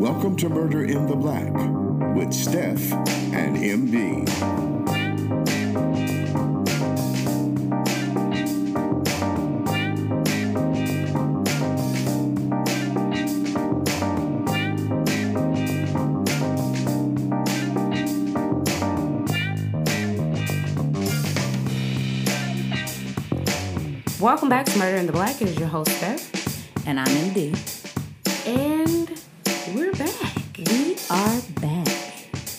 Welcome 0.00 0.34
to 0.36 0.48
Murder 0.48 0.84
in 0.84 1.06
the 1.06 1.14
Black 1.14 1.52
with 2.16 2.32
Steph 2.32 2.90
and 3.34 3.54
MD. 3.54 4.26
Welcome 24.18 24.48
back 24.48 24.64
to 24.64 24.78
Murder 24.78 24.96
in 24.96 25.04
the 25.04 25.12
Black. 25.12 25.42
It 25.42 25.48
is 25.48 25.58
your 25.58 25.68
host, 25.68 25.90
Steph. 25.90 26.86
And 26.86 26.98
I'm 26.98 27.06
MD. 27.06 27.54
And 28.46 29.19
we're 29.74 29.92
back. 29.92 30.58
We 30.58 30.96
are 31.10 31.40
back. 31.60 31.88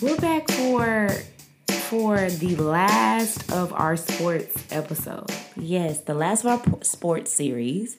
We're 0.00 0.16
back 0.16 0.50
for 0.50 1.10
for 1.88 2.30
the 2.30 2.56
last 2.56 3.52
of 3.52 3.72
our 3.74 3.96
sports 3.96 4.64
episode. 4.70 5.30
Yes, 5.56 6.00
the 6.00 6.14
last 6.14 6.44
of 6.44 6.66
our 6.66 6.82
sports 6.82 7.30
series. 7.30 7.98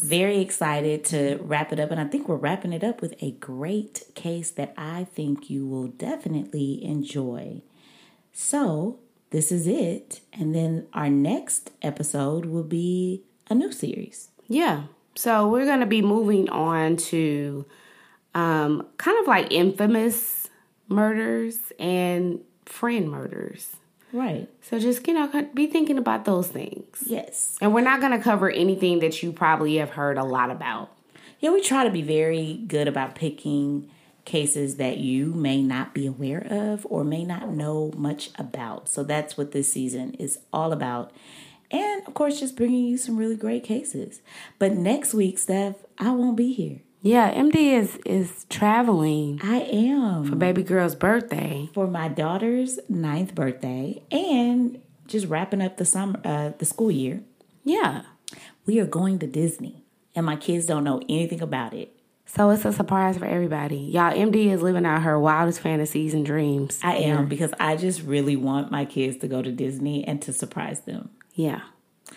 Very 0.00 0.38
excited 0.40 1.04
to 1.06 1.38
wrap 1.42 1.72
it 1.72 1.78
up. 1.78 1.92
And 1.92 2.00
I 2.00 2.04
think 2.04 2.28
we're 2.28 2.34
wrapping 2.34 2.72
it 2.72 2.82
up 2.82 3.00
with 3.00 3.14
a 3.22 3.30
great 3.32 4.02
case 4.16 4.50
that 4.52 4.74
I 4.76 5.04
think 5.04 5.48
you 5.48 5.64
will 5.64 5.86
definitely 5.86 6.84
enjoy. 6.84 7.62
So, 8.32 8.98
this 9.30 9.52
is 9.52 9.68
it. 9.68 10.20
And 10.32 10.52
then 10.52 10.88
our 10.92 11.08
next 11.08 11.70
episode 11.80 12.46
will 12.46 12.64
be 12.64 13.22
a 13.48 13.54
new 13.54 13.70
series. 13.70 14.30
Yeah. 14.48 14.84
So 15.14 15.46
we're 15.48 15.66
gonna 15.66 15.86
be 15.86 16.02
moving 16.02 16.48
on 16.48 16.96
to 16.96 17.66
um, 18.34 18.86
kind 18.96 19.18
of 19.18 19.26
like 19.26 19.52
infamous 19.52 20.48
murders 20.88 21.58
and 21.78 22.40
friend 22.66 23.10
murders. 23.10 23.76
Right. 24.12 24.48
So 24.60 24.78
just 24.78 25.06
you 25.06 25.14
know, 25.14 25.48
be 25.54 25.66
thinking 25.66 25.98
about 25.98 26.24
those 26.24 26.48
things. 26.48 27.02
Yes. 27.06 27.56
And 27.60 27.72
we're 27.72 27.80
not 27.82 28.00
gonna 28.00 28.22
cover 28.22 28.50
anything 28.50 28.98
that 29.00 29.22
you 29.22 29.32
probably 29.32 29.76
have 29.76 29.90
heard 29.90 30.18
a 30.18 30.24
lot 30.24 30.50
about. 30.50 30.90
Yeah, 31.40 31.50
we 31.50 31.62
try 31.62 31.84
to 31.84 31.90
be 31.90 32.02
very 32.02 32.60
good 32.66 32.86
about 32.86 33.14
picking 33.14 33.90
cases 34.24 34.76
that 34.76 34.98
you 34.98 35.26
may 35.34 35.62
not 35.62 35.94
be 35.94 36.06
aware 36.06 36.46
of 36.48 36.86
or 36.88 37.02
may 37.02 37.24
not 37.24 37.48
know 37.48 37.92
much 37.96 38.30
about. 38.38 38.88
So 38.88 39.02
that's 39.02 39.36
what 39.36 39.50
this 39.50 39.72
season 39.72 40.14
is 40.14 40.38
all 40.52 40.72
about. 40.72 41.12
And 41.70 42.06
of 42.06 42.14
course, 42.14 42.38
just 42.38 42.54
bringing 42.54 42.84
you 42.84 42.98
some 42.98 43.16
really 43.16 43.34
great 43.34 43.64
cases. 43.64 44.20
But 44.58 44.72
next 44.72 45.14
week, 45.14 45.38
Steph, 45.38 45.76
I 45.98 46.10
won't 46.10 46.36
be 46.36 46.52
here. 46.52 46.80
Yeah, 47.02 47.34
MD 47.34 47.56
is 47.56 47.98
is 48.06 48.46
traveling 48.48 49.40
I 49.42 49.56
am 49.60 50.24
for 50.24 50.36
baby 50.36 50.62
girl's 50.62 50.94
birthday. 50.94 51.68
for 51.74 51.88
my 51.88 52.08
daughter's 52.08 52.78
ninth 52.88 53.34
birthday 53.34 54.02
and 54.12 54.80
just 55.08 55.26
wrapping 55.26 55.60
up 55.60 55.76
the 55.76 55.84
summer, 55.84 56.20
uh, 56.24 56.52
the 56.56 56.64
school 56.64 56.90
year. 56.92 57.22
Yeah. 57.64 58.02
We 58.66 58.78
are 58.78 58.86
going 58.86 59.18
to 59.18 59.26
Disney, 59.26 59.84
and 60.14 60.24
my 60.24 60.36
kids 60.36 60.66
don't 60.66 60.84
know 60.84 61.00
anything 61.08 61.42
about 61.42 61.74
it. 61.74 61.92
So 62.24 62.48
it's 62.50 62.64
a 62.64 62.72
surprise 62.72 63.18
for 63.18 63.26
everybody. 63.26 63.76
Y'all, 63.76 64.12
MD 64.12 64.46
is 64.52 64.62
living 64.62 64.86
out 64.86 65.02
her 65.02 65.18
wildest 65.18 65.60
fantasies 65.60 66.14
and 66.14 66.24
dreams. 66.24 66.80
I 66.82 66.94
am 66.94 67.26
because 67.26 67.52
I 67.60 67.76
just 67.76 68.02
really 68.02 68.36
want 68.36 68.70
my 68.70 68.84
kids 68.84 69.18
to 69.18 69.28
go 69.28 69.42
to 69.42 69.50
Disney 69.52 70.06
and 70.06 70.22
to 70.22 70.32
surprise 70.32 70.80
them. 70.80 71.10
Yeah. 71.34 71.60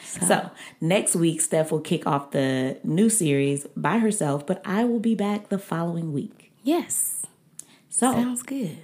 So 0.03 0.49
next 0.81 1.15
week, 1.15 1.41
Steph 1.41 1.71
will 1.71 1.81
kick 1.81 2.05
off 2.07 2.31
the 2.31 2.77
new 2.83 3.09
series 3.09 3.65
by 3.75 3.97
herself, 3.99 4.45
but 4.45 4.61
I 4.65 4.83
will 4.85 4.99
be 4.99 5.15
back 5.15 5.49
the 5.49 5.59
following 5.59 6.13
week. 6.13 6.51
Yes. 6.63 7.25
So 7.89 8.11
Sounds 8.13 8.43
good. 8.43 8.77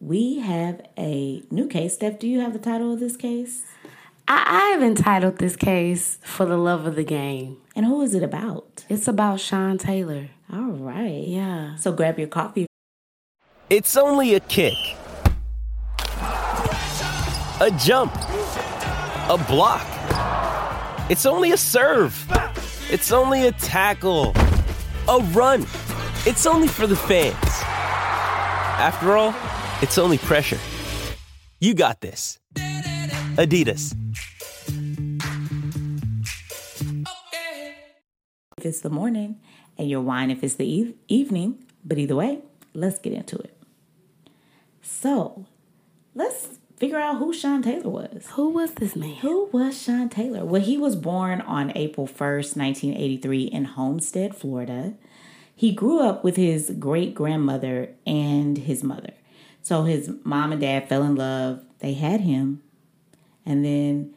we 0.00 0.38
have 0.38 0.80
a 0.98 1.42
new 1.50 1.66
case. 1.66 1.94
Steph, 1.94 2.18
do 2.18 2.26
you 2.28 2.40
have 2.40 2.52
the 2.52 2.58
title 2.58 2.92
of 2.92 3.00
this 3.00 3.16
case? 3.16 3.64
I, 4.28 4.44
I 4.46 4.70
have 4.72 4.82
entitled 4.82 5.38
this 5.38 5.56
case 5.56 6.18
For 6.22 6.46
the 6.46 6.56
Love 6.56 6.86
of 6.86 6.94
the 6.94 7.04
Game. 7.04 7.56
And 7.74 7.84
who 7.86 8.00
is 8.02 8.14
it 8.14 8.22
about? 8.22 8.84
It's 8.88 9.08
about 9.08 9.40
Sean 9.40 9.76
Taylor. 9.78 10.28
All 10.52 10.70
right. 10.72 11.24
Yeah. 11.26 11.76
So 11.76 11.92
grab 11.92 12.18
your 12.18 12.28
coffee. 12.28 12.66
It's 13.68 13.96
only 13.96 14.34
a 14.34 14.40
kick, 14.40 14.74
a 17.60 17.70
jump, 17.78 18.14
a 18.14 19.44
block. 19.48 19.86
It's 21.10 21.26
only 21.26 21.50
a 21.50 21.56
serve. 21.56 22.14
It's 22.88 23.10
only 23.10 23.48
a 23.48 23.50
tackle, 23.50 24.32
a 25.08 25.18
run. 25.32 25.62
It's 26.24 26.46
only 26.46 26.68
for 26.68 26.86
the 26.86 26.94
fans. 26.94 27.34
After 28.78 29.16
all, 29.16 29.34
it's 29.82 29.98
only 29.98 30.18
pressure. 30.18 30.60
You 31.58 31.74
got 31.74 32.00
this. 32.00 32.38
Adidas. 32.54 33.92
If 38.56 38.64
it's 38.64 38.80
the 38.82 38.90
morning, 38.90 39.40
and 39.76 39.90
your 39.90 40.02
wine 40.02 40.30
if 40.30 40.44
it's 40.44 40.54
the 40.54 40.64
eve- 40.64 40.94
evening. 41.08 41.64
But 41.84 41.98
either 41.98 42.14
way, 42.14 42.38
let's 42.72 43.00
get 43.00 43.14
into 43.14 43.36
it. 43.36 43.56
So 44.80 45.46
let's 46.14 46.59
figure 46.80 46.98
out 46.98 47.18
who 47.18 47.32
Sean 47.32 47.62
Taylor 47.62 47.90
was. 47.90 48.26
Who 48.32 48.48
was 48.48 48.72
this 48.72 48.96
man? 48.96 49.16
Who 49.16 49.50
was 49.52 49.80
Sean 49.80 50.08
Taylor? 50.08 50.46
Well, 50.46 50.62
he 50.62 50.78
was 50.78 50.96
born 50.96 51.42
on 51.42 51.76
April 51.76 52.06
1st, 52.06 52.56
1983, 52.56 53.42
in 53.44 53.64
Homestead, 53.66 54.34
Florida. 54.34 54.94
He 55.54 55.72
grew 55.72 56.00
up 56.00 56.24
with 56.24 56.36
his 56.36 56.72
great 56.78 57.14
grandmother 57.14 57.90
and 58.06 58.56
his 58.56 58.82
mother. 58.82 59.12
So 59.62 59.84
his 59.84 60.10
mom 60.24 60.52
and 60.52 60.60
dad 60.62 60.88
fell 60.88 61.02
in 61.02 61.16
love. 61.16 61.62
They 61.80 61.92
had 61.92 62.22
him. 62.22 62.62
And 63.44 63.62
then 63.62 64.14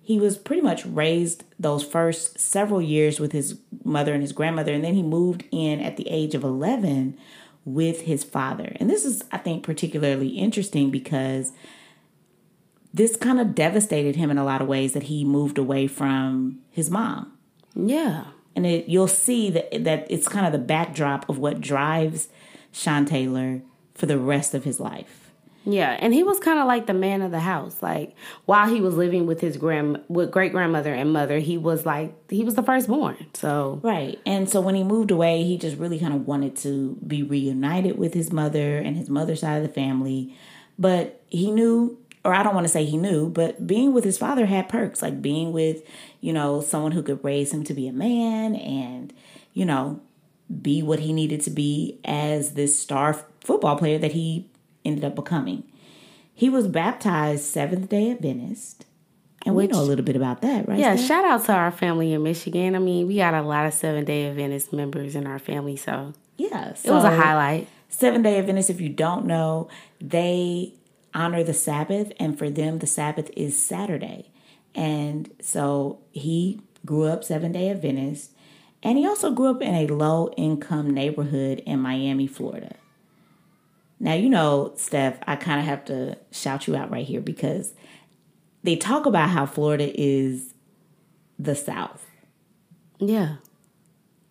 he 0.00 0.18
was 0.18 0.36
pretty 0.36 0.62
much 0.62 0.84
raised 0.84 1.44
those 1.60 1.84
first 1.84 2.40
several 2.40 2.82
years 2.82 3.20
with 3.20 3.30
his 3.30 3.60
mother 3.84 4.12
and 4.12 4.22
his 4.22 4.32
grandmother. 4.32 4.72
And 4.72 4.82
then 4.82 4.94
he 4.94 5.02
moved 5.02 5.44
in 5.52 5.80
at 5.80 5.96
the 5.96 6.08
age 6.08 6.34
of 6.34 6.42
11 6.42 7.16
with 7.64 8.02
his 8.02 8.24
father. 8.24 8.76
And 8.76 8.90
this 8.90 9.04
is, 9.04 9.22
I 9.30 9.38
think, 9.38 9.62
particularly 9.62 10.28
interesting 10.28 10.90
because 10.90 11.52
this 12.92 13.16
kind 13.16 13.40
of 13.40 13.54
devastated 13.54 14.16
him 14.16 14.30
in 14.30 14.38
a 14.38 14.44
lot 14.44 14.60
of 14.60 14.68
ways 14.68 14.92
that 14.92 15.04
he 15.04 15.24
moved 15.24 15.58
away 15.58 15.86
from 15.86 16.58
his 16.70 16.90
mom. 16.90 17.32
Yeah. 17.74 18.24
And 18.54 18.66
it, 18.66 18.88
you'll 18.88 19.08
see 19.08 19.48
that 19.50 19.84
that 19.84 20.06
it's 20.10 20.28
kind 20.28 20.44
of 20.44 20.52
the 20.52 20.58
backdrop 20.58 21.28
of 21.28 21.38
what 21.38 21.60
drives 21.60 22.28
Sean 22.70 23.06
Taylor 23.06 23.62
for 23.94 24.06
the 24.06 24.18
rest 24.18 24.54
of 24.54 24.64
his 24.64 24.78
life. 24.78 25.21
Yeah, 25.64 25.96
and 26.00 26.12
he 26.12 26.22
was 26.22 26.38
kind 26.38 26.58
of 26.58 26.66
like 26.66 26.86
the 26.86 26.94
man 26.94 27.22
of 27.22 27.30
the 27.30 27.40
house. 27.40 27.82
Like 27.82 28.14
while 28.46 28.68
he 28.68 28.80
was 28.80 28.94
living 28.94 29.26
with 29.26 29.40
his 29.40 29.56
grand, 29.56 30.00
with 30.08 30.30
great 30.30 30.52
grandmother 30.52 30.92
and 30.92 31.12
mother, 31.12 31.38
he 31.38 31.58
was 31.58 31.86
like 31.86 32.14
he 32.30 32.44
was 32.44 32.54
the 32.54 32.62
firstborn. 32.62 33.16
So 33.34 33.80
Right. 33.82 34.18
And 34.26 34.48
so 34.48 34.60
when 34.60 34.74
he 34.74 34.84
moved 34.84 35.10
away, 35.10 35.44
he 35.44 35.58
just 35.58 35.76
really 35.78 35.98
kind 35.98 36.14
of 36.14 36.26
wanted 36.26 36.56
to 36.58 36.98
be 37.06 37.22
reunited 37.22 37.98
with 37.98 38.14
his 38.14 38.32
mother 38.32 38.78
and 38.78 38.96
his 38.96 39.08
mother's 39.08 39.40
side 39.40 39.56
of 39.56 39.62
the 39.62 39.72
family. 39.72 40.36
But 40.78 41.22
he 41.28 41.50
knew, 41.50 41.98
or 42.24 42.34
I 42.34 42.42
don't 42.42 42.54
want 42.54 42.64
to 42.64 42.72
say 42.72 42.84
he 42.84 42.96
knew, 42.96 43.28
but 43.28 43.66
being 43.66 43.92
with 43.92 44.04
his 44.04 44.18
father 44.18 44.46
had 44.46 44.68
perks, 44.68 45.02
like 45.02 45.22
being 45.22 45.52
with, 45.52 45.82
you 46.20 46.32
know, 46.32 46.60
someone 46.60 46.92
who 46.92 47.02
could 47.02 47.22
raise 47.22 47.52
him 47.52 47.62
to 47.64 47.74
be 47.74 47.86
a 47.86 47.92
man 47.92 48.54
and, 48.56 49.12
you 49.52 49.64
know, 49.64 50.00
be 50.60 50.82
what 50.82 50.98
he 51.00 51.12
needed 51.12 51.40
to 51.42 51.50
be 51.50 51.98
as 52.04 52.52
this 52.52 52.78
star 52.78 53.14
football 53.40 53.76
player 53.76 53.98
that 53.98 54.12
he 54.12 54.48
ended 54.84 55.04
up 55.04 55.14
becoming. 55.14 55.64
He 56.34 56.48
was 56.48 56.66
baptized 56.66 57.44
Seventh 57.44 57.88
day 57.88 58.10
Adventist. 58.10 58.86
And 59.44 59.56
we 59.56 59.66
know 59.66 59.80
a 59.80 59.82
little 59.82 60.04
bit 60.04 60.14
about 60.14 60.40
that, 60.42 60.68
right? 60.68 60.78
yeah, 60.78 60.94
Steph? 60.94 61.08
shout 61.08 61.24
out 61.24 61.44
to 61.46 61.52
our 61.52 61.72
family 61.72 62.12
in 62.12 62.22
Michigan. 62.22 62.76
I 62.76 62.78
mean, 62.78 63.08
we 63.08 63.16
got 63.16 63.34
a 63.34 63.42
lot 63.42 63.66
of 63.66 63.74
Seven 63.74 64.04
Day 64.04 64.28
Adventist 64.28 64.72
members 64.72 65.16
in 65.16 65.26
our 65.26 65.40
family, 65.40 65.74
so 65.74 66.14
yeah. 66.36 66.68
it 66.70 66.90
was 66.90 67.04
a 67.04 67.16
highlight. 67.16 67.66
Seven 67.88 68.22
day 68.22 68.38
Adventists, 68.38 68.70
if 68.70 68.80
you 68.80 68.88
don't 68.88 69.26
know, 69.26 69.68
they 70.00 70.74
honor 71.14 71.42
the 71.42 71.54
Sabbath, 71.54 72.12
and 72.18 72.38
for 72.38 72.48
them, 72.48 72.78
the 72.78 72.86
Sabbath 72.86 73.30
is 73.36 73.60
Saturday. 73.60 74.30
And 74.74 75.30
so 75.40 75.98
he 76.12 76.60
grew 76.86 77.04
up 77.04 77.24
seven 77.24 77.52
day 77.52 77.68
Adventist, 77.68 78.32
and 78.82 78.96
he 78.96 79.06
also 79.06 79.30
grew 79.32 79.50
up 79.50 79.60
in 79.60 79.74
a 79.74 79.86
low 79.88 80.32
income 80.36 80.90
neighborhood 80.90 81.62
in 81.66 81.80
Miami, 81.80 82.26
Florida. 82.26 82.76
Now, 84.02 84.14
you 84.14 84.28
know, 84.28 84.72
Steph, 84.76 85.18
I 85.28 85.36
kind 85.36 85.60
of 85.60 85.66
have 85.66 85.84
to 85.86 86.18
shout 86.32 86.66
you 86.66 86.74
out 86.74 86.90
right 86.90 87.06
here 87.06 87.20
because 87.20 87.72
they 88.64 88.74
talk 88.76 89.06
about 89.06 89.30
how 89.30 89.46
Florida 89.46 89.92
is 89.98 90.54
the 91.38 91.54
South 91.54 92.04
Yeah, 92.98 93.36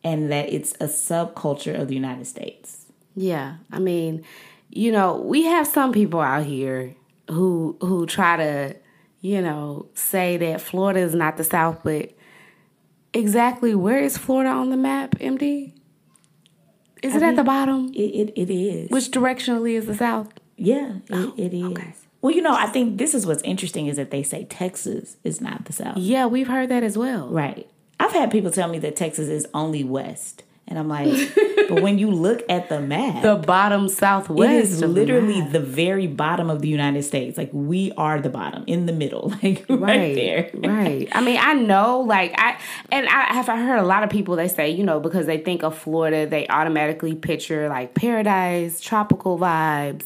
and 0.03 0.29
that 0.31 0.51
it's 0.53 0.73
a 0.81 0.85
subculture 0.87 1.79
of 1.79 1.87
the 1.87 1.95
United 1.95 2.27
States. 2.27 2.85
yeah. 3.15 3.55
I 3.71 3.79
mean, 3.79 4.25
you 4.69 4.91
know, 4.91 5.15
we 5.21 5.43
have 5.43 5.65
some 5.67 5.91
people 5.93 6.19
out 6.19 6.45
here 6.45 6.93
who 7.29 7.77
who 7.79 8.05
try 8.05 8.35
to, 8.37 8.75
you 9.21 9.41
know, 9.41 9.87
say 9.93 10.35
that 10.37 10.59
Florida 10.61 10.99
is 10.99 11.15
not 11.15 11.37
the 11.37 11.43
South, 11.45 11.79
but 11.83 12.11
exactly 13.13 13.73
where 13.73 13.99
is 13.99 14.17
Florida 14.17 14.49
on 14.49 14.69
the 14.69 14.77
map, 14.77 15.11
MD? 15.19 15.73
Is 17.01 17.15
it 17.15 17.23
at 17.23 17.35
the 17.35 17.43
bottom? 17.43 17.91
It, 17.93 18.29
it, 18.29 18.33
it 18.35 18.53
is. 18.53 18.89
Which 18.89 19.09
directionally 19.11 19.73
is 19.73 19.85
the 19.85 19.95
south? 19.95 20.29
yeah, 20.57 20.97
it, 20.97 21.11
Oh, 21.11 21.33
it 21.37 21.53
is. 21.53 22.05
Well, 22.21 22.33
you 22.33 22.41
know, 22.41 22.53
I 22.55 22.67
think 22.67 22.99
this 22.99 23.15
is 23.15 23.25
what's 23.25 23.41
interesting 23.41 23.87
is 23.87 23.95
that 23.95 24.11
they 24.11 24.21
say 24.21 24.45
Texas 24.45 25.17
is 25.23 25.41
not 25.41 25.65
the 25.65 25.73
South. 25.73 25.97
Yeah, 25.97 26.27
we've 26.27 26.47
heard 26.47 26.69
that 26.69 26.83
as 26.83 26.95
well. 26.97 27.27
Right. 27.29 27.67
I've 27.99 28.11
had 28.11 28.29
people 28.29 28.51
tell 28.51 28.67
me 28.67 28.77
that 28.79 28.95
Texas 28.95 29.27
is 29.27 29.47
only 29.55 29.83
west. 29.83 30.43
And 30.71 30.79
I'm 30.79 30.87
like, 30.87 31.35
but 31.67 31.81
when 31.81 31.99
you 31.99 32.09
look 32.09 32.43
at 32.47 32.69
the 32.69 32.79
map, 32.79 33.23
The 33.23 33.35
bottom 33.35 33.89
southwest. 33.89 34.51
it 34.51 34.55
is 34.61 34.73
of 34.75 34.79
the 34.81 34.87
literally 34.87 35.41
the 35.41 35.59
very 35.59 36.07
bottom 36.07 36.49
of 36.49 36.61
the 36.61 36.69
United 36.69 37.03
States. 37.03 37.37
Like 37.37 37.49
we 37.51 37.91
are 37.97 38.21
the 38.21 38.29
bottom 38.29 38.63
in 38.67 38.85
the 38.85 38.93
middle, 38.93 39.33
like 39.43 39.65
right, 39.67 39.79
right 39.81 40.15
there. 40.15 40.49
right 40.55 41.09
i 41.11 41.19
mean 41.19 41.37
i 41.41 41.51
know 41.53 41.99
like 41.99 42.33
i 42.37 42.57
and 42.89 43.05
i 43.09 43.33
have 43.33 43.49
I 43.49 43.57
heard 43.57 43.79
a 43.79 43.83
lot 43.85 44.03
of 44.03 44.09
people 44.09 44.37
they 44.37 44.47
say 44.47 44.69
you 44.69 44.83
know 44.85 45.01
because 45.01 45.25
they 45.25 45.39
think 45.39 45.61
of 45.63 45.77
florida 45.77 46.25
they 46.25 46.47
automatically 46.47 47.15
picture 47.15 47.67
like 47.67 47.93
paradise 47.93 48.79
tropical 48.79 49.37
vibes 49.37 50.05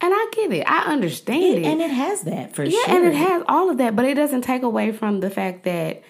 and 0.00 0.12
i 0.14 0.26
get 0.32 0.52
it 0.52 0.64
i 0.68 0.92
understand 0.92 1.58
it, 1.58 1.64
And 1.64 1.80
it 1.80 1.90
has 1.90 2.22
that 2.22 2.54
for 2.54 2.62
yeah 2.62 2.70
sure. 2.70 2.88
Yeah, 2.88 2.94
and 2.96 3.06
it 3.06 3.14
has 3.16 3.42
all 3.48 3.68
of 3.70 3.78
that 3.78 3.96
but 3.96 4.04
it 4.04 4.14
doesn't 4.14 4.42
take 4.42 4.62
away 4.62 4.92
from 4.92 5.18
the 5.20 5.30
fact 5.30 5.64
that 5.64 6.02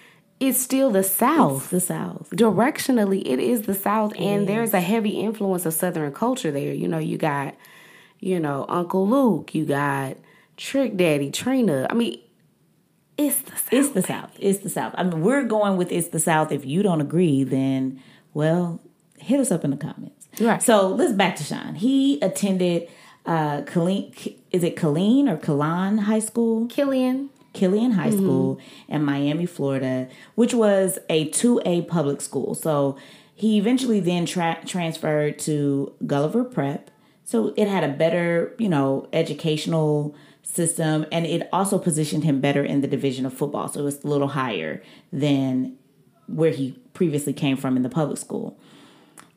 it's 0.49 0.61
still 0.61 0.91
the 0.91 1.01
It's 1.01 1.11
south 1.11 1.71
the 1.71 1.81
South. 1.81 2.29
directionally 2.31 3.23
it 3.25 3.39
is 3.39 3.63
the 3.63 3.75
south 3.75 4.13
and 4.19 4.47
there's 4.49 4.75
a 4.75 4.81
heavy 4.81 5.21
influence 5.21 5.67
of 5.67 5.75
southern 5.75 6.13
culture 6.13 6.51
there 6.51 6.73
you 6.75 6.89
know 6.89 6.99
you 6.99 7.17
got 7.19 7.55
you 8.21 8.39
know 8.41 8.65
uncle 8.69 9.09
luke 9.09 9.55
you 9.55 9.65
got 9.65 10.17
trick 10.57 10.97
daddy 10.97 11.31
trina 11.31 11.87
i 11.91 11.95
mean 11.95 12.21
it's 13.17 13.39
the 13.43 13.53
south 13.57 13.73
It's 13.73 13.89
the 13.91 14.03
South. 14.03 14.31
It's 14.41 14.59
the 14.59 14.69
South. 14.69 14.93
I 14.99 15.05
mean, 15.05 15.21
we're 15.21 15.45
going 15.45 15.77
with 15.77 15.93
it's 15.93 16.09
the 16.09 16.19
South. 16.19 16.51
If 16.51 16.65
you 16.67 16.83
don't 16.83 17.01
agree, 17.01 17.45
then 17.45 18.03
well, 18.33 18.81
hit 19.19 19.39
us 19.39 19.53
up 19.53 19.65
in 19.65 19.71
the 19.71 19.77
comments. 19.77 20.27
Right. 20.41 20.61
So 20.61 20.89
let's 20.89 21.13
back 21.13 21.37
to 21.37 21.45
Sean. 21.45 21.77
He 21.77 22.19
attended 22.23 22.89
uh 23.25 23.61
Killeen, 23.63 24.37
is 24.51 24.65
it 24.65 24.75
Killeen 24.75 25.29
or 25.31 25.37
Killeen 25.37 26.01
High 26.01 26.19
School? 26.19 26.67
killian 26.67 27.31
Killian 27.55 27.93
High 27.93 28.09
mm-hmm. 28.09 28.19
School 28.19 28.61
in 28.89 29.05
Miami, 29.05 29.47
Florida, 29.47 30.09
which 30.35 30.53
was 30.53 30.99
a 31.09 31.29
2A 31.31 31.89
public 31.89 32.21
school. 32.21 32.55
So 32.55 32.99
he 33.35 33.59
eventually 33.59 34.01
then 34.01 34.27
tra- 34.27 34.61
transferred 34.67 35.39
to 35.41 35.95
Gulliver 36.07 36.45
Prep. 36.45 36.91
So 37.25 37.55
it 37.57 37.69
had 37.69 37.83
a 37.83 37.89
better, 37.89 38.55
you 38.59 38.69
know, 38.69 39.09
educational 39.13 40.15
system 40.43 41.07
and 41.11 41.25
it 41.25 41.49
also 41.53 41.79
positioned 41.79 42.23
him 42.23 42.41
better 42.41 42.63
in 42.63 42.83
the 42.83 42.87
division 42.87 43.25
of 43.25 43.33
football. 43.33 43.69
So 43.69 43.81
it 43.81 43.85
was 43.85 44.05
a 44.05 44.07
little 44.07 44.29
higher 44.29 44.83
than 45.11 45.77
where 46.27 46.51
he 46.51 46.79
previously 46.93 47.33
came 47.33 47.57
from 47.57 47.77
in 47.77 47.83
the 47.83 47.89
public 47.89 48.19
school. 48.19 48.59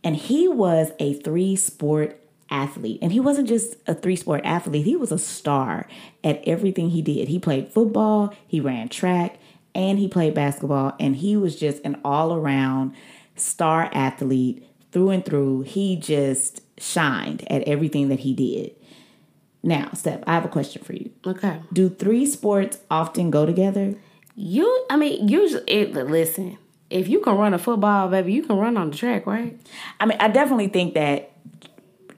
And 0.03 0.15
he 0.15 0.47
was 0.47 0.91
a 0.99 1.13
three 1.13 1.55
sport 1.55 2.21
athlete. 2.49 2.99
And 3.01 3.11
he 3.11 3.19
wasn't 3.19 3.47
just 3.47 3.75
a 3.87 3.93
three 3.93 4.15
sport 4.15 4.41
athlete, 4.43 4.85
he 4.85 4.95
was 4.95 5.11
a 5.11 5.19
star 5.19 5.87
at 6.23 6.41
everything 6.47 6.89
he 6.89 7.01
did. 7.01 7.27
He 7.27 7.39
played 7.39 7.71
football, 7.71 8.33
he 8.47 8.59
ran 8.59 8.89
track, 8.89 9.37
and 9.75 9.99
he 9.99 10.07
played 10.07 10.33
basketball. 10.33 10.95
And 10.99 11.15
he 11.17 11.35
was 11.37 11.55
just 11.55 11.83
an 11.83 11.99
all 12.03 12.33
around 12.33 12.93
star 13.35 13.89
athlete 13.93 14.65
through 14.91 15.09
and 15.11 15.25
through. 15.25 15.61
He 15.61 15.95
just 15.95 16.61
shined 16.79 17.49
at 17.51 17.63
everything 17.63 18.09
that 18.09 18.21
he 18.21 18.33
did. 18.33 18.75
Now, 19.63 19.89
Steph, 19.93 20.21
I 20.27 20.33
have 20.33 20.45
a 20.45 20.49
question 20.49 20.83
for 20.83 20.93
you. 20.93 21.11
okay 21.25 21.61
Do 21.73 21.89
three 21.89 22.25
sports 22.25 22.79
often 22.89 23.31
go 23.31 23.45
together? 23.45 23.95
you 24.39 24.85
i 24.91 24.95
mean 24.95 25.27
usually 25.27 25.63
it, 25.67 25.93
listen 25.93 26.57
if 26.91 27.07
you 27.07 27.19
can 27.19 27.35
run 27.35 27.55
a 27.55 27.57
football 27.57 28.07
baby 28.07 28.31
you 28.31 28.43
can 28.43 28.55
run 28.55 28.77
on 28.77 28.91
the 28.91 28.95
track 28.95 29.25
right 29.25 29.59
I 29.99 30.05
mean, 30.05 30.17
I 30.21 30.27
definitely 30.27 30.67
think 30.67 30.93
that 30.93 31.31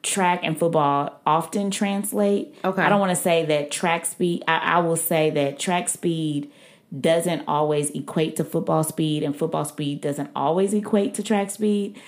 track 0.04 0.40
and 0.44 0.58
football 0.58 1.20
often 1.26 1.72
translate. 1.72 2.56
Okay. 2.64 2.82
I 2.82 2.90
don't 2.90 3.00
want 3.00 3.12
to 3.12 3.22
say 3.22 3.46
that 3.46 3.72
track 3.72 4.06
speed, 4.06 4.44
I, 4.48 4.58
I 4.58 4.80
will 4.80 4.96
say 4.96 5.30
that 5.32 5.60
track 5.60 5.90
speed 5.90 6.52
doesn't 7.00 7.44
always 7.48 7.92
equate 7.92 8.36
to 8.38 8.44
football 8.44 8.84
speed, 8.84 9.22
and 9.24 9.36
football 9.36 9.66
speed 9.66 10.02
doesn't 10.02 10.30
always 10.36 10.74
equate 10.74 11.14
to 11.16 11.24
track 11.24 11.52
speed, 11.52 12.02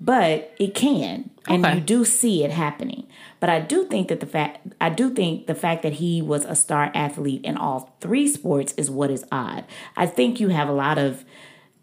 but 0.00 0.52
it 0.58 0.74
can. 0.74 1.30
And 1.46 1.64
Okay. 1.64 1.74
you 1.76 1.80
do 1.80 2.04
see 2.04 2.42
it 2.42 2.50
happening. 2.50 3.06
But 3.38 3.48
I 3.50 3.60
do 3.60 3.84
think 3.84 4.08
that 4.08 4.20
the 4.20 4.26
fact 4.26 4.66
I 4.80 4.88
do 4.88 5.10
think 5.10 5.46
the 5.46 5.54
fact 5.54 5.82
that 5.82 5.94
he 5.94 6.20
was 6.22 6.44
a 6.46 6.56
star 6.56 6.90
athlete 6.94 7.44
in 7.44 7.56
all 7.56 7.94
three 8.00 8.26
sports 8.26 8.72
is 8.76 8.90
what 8.90 9.10
is 9.10 9.24
odd. 9.30 9.64
I 9.96 10.06
think 10.06 10.40
you 10.40 10.48
have 10.48 10.68
a 10.68 10.72
lot 10.72 10.98
of 10.98 11.24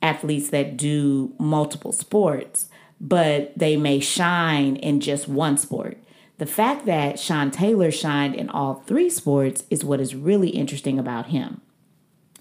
athletes 0.02 0.50
that 0.50 0.76
do 0.76 1.32
multiple 1.38 1.92
sports, 1.92 2.68
but 3.02 3.52
they 3.58 3.76
may 3.76 4.00
shine 4.00 4.76
in 4.76 5.02
just 5.02 5.28
one 5.28 5.58
sport. 5.58 5.98
The 6.38 6.46
fact 6.46 6.86
that 6.86 7.20
Sean 7.20 7.50
Taylor 7.52 7.92
shined 7.92 8.36
in 8.36 8.50
all 8.50 8.84
three 8.86 9.10
sports 9.10 9.64
is 9.70 9.84
what 9.84 10.00
is 10.00 10.16
really 10.16 10.50
interesting 10.50 11.00
about 11.00 11.28
him. 11.28 11.62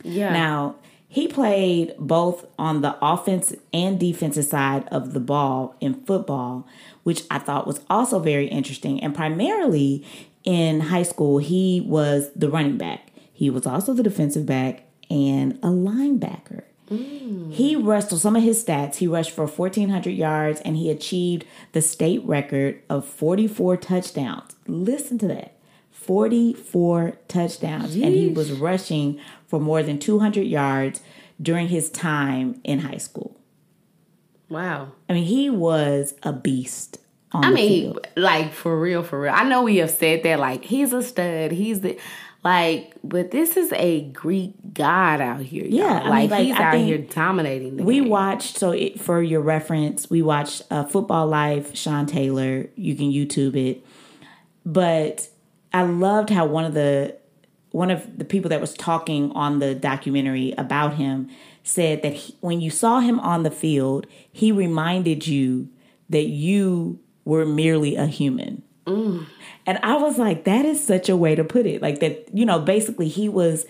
yeah 0.05 0.33
Now, 0.33 0.77
he 1.09 1.27
played 1.27 1.95
both 1.99 2.47
on 2.57 2.83
the 2.83 2.97
offense 3.03 3.53
and 3.73 3.99
defensive 3.99 4.45
side 4.45 4.87
of 4.89 5.13
the 5.13 5.19
ball 5.19 5.75
in 5.81 6.05
football, 6.05 6.69
which 7.03 7.25
I 7.31 7.39
thought 7.39 7.67
was 7.67 7.81
also 7.91 8.21
very 8.21 8.47
interesting. 8.47 9.03
And 9.03 9.15
primarily 9.15 10.07
in 10.45 10.81
high 10.81 11.03
school, 11.03 11.39
he 11.39 11.81
was 11.81 12.31
the 12.37 12.49
running 12.49 12.77
back. 12.77 13.11
He 13.33 13.51
was 13.51 13.67
also 13.67 13.93
the 13.93 14.03
defensive 14.03 14.47
back 14.47 14.85
and 15.11 15.55
a 15.63 15.69
linebacker. 15.69 16.63
He 16.91 17.77
rushed, 17.77 18.11
so 18.11 18.17
some 18.17 18.35
of 18.35 18.43
his 18.43 18.65
stats, 18.65 18.97
he 18.97 19.07
rushed 19.07 19.31
for 19.31 19.47
1,400 19.47 20.11
yards 20.11 20.61
and 20.63 20.77
he 20.77 20.91
achieved 20.91 21.45
the 21.73 21.81
state 21.83 22.25
record 22.25 22.83
of 22.89 23.05
44 23.07 23.77
touchdowns. 23.77 24.57
Listen 24.67 25.17
to 25.19 25.29
that 25.29 25.55
44 25.93 27.19
touchdowns. 27.29 27.95
And 27.95 28.15
he 28.15 28.27
was 28.29 28.51
rushing 28.53 29.21
for 29.47 29.61
more 29.61 29.83
than 29.83 29.99
200 29.99 30.43
yards 30.43 31.01
during 31.41 31.69
his 31.69 31.91
time 31.91 32.61
in 32.65 32.81
high 32.81 32.99
school. 32.99 33.37
wow 34.49 34.91
I 35.09 35.13
mean, 35.13 35.25
he 35.25 35.49
was 35.49 36.15
a 36.25 36.33
beast 36.33 36.99
on 37.33 37.45
I 37.45 37.51
mean, 37.51 37.93
field. 37.93 38.07
like 38.17 38.53
for 38.53 38.79
real, 38.79 39.03
for 39.05 39.21
real. 39.21 39.33
I 39.33 39.45
know 39.45 39.63
we 39.63 39.77
have 39.77 39.91
said 39.91 40.25
that, 40.25 40.41
like 40.41 40.65
he's 40.65 40.93
a 40.93 41.03
stud. 41.03 41.53
He's 41.53 41.81
the 41.81 41.97
like, 42.43 42.95
but 43.05 43.31
this 43.31 43.57
is 43.57 43.73
a 43.75 44.03
Greek 44.03 44.55
god 44.73 45.21
out 45.21 45.41
here. 45.41 45.65
y'all. 45.65 45.73
Yeah, 45.73 45.99
I 45.99 46.01
mean, 46.01 46.09
like, 46.11 46.31
like, 46.31 46.47
he's 46.47 46.57
I 46.57 46.63
out 46.63 46.73
think 46.73 46.87
here 46.87 46.99
dominating. 46.99 47.77
The 47.77 47.85
We 47.85 48.01
game. 48.01 48.09
watched, 48.09 48.59
so 48.59 48.71
it, 48.71 48.99
for 49.01 49.23
your 49.23 49.41
reference, 49.43 50.09
we 50.09 50.23
watched 50.23 50.63
uh, 50.71 50.85
Football 50.85 51.27
Life, 51.27 51.77
Sean 51.77 52.07
Taylor. 52.07 52.69
You 52.77 52.95
can 52.97 53.11
YouTube 53.11 53.57
it. 53.57 53.85
But 54.65 55.29
I 55.73 55.83
loved 55.83 56.31
how 56.31 56.47
one 56.47 56.65
of 56.65 56.75
the 56.75 57.17
one 57.73 57.91
of 57.91 58.19
the 58.19 58.25
people 58.25 58.49
that 58.49 58.61
was 58.61 58.75
talking 58.75 59.31
on 59.33 59.61
the 59.61 59.75
documentary 59.77 60.53
about 60.59 60.95
him 60.95 61.31
said 61.63 62.03
that 62.03 62.13
he, 62.15 62.37
when 62.41 62.61
you 62.61 62.69
saw 62.69 62.99
him 63.01 63.21
on 63.21 63.45
the 63.45 63.51
field, 63.51 64.07
he 64.33 64.51
reminded 64.51 65.27
you 65.27 65.69
that 66.09 66.25
you 66.27 66.99
were 67.25 67.47
merely 67.47 67.95
a 67.95 68.07
human. 68.07 68.63
And 69.67 69.79
I 69.83 69.97
was 69.97 70.19
like, 70.19 70.45
that 70.45 70.65
is 70.65 70.85
such 70.85 71.09
a 71.09 71.17
way 71.17 71.35
to 71.35 71.45
put 71.45 71.67
it. 71.67 71.83
Like 71.83 72.01
that, 72.01 72.29
you 72.33 72.45
know, 72.45 72.59
basically 72.59 73.09
he 73.09 73.29
was 73.29 73.67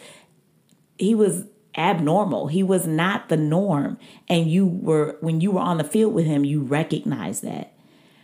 he 0.98 1.14
was 1.14 1.44
abnormal. 1.76 2.48
He 2.48 2.62
was 2.62 2.86
not 2.86 3.28
the 3.28 3.36
norm. 3.36 3.98
And 4.28 4.50
you 4.50 4.66
were 4.66 5.16
when 5.20 5.40
you 5.40 5.50
were 5.50 5.60
on 5.60 5.78
the 5.78 5.84
field 5.84 6.14
with 6.14 6.26
him, 6.26 6.44
you 6.44 6.62
recognized 6.62 7.42
that. 7.44 7.72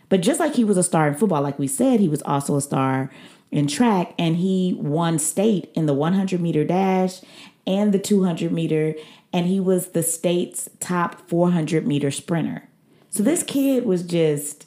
But 0.09 0.21
just 0.21 0.39
like 0.39 0.55
he 0.55 0.63
was 0.63 0.77
a 0.77 0.83
star 0.83 1.07
in 1.07 1.15
football, 1.15 1.41
like 1.41 1.59
we 1.59 1.67
said, 1.67 1.99
he 1.99 2.07
was 2.07 2.21
also 2.23 2.55
a 2.55 2.61
star 2.61 3.11
in 3.51 3.67
track 3.67 4.13
and 4.17 4.37
he 4.37 4.75
won 4.79 5.19
state 5.19 5.71
in 5.73 5.85
the 5.85 5.93
100 5.93 6.39
meter 6.39 6.63
dash 6.63 7.21
and 7.65 7.93
the 7.93 7.99
200 7.99 8.51
meter 8.51 8.95
and 9.33 9.45
he 9.45 9.59
was 9.59 9.89
the 9.89 10.03
state's 10.03 10.69
top 10.79 11.27
400 11.29 11.85
meter 11.85 12.11
sprinter. 12.11 12.67
So 13.09 13.23
this 13.23 13.43
kid 13.43 13.85
was 13.85 14.03
just 14.03 14.66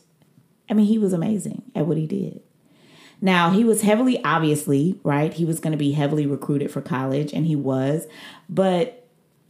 I 0.70 0.74
mean, 0.74 0.86
he 0.86 0.98
was 0.98 1.12
amazing 1.12 1.62
at 1.74 1.86
what 1.86 1.96
he 1.96 2.06
did. 2.06 2.40
Now, 3.20 3.50
he 3.50 3.64
was 3.64 3.82
heavily, 3.82 4.22
obviously, 4.24 4.98
right? 5.02 5.32
He 5.32 5.44
was 5.44 5.60
going 5.60 5.72
to 5.72 5.78
be 5.78 5.92
heavily 5.92 6.24
recruited 6.24 6.70
for 6.70 6.80
college, 6.80 7.34
and 7.34 7.46
he 7.46 7.54
was, 7.54 8.06
but 8.48 9.06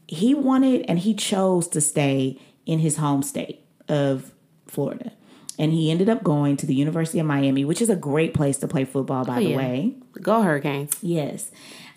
he 0.09 0.35
wanted 0.35 0.85
and 0.89 0.99
he 0.99 1.15
chose 1.15 1.69
to 1.69 1.81
stay 1.81 2.41
in 2.67 2.81
his 2.81 2.97
home 2.97 3.23
state 3.23 3.65
of 3.89 4.33
Florida. 4.67 5.13
And 5.57 5.73
he 5.73 5.91
ended 5.91 6.09
up 6.09 6.25
going 6.25 6.57
to 6.57 6.67
the 6.67 6.75
University 6.75 7.21
of 7.21 7.27
Miami, 7.27 7.65
which 7.65 7.83
is 7.83 7.91
a 7.91 7.97
great 7.97 8.35
place 8.35 8.57
to 8.59 8.67
play 8.67 8.85
football, 8.85 9.25
by 9.25 9.37
the 9.37 9.51
yeah. 9.51 9.57
way. 9.57 9.95
Go 10.21 10.43
Hurricanes. 10.43 10.97
Yes. 11.03 11.51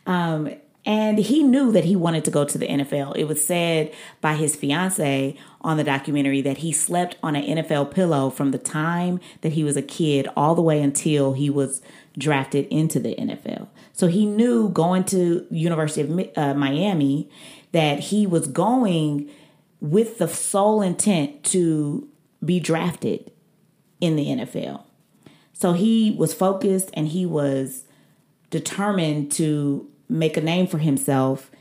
Um, 0.05 0.53
and 0.85 1.17
he 1.17 1.43
knew 1.43 1.71
that 1.71 1.85
he 1.85 1.95
wanted 1.95 2.25
to 2.25 2.31
go 2.31 2.43
to 2.43 2.57
the 2.57 2.67
NFL. 2.67 3.15
It 3.15 3.25
was 3.25 3.43
said 3.43 3.93
by 4.19 4.35
his 4.35 4.55
fiance 4.55 5.37
on 5.61 5.77
the 5.77 5.83
documentary 5.83 6.41
that 6.41 6.57
he 6.57 6.73
slept 6.73 7.15
on 7.23 7.35
an 7.35 7.57
NFL 7.57 7.91
pillow 7.91 8.29
from 8.29 8.51
the 8.51 8.57
time 8.57 9.21
that 9.41 9.53
he 9.53 9.63
was 9.63 9.77
a 9.77 9.81
kid 9.81 10.27
all 10.35 10.55
the 10.55 10.61
way 10.61 10.81
until 10.81 11.33
he 11.33 11.49
was 11.49 11.81
drafted 12.17 12.67
into 12.67 12.99
the 12.99 13.15
NFL. 13.15 13.67
So 13.93 14.07
he 14.07 14.25
knew 14.25 14.69
going 14.69 15.05
to 15.05 15.47
University 15.49 16.01
of 16.01 16.37
uh, 16.37 16.53
Miami 16.53 17.29
that 17.71 17.99
he 17.99 18.27
was 18.27 18.47
going 18.47 19.29
with 19.79 20.17
the 20.17 20.27
sole 20.27 20.81
intent 20.81 21.43
to 21.45 22.07
be 22.43 22.59
drafted 22.59 23.31
in 24.01 24.17
the 24.17 24.27
NFL. 24.27 24.83
So 25.53 25.71
he 25.71 26.11
was 26.11 26.33
focused 26.33 26.89
and 26.93 27.07
he 27.07 27.25
was 27.25 27.83
determined 28.49 29.31
to 29.33 29.89
make 30.13 30.37
a 30.37 30.41
name 30.41 30.67
for 30.67 30.77
himself 30.77 31.51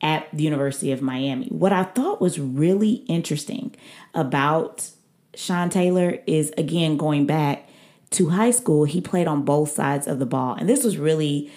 at 0.00 0.28
the 0.32 0.44
University 0.44 0.92
of 0.92 1.02
Miami. 1.02 1.46
What 1.46 1.72
I 1.72 1.84
thought 1.84 2.20
was 2.20 2.38
really 2.38 3.04
interesting 3.08 3.74
about 4.14 4.90
Sean 5.34 5.70
Taylor 5.70 6.18
is 6.26 6.52
again 6.56 6.96
going 6.96 7.26
back 7.26 7.68
to 8.10 8.30
high 8.30 8.50
school, 8.52 8.84
he 8.84 9.00
played 9.00 9.26
on 9.26 9.42
both 9.42 9.70
sides 9.70 10.06
of 10.06 10.18
the 10.18 10.26
ball. 10.26 10.54
And 10.54 10.68
this 10.68 10.84
was 10.84 10.96
really 10.96 11.50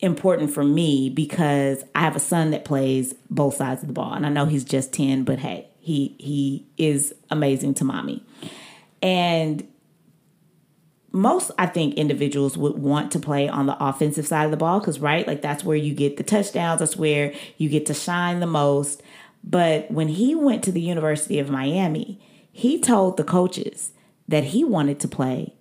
important 0.00 0.50
for 0.50 0.64
me 0.64 1.10
because 1.10 1.84
I 1.94 2.00
have 2.00 2.16
a 2.16 2.20
son 2.20 2.50
that 2.50 2.64
plays 2.64 3.14
both 3.30 3.54
sides 3.54 3.82
of 3.82 3.88
the 3.88 3.94
ball. 3.94 4.12
And 4.12 4.26
I 4.26 4.28
know 4.28 4.46
he's 4.46 4.64
just 4.64 4.92
10, 4.92 5.24
but 5.24 5.38
hey, 5.38 5.68
he 5.80 6.14
he 6.18 6.66
is 6.76 7.14
amazing 7.30 7.74
to 7.74 7.84
mommy. 7.84 8.24
And 9.02 9.66
most 11.12 11.50
I 11.58 11.66
think 11.66 11.94
individuals 11.94 12.56
would 12.56 12.78
want 12.78 13.12
to 13.12 13.18
play 13.18 13.48
on 13.48 13.66
the 13.66 13.76
offensive 13.82 14.26
side 14.26 14.46
of 14.46 14.50
the 14.50 14.56
ball 14.56 14.80
cuz 14.80 14.98
right, 14.98 15.26
like 15.26 15.42
that's 15.42 15.62
where 15.64 15.76
you 15.76 15.94
get 15.94 16.16
the 16.16 16.22
touchdowns, 16.22 16.80
that's 16.80 16.96
where 16.96 17.32
you 17.58 17.68
get 17.68 17.86
to 17.86 17.94
shine 17.94 18.40
the 18.40 18.46
most. 18.46 19.02
But 19.44 19.90
when 19.90 20.08
he 20.08 20.34
went 20.34 20.62
to 20.64 20.72
the 20.72 20.80
University 20.80 21.38
of 21.38 21.50
Miami, 21.50 22.20
he 22.50 22.78
told 22.78 23.16
the 23.16 23.24
coaches 23.24 23.92
that 24.28 24.44
he 24.44 24.64
wanted 24.64 25.00
to 25.00 25.08
play 25.08 25.54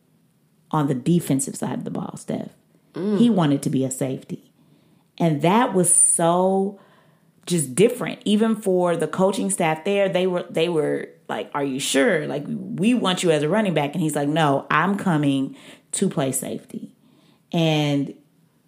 on 0.72 0.88
the 0.88 0.94
defensive 0.94 1.56
side 1.56 1.80
of 1.80 1.84
the 1.84 1.92
ball, 1.92 2.16
Steph. 2.18 2.52
Mm. 2.94 3.18
He 3.18 3.30
wanted 3.30 3.62
to 3.64 3.70
be 3.70 3.84
a 3.84 3.92
safety. 3.92 4.52
And 5.18 5.42
that 5.42 5.74
was 5.74 5.94
so 5.94 6.80
just 7.52 7.76
different. 7.76 8.22
Even 8.26 8.56
for 8.56 8.96
the 8.98 9.08
coaching 9.08 9.50
staff 9.50 9.86
there, 9.86 10.10
they 10.10 10.26
were 10.28 10.46
they 10.50 10.70
were 10.70 11.10
like, 11.30 11.52
"Are 11.54 11.64
you 11.64 11.80
sure? 11.80 12.28
Like 12.28 12.44
we 12.48 12.94
want 12.94 13.24
you 13.24 13.32
as 13.32 13.44
a 13.44 13.50
running 13.50 13.74
back." 13.74 13.94
And 13.94 14.02
he's 14.02 14.16
like, 14.16 14.30
"No, 14.30 14.66
I'm 14.72 14.98
coming 14.98 15.56
to 15.94 16.10
play 16.10 16.32
safety." 16.32 16.96
And 17.52 18.16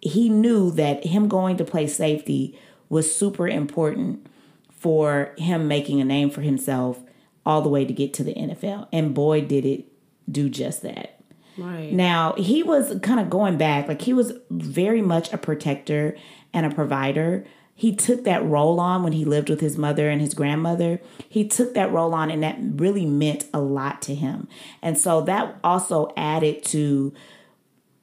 he 0.00 0.28
knew 0.28 0.70
that 0.72 1.06
him 1.06 1.28
going 1.28 1.56
to 1.56 1.64
play 1.64 1.86
safety 1.86 2.58
was 2.88 3.14
super 3.14 3.48
important 3.48 4.26
for 4.70 5.34
him 5.38 5.66
making 5.66 6.00
a 6.00 6.04
name 6.04 6.30
for 6.30 6.42
himself 6.42 7.00
all 7.46 7.62
the 7.62 7.68
way 7.68 7.84
to 7.84 7.92
get 7.92 8.12
to 8.14 8.24
the 8.24 8.34
NFL. 8.34 8.88
And 8.92 9.14
boy, 9.14 9.40
did 9.40 9.64
it 9.64 9.86
do 10.30 10.48
just 10.48 10.82
that. 10.82 11.20
Right. 11.56 11.92
Now, 11.92 12.34
he 12.34 12.62
was 12.62 12.98
kind 13.02 13.20
of 13.20 13.30
going 13.30 13.56
back, 13.56 13.88
like 13.88 14.02
he 14.02 14.12
was 14.12 14.32
very 14.50 15.02
much 15.02 15.32
a 15.32 15.38
protector 15.38 16.16
and 16.52 16.66
a 16.66 16.74
provider. 16.74 17.46
He 17.74 17.94
took 17.94 18.24
that 18.24 18.44
role 18.44 18.78
on 18.78 19.02
when 19.02 19.12
he 19.12 19.24
lived 19.24 19.50
with 19.50 19.60
his 19.60 19.76
mother 19.76 20.08
and 20.08 20.20
his 20.20 20.32
grandmother. 20.32 21.00
He 21.28 21.46
took 21.46 21.74
that 21.74 21.92
role 21.92 22.14
on, 22.14 22.30
and 22.30 22.42
that 22.42 22.56
really 22.60 23.04
meant 23.04 23.46
a 23.52 23.60
lot 23.60 24.00
to 24.02 24.14
him. 24.14 24.48
And 24.80 24.96
so 24.96 25.20
that 25.22 25.56
also 25.64 26.12
added 26.16 26.62
to 26.66 27.12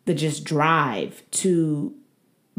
the 0.05 0.13
just 0.13 0.43
drive 0.43 1.23
to 1.31 1.95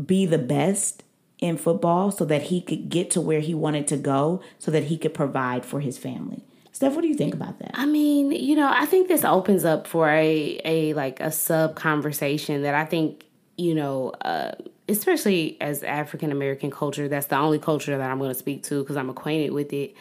be 0.02 0.24
the 0.24 0.38
best 0.38 1.04
in 1.38 1.58
football 1.58 2.10
so 2.10 2.24
that 2.24 2.44
he 2.44 2.62
could 2.62 2.88
get 2.88 3.10
to 3.10 3.20
where 3.20 3.40
he 3.40 3.52
wanted 3.52 3.86
to 3.88 3.96
go 3.96 4.40
so 4.58 4.70
that 4.70 4.84
he 4.84 4.96
could 4.96 5.12
provide 5.12 5.66
for 5.66 5.80
his 5.80 5.98
family. 5.98 6.44
Steph, 6.70 6.94
what 6.94 7.02
do 7.02 7.08
you 7.08 7.14
think 7.14 7.34
about 7.34 7.58
that? 7.58 7.72
I 7.74 7.84
mean, 7.84 8.32
you 8.32 8.56
know, 8.56 8.70
I 8.72 8.86
think 8.86 9.08
this 9.08 9.24
opens 9.24 9.64
up 9.64 9.86
for 9.86 10.08
a 10.08 10.60
a 10.64 10.94
like 10.94 11.20
a 11.20 11.30
sub 11.30 11.74
conversation 11.74 12.62
that 12.62 12.74
I 12.74 12.86
think 12.86 13.26
you 13.56 13.74
know, 13.74 14.10
uh, 14.22 14.52
especially 14.98 15.56
as 15.60 15.82
African 15.82 16.32
American 16.32 16.70
culture, 16.70 17.08
that's 17.08 17.26
the 17.26 17.36
only 17.36 17.58
culture 17.58 17.96
that 17.96 18.10
I'm 18.10 18.18
going 18.18 18.32
to 18.32 18.38
speak 18.38 18.62
to 18.64 18.82
because 18.82 18.96
I'm 18.96 19.10
acquainted 19.10 19.52
with 19.52 19.72
it. 19.72 19.94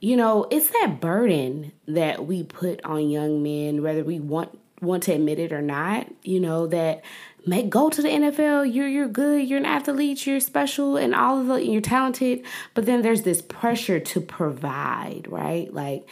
You 0.00 0.16
know, 0.16 0.46
it's 0.50 0.68
that 0.68 1.00
burden 1.00 1.72
that 1.86 2.26
we 2.26 2.42
put 2.42 2.82
on 2.84 3.10
young 3.10 3.42
men, 3.42 3.82
whether 3.82 4.02
we 4.02 4.18
want 4.18 4.58
want 4.80 5.02
to 5.04 5.12
admit 5.12 5.38
it 5.38 5.52
or 5.52 5.60
not. 5.60 6.06
You 6.22 6.40
know 6.40 6.66
that 6.68 7.02
make 7.46 7.68
go 7.68 7.90
to 7.90 8.00
the 8.00 8.08
NFL. 8.08 8.72
You're 8.72 8.88
you're 8.88 9.08
good. 9.08 9.46
You're 9.46 9.58
an 9.58 9.66
athlete. 9.66 10.26
You're 10.26 10.40
special, 10.40 10.96
and 10.96 11.14
all 11.14 11.40
of 11.40 11.46
the 11.48 11.66
you're 11.66 11.82
talented. 11.82 12.44
But 12.74 12.86
then 12.86 13.02
there's 13.02 13.22
this 13.22 13.42
pressure 13.42 14.00
to 14.00 14.20
provide, 14.20 15.26
right? 15.28 15.72
Like 15.72 16.08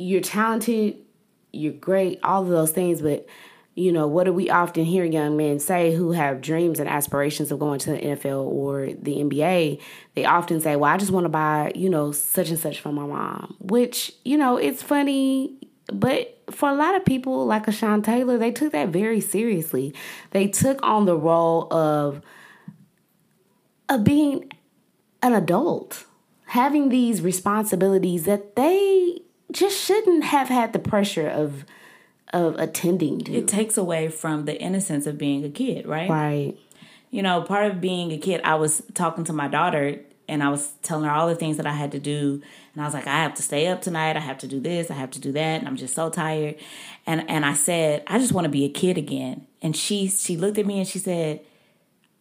you're 0.00 0.22
talented, 0.22 0.96
you're 1.52 1.74
great, 1.74 2.20
all 2.24 2.42
of 2.42 2.48
those 2.48 2.70
things, 2.70 3.02
but 3.02 3.26
you 3.74 3.92
know, 3.92 4.06
what 4.06 4.24
do 4.24 4.32
we 4.32 4.50
often 4.50 4.84
hear 4.84 5.04
young 5.04 5.36
men 5.36 5.58
say 5.58 5.94
who 5.94 6.12
have 6.12 6.40
dreams 6.40 6.80
and 6.80 6.88
aspirations 6.88 7.50
of 7.52 7.58
going 7.58 7.78
to 7.80 7.92
the 7.92 7.98
NFL 7.98 8.44
or 8.44 8.86
the 8.86 9.16
NBA? 9.16 9.80
They 10.14 10.24
often 10.24 10.60
say, 10.60 10.76
Well, 10.76 10.92
I 10.92 10.96
just 10.96 11.12
want 11.12 11.24
to 11.24 11.30
buy, 11.30 11.72
you 11.74 11.88
know, 11.88 12.12
such 12.12 12.50
and 12.50 12.58
such 12.58 12.80
for 12.80 12.92
my 12.92 13.06
mom, 13.06 13.56
which, 13.60 14.12
you 14.24 14.36
know, 14.36 14.56
it's 14.56 14.82
funny 14.82 15.56
but 15.92 16.38
for 16.50 16.68
a 16.68 16.74
lot 16.74 16.94
of 16.94 17.04
people, 17.04 17.46
like 17.46 17.68
a 17.68 17.72
Sean 17.72 18.02
Taylor, 18.02 18.38
they 18.38 18.50
took 18.50 18.72
that 18.72 18.88
very 18.88 19.20
seriously. 19.20 19.94
They 20.30 20.46
took 20.46 20.78
on 20.82 21.06
the 21.06 21.16
role 21.16 21.72
of 21.72 22.20
of 23.88 24.04
being 24.04 24.50
an 25.22 25.32
adult, 25.32 26.06
having 26.46 26.88
these 26.88 27.22
responsibilities 27.22 28.24
that 28.24 28.54
they 28.54 29.20
just 29.50 29.76
shouldn't 29.76 30.24
have 30.24 30.48
had 30.48 30.72
the 30.72 30.78
pressure 30.78 31.28
of 31.28 31.64
of 32.32 32.58
attending 32.58 33.20
to. 33.20 33.32
It 33.32 33.48
takes 33.48 33.76
away 33.76 34.08
from 34.08 34.44
the 34.44 34.60
innocence 34.60 35.06
of 35.06 35.18
being 35.18 35.44
a 35.44 35.50
kid, 35.50 35.86
right? 35.86 36.08
Right. 36.08 36.56
You 37.10 37.22
know, 37.22 37.42
part 37.42 37.70
of 37.70 37.80
being 37.80 38.12
a 38.12 38.18
kid, 38.18 38.40
I 38.44 38.54
was 38.54 38.82
talking 38.94 39.24
to 39.24 39.32
my 39.32 39.48
daughter 39.48 40.00
and 40.28 40.44
I 40.44 40.48
was 40.48 40.72
telling 40.82 41.04
her 41.04 41.10
all 41.10 41.26
the 41.26 41.34
things 41.34 41.56
that 41.56 41.66
I 41.66 41.72
had 41.72 41.90
to 41.92 41.98
do. 41.98 42.40
And 42.72 42.82
I 42.82 42.84
was 42.84 42.94
like, 42.94 43.08
I 43.08 43.16
have 43.22 43.34
to 43.34 43.42
stay 43.42 43.66
up 43.66 43.82
tonight. 43.82 44.16
I 44.16 44.20
have 44.20 44.38
to 44.38 44.46
do 44.46 44.60
this. 44.60 44.90
I 44.90 44.94
have 44.94 45.10
to 45.12 45.20
do 45.20 45.32
that. 45.32 45.58
And 45.58 45.66
I'm 45.66 45.76
just 45.76 45.94
so 45.94 46.08
tired. 46.08 46.54
And 47.04 47.28
and 47.28 47.44
I 47.44 47.54
said, 47.54 48.04
I 48.06 48.18
just 48.18 48.32
want 48.32 48.44
to 48.44 48.50
be 48.50 48.64
a 48.64 48.68
kid 48.68 48.96
again. 48.96 49.46
And 49.60 49.76
she 49.76 50.06
she 50.06 50.36
looked 50.36 50.56
at 50.56 50.66
me 50.66 50.78
and 50.78 50.86
she 50.86 51.00
said, 51.00 51.40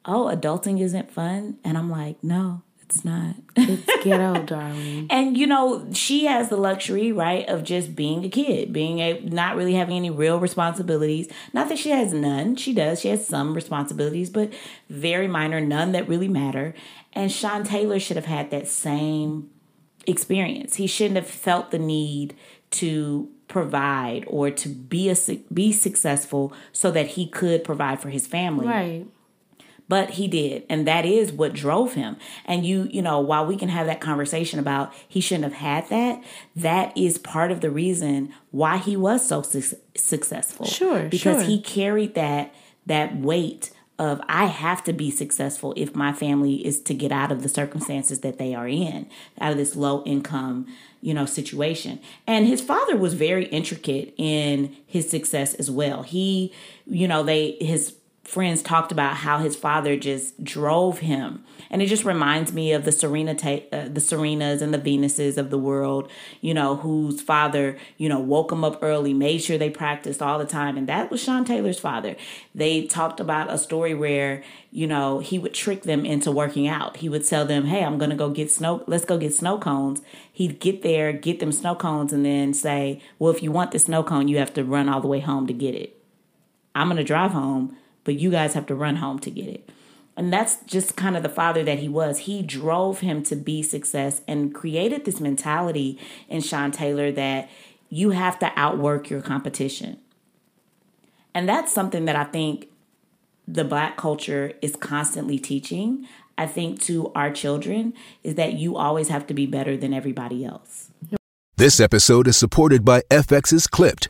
Oh, 0.05 0.25
adulting 0.25 0.81
isn't 0.81 1.11
fun. 1.11 1.59
And 1.63 1.77
I'm 1.77 1.91
like, 1.91 2.23
No, 2.23 2.63
it's 2.89 3.05
not. 3.05 3.35
It's 3.55 3.85
ghetto, 4.03 4.41
darling. 4.43 5.05
And 5.11 5.37
you 5.37 5.45
know, 5.45 5.87
she 5.93 6.25
has 6.25 6.49
the 6.49 6.57
luxury, 6.57 7.11
right, 7.11 7.47
of 7.47 7.63
just 7.63 7.95
being 7.95 8.25
a 8.25 8.29
kid, 8.29 8.73
being 8.73 8.99
a 8.99 9.19
not 9.21 9.55
really 9.55 9.75
having 9.75 9.95
any 9.95 10.09
real 10.09 10.39
responsibilities. 10.39 11.31
Not 11.53 11.69
that 11.69 11.77
she 11.77 11.91
has 11.91 12.13
none. 12.13 12.55
She 12.55 12.73
does. 12.73 13.01
She 13.01 13.09
has 13.09 13.27
some 13.27 13.53
responsibilities, 13.53 14.31
but 14.31 14.51
very 14.89 15.27
minor, 15.27 15.61
none 15.61 15.91
that 15.91 16.07
really 16.07 16.27
matter. 16.27 16.73
And 17.13 17.31
Sean 17.31 17.63
Taylor 17.63 17.99
should 17.99 18.17
have 18.17 18.25
had 18.25 18.49
that 18.49 18.67
same 18.67 19.51
experience. 20.07 20.75
He 20.75 20.87
shouldn't 20.87 21.17
have 21.17 21.27
felt 21.27 21.69
the 21.69 21.79
need 21.79 22.35
to 22.71 23.29
provide 23.47 24.25
or 24.27 24.49
to 24.49 24.69
be 24.69 25.09
a 25.09 25.15
be 25.53 25.71
successful 25.71 26.53
so 26.71 26.89
that 26.89 27.07
he 27.09 27.27
could 27.27 27.63
provide 27.63 27.99
for 27.99 28.09
his 28.09 28.25
family. 28.25 28.65
Right. 28.65 29.05
But 29.89 30.11
he 30.11 30.27
did, 30.27 30.65
and 30.69 30.87
that 30.87 31.03
is 31.03 31.33
what 31.33 31.51
drove 31.51 31.95
him. 31.95 32.15
And 32.45 32.65
you, 32.65 32.87
you 32.91 33.01
know, 33.01 33.19
while 33.19 33.45
we 33.45 33.57
can 33.57 33.69
have 33.69 33.87
that 33.87 33.99
conversation 33.99 34.59
about 34.59 34.93
he 35.07 35.19
shouldn't 35.19 35.45
have 35.45 35.53
had 35.53 35.89
that, 35.89 36.23
that 36.55 36.95
is 36.95 37.17
part 37.17 37.51
of 37.51 37.61
the 37.61 37.71
reason 37.71 38.31
why 38.51 38.77
he 38.77 38.95
was 38.95 39.27
so 39.27 39.41
su- 39.41 39.75
successful. 39.97 40.67
Sure, 40.67 41.09
because 41.09 41.41
sure. 41.41 41.43
he 41.43 41.59
carried 41.59 42.13
that 42.13 42.53
that 42.85 43.17
weight 43.17 43.71
of 43.99 44.21
I 44.29 44.45
have 44.45 44.83
to 44.85 44.93
be 44.93 45.11
successful 45.11 45.73
if 45.75 45.93
my 45.93 46.13
family 46.13 46.65
is 46.65 46.79
to 46.83 46.93
get 46.93 47.11
out 47.11 47.33
of 47.33 47.43
the 47.43 47.49
circumstances 47.49 48.21
that 48.21 48.37
they 48.37 48.55
are 48.55 48.67
in, 48.67 49.07
out 49.41 49.51
of 49.51 49.57
this 49.57 49.75
low 49.75 50.03
income, 50.05 50.67
you 51.01 51.13
know, 51.13 51.25
situation. 51.25 51.99
And 52.25 52.47
his 52.47 52.61
father 52.61 52.95
was 52.95 53.13
very 53.13 53.45
intricate 53.47 54.13
in 54.17 54.77
his 54.87 55.09
success 55.09 55.53
as 55.53 55.69
well. 55.69 56.03
He, 56.03 56.53
you 56.85 57.09
know, 57.09 57.23
they 57.23 57.57
his 57.59 57.93
friends 58.29 58.61
talked 58.61 58.91
about 58.91 59.17
how 59.17 59.39
his 59.39 59.55
father 59.55 59.97
just 59.97 60.43
drove 60.43 60.99
him. 60.99 61.43
And 61.71 61.81
it 61.81 61.87
just 61.87 62.05
reminds 62.05 62.53
me 62.53 62.71
of 62.73 62.85
the 62.85 62.91
serena 62.91 63.33
ta- 63.33 63.65
uh, 63.71 63.89
the 63.89 63.99
serenas 63.99 64.61
and 64.61 64.71
the 64.71 64.77
venuses 64.77 65.37
of 65.37 65.49
the 65.49 65.57
world 65.57 66.09
you 66.39 66.53
know 66.53 66.75
whose 66.77 67.21
father 67.21 67.77
you 67.97 68.07
know 68.07 68.19
woke 68.19 68.49
them 68.49 68.63
up 68.63 68.79
early 68.81 69.13
made 69.13 69.41
sure 69.41 69.57
they 69.57 69.69
practiced 69.69 70.21
all 70.21 70.37
the 70.37 70.45
time. 70.45 70.77
And 70.77 70.87
that 70.87 71.09
was 71.09 71.21
sean 71.21 71.43
taylor's 71.43 71.79
father. 71.79 72.15
They 72.53 72.85
talked 72.85 73.19
about 73.19 73.51
a 73.51 73.57
story 73.57 73.95
where 73.95 74.43
you 74.71 74.85
know 74.85 75.19
he 75.19 75.39
would 75.39 75.55
trick 75.55 75.83
them 75.83 76.05
into 76.05 76.31
working 76.31 76.67
out. 76.67 76.97
He 76.97 77.09
would 77.09 77.25
tell 77.25 77.45
them 77.45 77.65
hey 77.65 77.83
i'm 77.83 77.97
gonna 77.97 78.15
go 78.15 78.29
get 78.29 78.51
snow 78.51 78.83
let's 78.85 79.05
go 79.05 79.17
get 79.17 79.33
snow 79.33 79.57
cones. 79.57 80.01
He'd 80.31 80.59
get 80.59 80.83
there 80.83 81.11
get 81.13 81.39
them 81.39 81.51
snow 81.51 81.73
cones 81.73 82.13
and 82.13 82.23
then 82.23 82.53
say 82.53 83.01
well 83.17 83.33
if 83.33 83.41
you 83.41 83.51
want 83.51 83.71
the 83.71 83.79
snow 83.79 84.03
cone 84.03 84.27
you 84.27 84.37
have 84.37 84.53
to 84.53 84.63
run 84.63 84.87
all 84.87 85.01
the 85.01 85.07
way 85.07 85.19
home 85.19 85.47
to 85.47 85.53
get 85.53 85.73
it. 85.73 85.95
I'm 86.75 86.89
gonna 86.89 87.03
drive 87.03 87.31
home 87.31 87.75
but 88.09 88.19
you 88.19 88.31
guys 88.31 88.55
have 88.55 88.65
to 88.65 88.73
run 88.73 88.95
home 88.95 89.19
to 89.19 89.29
get 89.29 89.45
it. 89.45 89.69
And 90.17 90.33
that's 90.33 90.63
just 90.65 90.95
kind 90.95 91.15
of 91.15 91.21
the 91.21 91.29
father 91.29 91.63
that 91.63 91.77
he 91.77 91.87
was. 91.87 92.21
He 92.21 92.41
drove 92.41 93.01
him 93.01 93.21
to 93.25 93.35
be 93.35 93.61
success 93.61 94.21
and 94.27 94.51
created 94.51 95.05
this 95.05 95.19
mentality 95.19 95.99
in 96.27 96.41
Sean 96.41 96.71
Taylor 96.71 97.11
that 97.11 97.51
you 97.87 98.09
have 98.09 98.39
to 98.39 98.51
outwork 98.55 99.11
your 99.11 99.21
competition. 99.21 99.99
And 101.35 101.47
that's 101.47 101.71
something 101.71 102.05
that 102.05 102.15
I 102.15 102.23
think 102.23 102.69
the 103.47 103.63
black 103.63 103.95
culture 103.95 104.53
is 104.59 104.75
constantly 104.75 105.37
teaching. 105.37 106.07
I 106.35 106.47
think 106.47 106.81
to 106.85 107.11
our 107.13 107.29
children 107.29 107.93
is 108.23 108.33
that 108.33 108.53
you 108.53 108.75
always 108.75 109.09
have 109.09 109.27
to 109.27 109.35
be 109.35 109.45
better 109.45 109.77
than 109.77 109.93
everybody 109.93 110.43
else. 110.43 110.89
This 111.57 111.79
episode 111.79 112.27
is 112.27 112.37
supported 112.37 112.83
by 112.83 113.03
FX's 113.11 113.67
Clipped, 113.67 114.09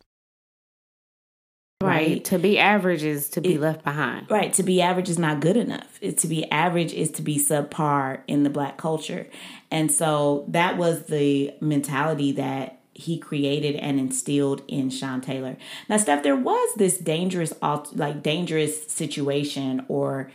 Right. 1.81 2.23
To 2.25 2.39
be 2.39 2.57
average 2.57 3.03
is 3.03 3.29
to 3.29 3.41
be 3.41 3.57
left 3.57 3.83
behind. 3.83 4.29
Right. 4.29 4.53
To 4.53 4.63
be 4.63 4.81
average 4.81 5.09
is 5.09 5.19
not 5.19 5.39
good 5.39 5.57
enough. 5.57 5.97
It, 6.01 6.17
to 6.19 6.27
be 6.27 6.49
average 6.51 6.93
is 6.93 7.11
to 7.11 7.21
be 7.21 7.37
subpar 7.37 8.21
in 8.27 8.43
the 8.43 8.49
black 8.49 8.77
culture. 8.77 9.27
And 9.69 9.91
so 9.91 10.45
that 10.49 10.77
was 10.77 11.03
the 11.03 11.53
mentality 11.61 12.31
that 12.33 12.79
he 12.93 13.17
created 13.17 13.75
and 13.77 13.99
instilled 13.99 14.61
in 14.67 14.89
Sean 14.89 15.21
Taylor. 15.21 15.57
Now, 15.89 15.97
Steph, 15.97 16.23
there 16.23 16.35
was 16.35 16.73
this 16.75 16.97
dangerous, 16.97 17.53
like 17.61 18.21
dangerous 18.21 18.87
situation 18.91 19.85
or 19.87 20.31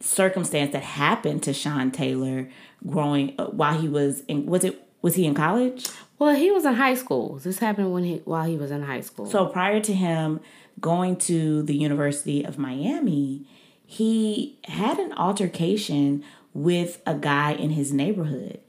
circumstance 0.00 0.72
that 0.72 0.82
happened 0.82 1.42
to 1.42 1.52
Sean 1.52 1.90
Taylor 1.90 2.48
growing 2.86 3.34
uh, 3.38 3.46
while 3.46 3.78
he 3.78 3.88
was 3.88 4.20
in. 4.28 4.46
Was 4.46 4.64
it 4.64 4.82
was 5.02 5.14
he 5.14 5.26
in 5.26 5.34
college? 5.34 5.86
Well, 6.18 6.34
he 6.34 6.50
was 6.50 6.64
in 6.64 6.74
high 6.74 6.94
school. 6.94 7.36
This 7.36 7.58
happened 7.58 7.92
when 7.92 8.04
he 8.04 8.16
while 8.24 8.46
he 8.46 8.56
was 8.56 8.70
in 8.70 8.82
high 8.82 9.00
school. 9.00 9.26
So 9.26 9.46
prior 9.46 9.80
to 9.80 9.92
him 9.92 10.40
going 10.80 11.16
to 11.16 11.62
the 11.62 11.76
University 11.76 12.44
of 12.44 12.58
Miami, 12.58 13.46
he 13.86 14.58
had 14.64 14.98
an 14.98 15.12
altercation 15.14 16.24
with 16.54 17.00
a 17.06 17.14
guy 17.14 17.52
in 17.52 17.70
his 17.70 17.92
neighborhood. 17.92 18.60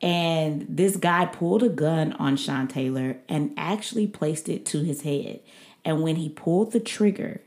And 0.00 0.66
this 0.68 0.96
guy 0.96 1.26
pulled 1.26 1.62
a 1.62 1.68
gun 1.68 2.12
on 2.14 2.36
Sean 2.36 2.68
Taylor 2.68 3.16
and 3.28 3.52
actually 3.56 4.06
placed 4.06 4.48
it 4.48 4.64
to 4.66 4.82
his 4.82 5.02
head. 5.02 5.40
And 5.84 6.02
when 6.02 6.16
he 6.16 6.28
pulled 6.28 6.72
the 6.72 6.80
trigger, 6.80 7.40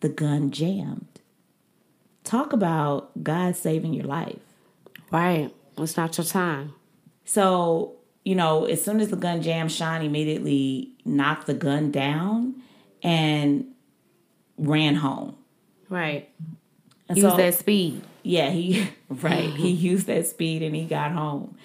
the 0.00 0.08
gun 0.08 0.50
jammed. 0.50 1.06
Talk 2.24 2.52
about 2.52 3.22
God 3.22 3.54
saving 3.56 3.94
your 3.94 4.06
life. 4.06 4.40
Right. 5.10 5.54
It's 5.78 5.96
not 5.96 6.16
your 6.18 6.24
time. 6.24 6.74
So 7.24 7.99
you 8.24 8.34
know, 8.34 8.64
as 8.66 8.84
soon 8.84 9.00
as 9.00 9.08
the 9.08 9.16
gun 9.16 9.42
jammed, 9.42 9.72
Sean 9.72 10.02
immediately 10.02 10.92
knocked 11.04 11.46
the 11.46 11.54
gun 11.54 11.90
down 11.90 12.54
and 13.02 13.66
ran 14.58 14.96
home. 14.96 15.36
Right. 15.88 16.28
And 17.08 17.18
Use 17.18 17.30
so, 17.30 17.36
that 17.36 17.54
speed. 17.54 18.02
Yeah, 18.22 18.50
he 18.50 18.88
right. 19.08 19.50
he 19.50 19.70
used 19.70 20.06
that 20.06 20.26
speed 20.26 20.62
and 20.62 20.74
he 20.74 20.84
got 20.84 21.12
home. 21.12 21.56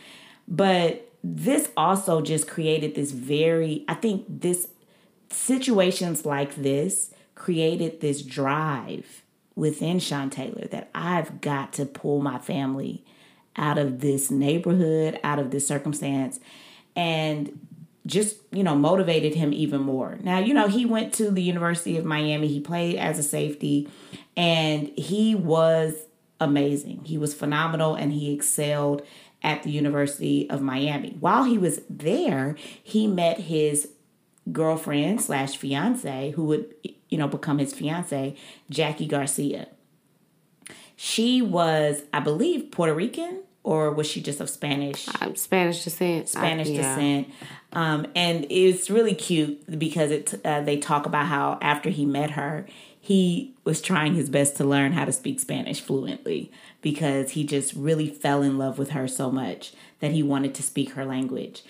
But 0.47 1.11
this 1.23 1.69
also 1.75 2.21
just 2.21 2.47
created 2.47 2.95
this 2.95 3.11
very 3.11 3.83
I 3.87 3.95
think 3.95 4.25
this 4.27 4.69
situations 5.29 6.25
like 6.25 6.55
this 6.55 7.11
created 7.35 7.99
this 7.99 8.21
drive 8.21 9.23
within 9.55 9.99
Sean 9.99 10.29
Taylor 10.29 10.67
that 10.67 10.89
I've 10.93 11.41
got 11.41 11.73
to 11.73 11.85
pull 11.85 12.21
my 12.21 12.39
family 12.39 13.03
out 13.57 13.77
of 13.77 13.99
this 13.99 14.29
neighborhood, 14.29 15.19
out 15.23 15.39
of 15.39 15.51
this 15.51 15.67
circumstance, 15.67 16.39
and 16.95 17.59
just, 18.05 18.37
you 18.51 18.63
know, 18.63 18.75
motivated 18.75 19.33
him 19.35 19.51
even 19.53 19.81
more. 19.81 20.17
Now, 20.21 20.39
you 20.39 20.53
know, 20.53 20.67
he 20.67 20.85
went 20.85 21.13
to 21.15 21.31
the 21.31 21.41
University 21.41 21.97
of 21.97 22.05
Miami, 22.05 22.47
he 22.47 22.59
played 22.59 22.97
as 22.97 23.17
a 23.17 23.23
safety, 23.23 23.89
and 24.37 24.89
he 24.97 25.33
was 25.33 25.93
amazing. 26.39 27.01
He 27.05 27.17
was 27.17 27.33
phenomenal 27.33 27.95
and 27.95 28.11
he 28.11 28.33
excelled 28.33 29.01
at 29.41 29.63
the 29.63 29.71
University 29.71 30.49
of 30.49 30.61
Miami. 30.61 31.15
While 31.19 31.45
he 31.45 31.57
was 31.57 31.81
there, 31.89 32.55
he 32.83 33.07
met 33.07 33.39
his 33.41 33.89
girlfriend 34.51 35.21
slash 35.21 35.57
fiance, 35.57 36.31
who 36.31 36.45
would, 36.45 36.73
you 37.09 37.17
know, 37.17 37.27
become 37.27 37.59
his 37.59 37.73
fiance, 37.73 38.35
Jackie 38.69 39.07
Garcia. 39.07 39.67
She 40.95 41.41
was, 41.41 42.03
I 42.13 42.19
believe, 42.19 42.71
Puerto 42.71 42.93
Rican 42.93 43.41
or 43.65 43.91
was 43.91 44.07
she 44.07 44.21
just 44.21 44.39
of 44.39 44.49
Spanish? 44.49 45.07
Um, 45.19 45.35
Spanish 45.35 45.83
descent. 45.83 46.29
Spanish 46.29 46.67
I, 46.67 46.71
yeah. 46.71 46.77
descent. 46.77 47.27
Um, 47.73 48.07
and 48.15 48.45
it's 48.49 48.89
really 48.89 49.15
cute 49.15 49.79
because 49.79 50.11
it 50.11 50.39
uh, 50.45 50.61
they 50.61 50.77
talk 50.77 51.05
about 51.05 51.25
how 51.25 51.57
after 51.61 51.89
he 51.89 52.05
met 52.05 52.31
her, 52.31 52.67
he 53.05 53.53
was 53.63 53.81
trying 53.81 54.13
his 54.13 54.29
best 54.29 54.55
to 54.57 54.63
learn 54.63 54.93
how 54.93 55.05
to 55.05 55.11
speak 55.11 55.39
Spanish 55.39 55.81
fluently 55.81 56.51
because 56.81 57.31
he 57.31 57.43
just 57.43 57.73
really 57.73 58.07
fell 58.07 58.41
in 58.41 58.57
love 58.57 58.77
with 58.77 58.91
her 58.91 59.07
so 59.07 59.29
much 59.29 59.73
that 59.99 60.11
he 60.11 60.23
wanted 60.23 60.55
to 60.55 60.63
speak 60.63 60.91
her 60.93 61.05
language. 61.05 61.63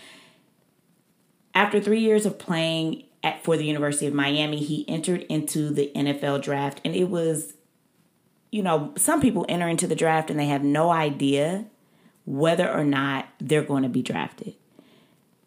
After 1.54 1.82
three 1.82 2.02
years 2.02 2.26
of 2.26 2.38
playing 2.38 3.04
at, 3.24 3.44
for 3.44 3.58
the 3.58 3.66
University 3.66 4.06
of 4.06 4.14
Miami, 4.14 4.64
he 4.64 4.88
entered 4.88 5.24
into 5.24 5.72
the 5.72 5.92
NFL 5.96 6.42
draft, 6.42 6.80
and 6.86 6.96
it 6.96 7.10
was, 7.10 7.55
you 8.52 8.64
know, 8.64 8.94
some 8.96 9.22
people 9.22 9.46
enter 9.50 9.68
into 9.68 9.88
the 9.88 9.96
draft 9.96 10.30
and 10.30 10.40
they 10.40 10.48
have 10.48 10.64
no 10.64 10.90
idea 10.92 11.66
whether 12.26 12.70
or 12.70 12.84
not 12.84 13.28
they're 13.40 13.64
going 13.64 13.84
to 13.84 13.90
be 13.90 14.02
drafted. 14.02 14.56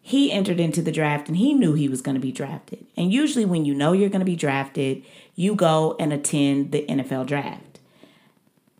He 0.01 0.31
entered 0.31 0.59
into 0.59 0.81
the 0.81 0.91
draft 0.91 1.27
and 1.27 1.37
he 1.37 1.53
knew 1.53 1.73
he 1.73 1.89
was 1.89 2.01
going 2.01 2.15
to 2.15 2.21
be 2.21 2.31
drafted. 2.31 2.85
And 2.97 3.11
usually, 3.11 3.45
when 3.45 3.65
you 3.65 3.73
know 3.73 3.91
you're 3.91 4.09
going 4.09 4.21
to 4.21 4.25
be 4.25 4.35
drafted, 4.35 5.03
you 5.35 5.55
go 5.55 5.95
and 5.99 6.11
attend 6.11 6.71
the 6.71 6.85
NFL 6.87 7.27
draft. 7.27 7.79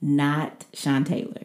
Not 0.02 0.66
Sean 0.74 1.04
Taylor. 1.04 1.44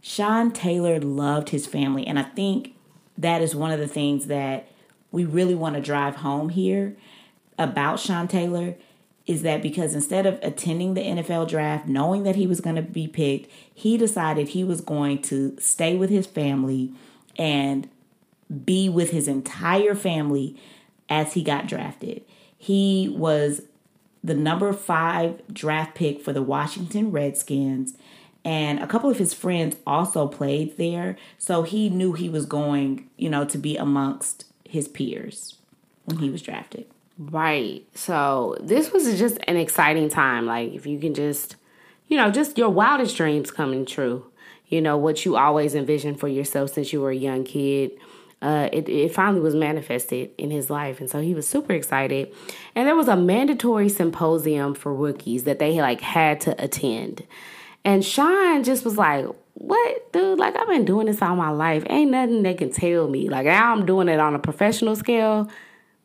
Sean 0.00 0.52
Taylor 0.52 1.00
loved 1.00 1.48
his 1.48 1.66
family. 1.66 2.06
And 2.06 2.18
I 2.18 2.22
think 2.22 2.74
that 3.18 3.42
is 3.42 3.56
one 3.56 3.72
of 3.72 3.80
the 3.80 3.88
things 3.88 4.26
that 4.26 4.68
we 5.10 5.24
really 5.24 5.54
want 5.54 5.74
to 5.74 5.80
drive 5.80 6.16
home 6.16 6.50
here 6.50 6.96
about 7.58 7.98
Sean 7.98 8.28
Taylor 8.28 8.76
is 9.26 9.42
that 9.42 9.60
because 9.60 9.94
instead 9.94 10.24
of 10.24 10.38
attending 10.42 10.94
the 10.94 11.00
NFL 11.00 11.48
draft, 11.48 11.88
knowing 11.88 12.22
that 12.22 12.36
he 12.36 12.46
was 12.46 12.60
going 12.60 12.76
to 12.76 12.82
be 12.82 13.08
picked, 13.08 13.50
he 13.74 13.98
decided 13.98 14.48
he 14.48 14.62
was 14.62 14.80
going 14.80 15.20
to 15.22 15.56
stay 15.58 15.96
with 15.96 16.10
his 16.10 16.26
family 16.26 16.92
and 17.36 17.88
be 18.64 18.88
with 18.88 19.10
his 19.10 19.26
entire 19.26 19.94
family 19.94 20.56
as 21.08 21.34
he 21.34 21.42
got 21.42 21.66
drafted. 21.66 22.22
He 22.56 23.12
was 23.16 23.62
the 24.22 24.34
number 24.34 24.72
five 24.72 25.42
draft 25.52 25.94
pick 25.94 26.22
for 26.22 26.32
the 26.32 26.42
Washington 26.42 27.10
Redskins, 27.10 27.94
and 28.44 28.78
a 28.78 28.86
couple 28.86 29.10
of 29.10 29.18
his 29.18 29.34
friends 29.34 29.76
also 29.86 30.28
played 30.28 30.76
there. 30.76 31.16
So 31.36 31.62
he 31.62 31.88
knew 31.88 32.12
he 32.12 32.28
was 32.28 32.46
going, 32.46 33.08
you 33.16 33.28
know, 33.28 33.44
to 33.44 33.58
be 33.58 33.76
amongst 33.76 34.44
his 34.64 34.86
peers 34.86 35.56
when 36.04 36.18
he 36.18 36.30
was 36.30 36.42
drafted. 36.42 36.86
Right. 37.18 37.86
So 37.94 38.56
this 38.60 38.92
was 38.92 39.18
just 39.18 39.38
an 39.46 39.56
exciting 39.56 40.08
time. 40.08 40.46
Like 40.46 40.72
if 40.74 40.86
you 40.86 40.98
can 40.98 41.14
just, 41.14 41.56
you 42.08 42.16
know, 42.16 42.30
just 42.30 42.58
your 42.58 42.68
wildest 42.68 43.16
dreams 43.16 43.50
coming 43.50 43.86
true. 43.86 44.30
You 44.68 44.80
know, 44.80 44.96
what 44.96 45.24
you 45.24 45.36
always 45.36 45.74
envisioned 45.74 46.18
for 46.18 46.28
yourself 46.28 46.74
since 46.74 46.92
you 46.92 47.00
were 47.00 47.10
a 47.10 47.16
young 47.16 47.44
kid. 47.44 47.92
Uh, 48.42 48.68
it, 48.72 48.88
it 48.88 49.14
finally 49.14 49.40
was 49.40 49.54
manifested 49.54 50.30
in 50.36 50.50
his 50.50 50.68
life. 50.68 51.00
And 51.00 51.08
so 51.08 51.20
he 51.20 51.34
was 51.34 51.48
super 51.48 51.72
excited. 51.72 52.34
And 52.74 52.86
there 52.86 52.96
was 52.96 53.08
a 53.08 53.16
mandatory 53.16 53.88
symposium 53.88 54.74
for 54.74 54.92
rookies 54.94 55.44
that 55.44 55.58
they 55.58 55.80
like 55.80 56.00
had 56.00 56.40
to 56.42 56.62
attend. 56.62 57.26
And 57.84 58.04
Sean 58.04 58.62
just 58.64 58.84
was 58.84 58.98
like, 58.98 59.26
what, 59.54 60.12
dude? 60.12 60.38
Like, 60.38 60.56
I've 60.56 60.68
been 60.68 60.84
doing 60.84 61.06
this 61.06 61.22
all 61.22 61.36
my 61.36 61.50
life. 61.50 61.84
Ain't 61.88 62.10
nothing 62.10 62.42
they 62.42 62.52
can 62.54 62.70
tell 62.70 63.08
me. 63.08 63.28
Like, 63.28 63.46
now 63.46 63.72
I'm 63.72 63.86
doing 63.86 64.08
it 64.08 64.20
on 64.20 64.34
a 64.34 64.38
professional 64.38 64.96
scale. 64.96 65.48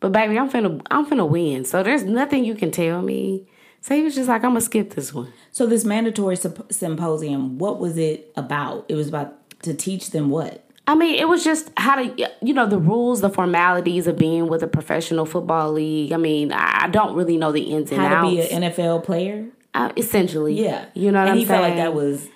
But 0.01 0.11
baby, 0.11 0.37
I'm 0.37 0.49
finna 0.49 0.85
I'm 0.91 1.05
finna 1.05 1.27
win. 1.27 1.63
So 1.63 1.81
there's 1.83 2.03
nothing 2.03 2.43
you 2.43 2.55
can 2.55 2.71
tell 2.71 3.01
me. 3.01 3.47
So 3.79 3.95
he 3.95 4.03
was 4.03 4.13
just 4.13 4.27
like, 4.27 4.43
I'm 4.43 4.51
gonna 4.51 4.61
skip 4.61 4.93
this 4.95 5.13
one. 5.13 5.31
So 5.51 5.65
this 5.65 5.85
mandatory 5.85 6.37
symposium, 6.69 7.57
what 7.57 7.79
was 7.79 7.97
it 7.97 8.31
about? 8.35 8.85
It 8.89 8.95
was 8.95 9.07
about 9.07 9.37
to 9.63 9.73
teach 9.73 10.11
them 10.11 10.29
what? 10.29 10.65
I 10.87 10.95
mean, 10.95 11.15
it 11.15 11.29
was 11.29 11.43
just 11.43 11.71
how 11.77 11.95
to, 11.95 12.29
you 12.41 12.53
know, 12.53 12.65
the 12.67 12.79
rules, 12.79 13.21
the 13.21 13.29
formalities 13.29 14.07
of 14.07 14.17
being 14.17 14.47
with 14.47 14.63
a 14.63 14.67
professional 14.67 15.25
football 15.25 15.71
league. 15.71 16.11
I 16.11 16.17
mean, 16.17 16.51
I 16.51 16.89
don't 16.89 17.15
really 17.15 17.37
know 17.37 17.51
the 17.51 17.61
ins 17.61 17.91
and 17.91 18.01
how 18.01 18.07
outs. 18.07 18.13
How 18.15 18.29
to 18.29 18.35
be 18.35 18.41
an 18.49 18.61
NFL 18.63 19.03
player? 19.03 19.47
Uh, 19.73 19.91
essentially. 19.95 20.59
Yeah. 20.59 20.85
You 20.95 21.11
know 21.11 21.19
what 21.19 21.29
and 21.29 21.31
I'm 21.33 21.37
he 21.37 21.45
saying? 21.45 21.59
felt 21.61 21.69
like 21.69 21.77
that 21.77 21.93
was 21.93 22.27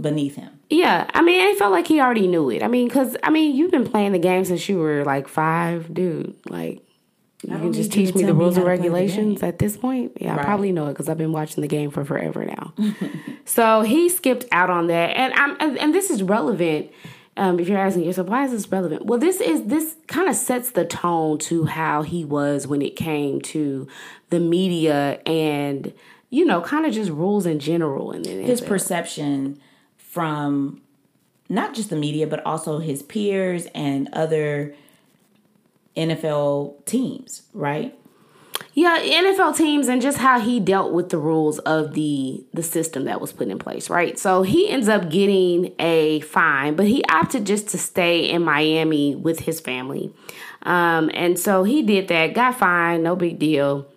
beneath 0.00 0.36
him. 0.36 0.50
Yeah, 0.70 1.10
I 1.12 1.22
mean, 1.22 1.40
I 1.40 1.58
felt 1.58 1.72
like 1.72 1.88
he 1.88 2.00
already 2.00 2.28
knew 2.28 2.48
it. 2.50 2.62
I 2.62 2.68
mean, 2.68 2.86
because 2.86 3.16
I 3.24 3.30
mean, 3.30 3.56
you've 3.56 3.72
been 3.72 3.84
playing 3.84 4.12
the 4.12 4.18
game 4.20 4.44
since 4.44 4.68
you 4.68 4.78
were 4.78 5.04
like 5.04 5.26
five, 5.26 5.92
dude. 5.92 6.34
Like, 6.48 6.80
you 7.42 7.56
can 7.56 7.72
just 7.72 7.92
teach 7.92 8.14
me 8.14 8.24
the 8.24 8.34
rules 8.34 8.56
and 8.56 8.66
regulations 8.66 9.42
at 9.42 9.58
this 9.58 9.76
point. 9.76 10.12
Yeah, 10.20 10.32
right. 10.32 10.40
I 10.40 10.44
probably 10.44 10.72
know 10.72 10.86
it 10.86 10.90
because 10.90 11.08
I've 11.08 11.18
been 11.18 11.32
watching 11.32 11.62
the 11.62 11.68
game 11.68 11.90
for 11.90 12.04
forever 12.04 12.44
now. 12.44 12.74
so 13.44 13.82
he 13.82 14.08
skipped 14.08 14.44
out 14.52 14.68
on 14.68 14.88
that, 14.88 15.16
and 15.16 15.32
I'm 15.34 15.56
and, 15.60 15.78
and 15.78 15.94
this 15.94 16.10
is 16.10 16.22
relevant 16.22 16.90
um, 17.36 17.58
if 17.58 17.68
you're 17.68 17.78
asking 17.78 18.04
yourself 18.04 18.28
why 18.28 18.44
is 18.44 18.50
this 18.50 18.70
relevant 18.70 19.06
well 19.06 19.18
this 19.18 19.40
is 19.40 19.64
this 19.64 19.96
kind 20.06 20.28
of 20.28 20.36
sets 20.36 20.72
the 20.72 20.84
tone 20.84 21.38
to 21.38 21.64
how 21.64 22.02
he 22.02 22.24
was 22.24 22.66
when 22.66 22.82
it 22.82 22.96
came 22.96 23.40
to 23.40 23.88
the 24.28 24.40
media 24.40 25.20
and 25.26 25.92
you 26.28 26.44
know 26.44 26.60
kind 26.60 26.86
of 26.86 26.92
just 26.92 27.10
rules 27.10 27.46
in 27.46 27.58
general 27.58 28.12
and 28.12 28.24
then 28.24 28.42
his 28.42 28.60
perception 28.60 29.60
from 29.96 30.80
not 31.48 31.74
just 31.74 31.90
the 31.90 31.96
media 31.96 32.26
but 32.26 32.44
also 32.44 32.78
his 32.78 33.02
peers 33.02 33.66
and 33.74 34.08
other 34.12 34.74
NFL 35.96 36.84
teams 36.86 37.42
right 37.52 37.96
yeah, 38.72 38.98
NFL 38.98 39.56
teams 39.56 39.88
and 39.88 40.00
just 40.00 40.18
how 40.18 40.38
he 40.38 40.60
dealt 40.60 40.92
with 40.92 41.08
the 41.08 41.18
rules 41.18 41.58
of 41.60 41.94
the 41.94 42.44
the 42.54 42.62
system 42.62 43.04
that 43.04 43.20
was 43.20 43.32
put 43.32 43.48
in 43.48 43.58
place, 43.58 43.90
right? 43.90 44.18
So 44.18 44.42
he 44.42 44.68
ends 44.68 44.88
up 44.88 45.10
getting 45.10 45.74
a 45.78 46.20
fine, 46.20 46.76
but 46.76 46.86
he 46.86 47.02
opted 47.04 47.46
just 47.46 47.68
to 47.70 47.78
stay 47.78 48.30
in 48.30 48.42
Miami 48.44 49.16
with 49.16 49.40
his 49.40 49.60
family. 49.60 50.12
Um, 50.62 51.10
and 51.14 51.38
so 51.38 51.64
he 51.64 51.82
did 51.82 52.08
that, 52.08 52.34
got 52.34 52.56
fined, 52.56 53.02
no 53.02 53.16
big 53.16 53.38
deal. 53.38 53.88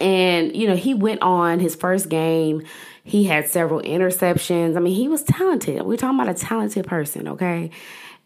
And 0.00 0.54
you 0.54 0.68
know, 0.68 0.76
he 0.76 0.94
went 0.94 1.22
on 1.22 1.58
his 1.58 1.74
first 1.74 2.08
game. 2.08 2.62
He 3.02 3.24
had 3.24 3.48
several 3.48 3.82
interceptions. 3.82 4.76
I 4.76 4.80
mean, 4.80 4.94
he 4.94 5.08
was 5.08 5.22
talented. 5.24 5.82
We're 5.82 5.96
talking 5.96 6.20
about 6.20 6.34
a 6.34 6.38
talented 6.38 6.86
person, 6.86 7.28
okay? 7.28 7.70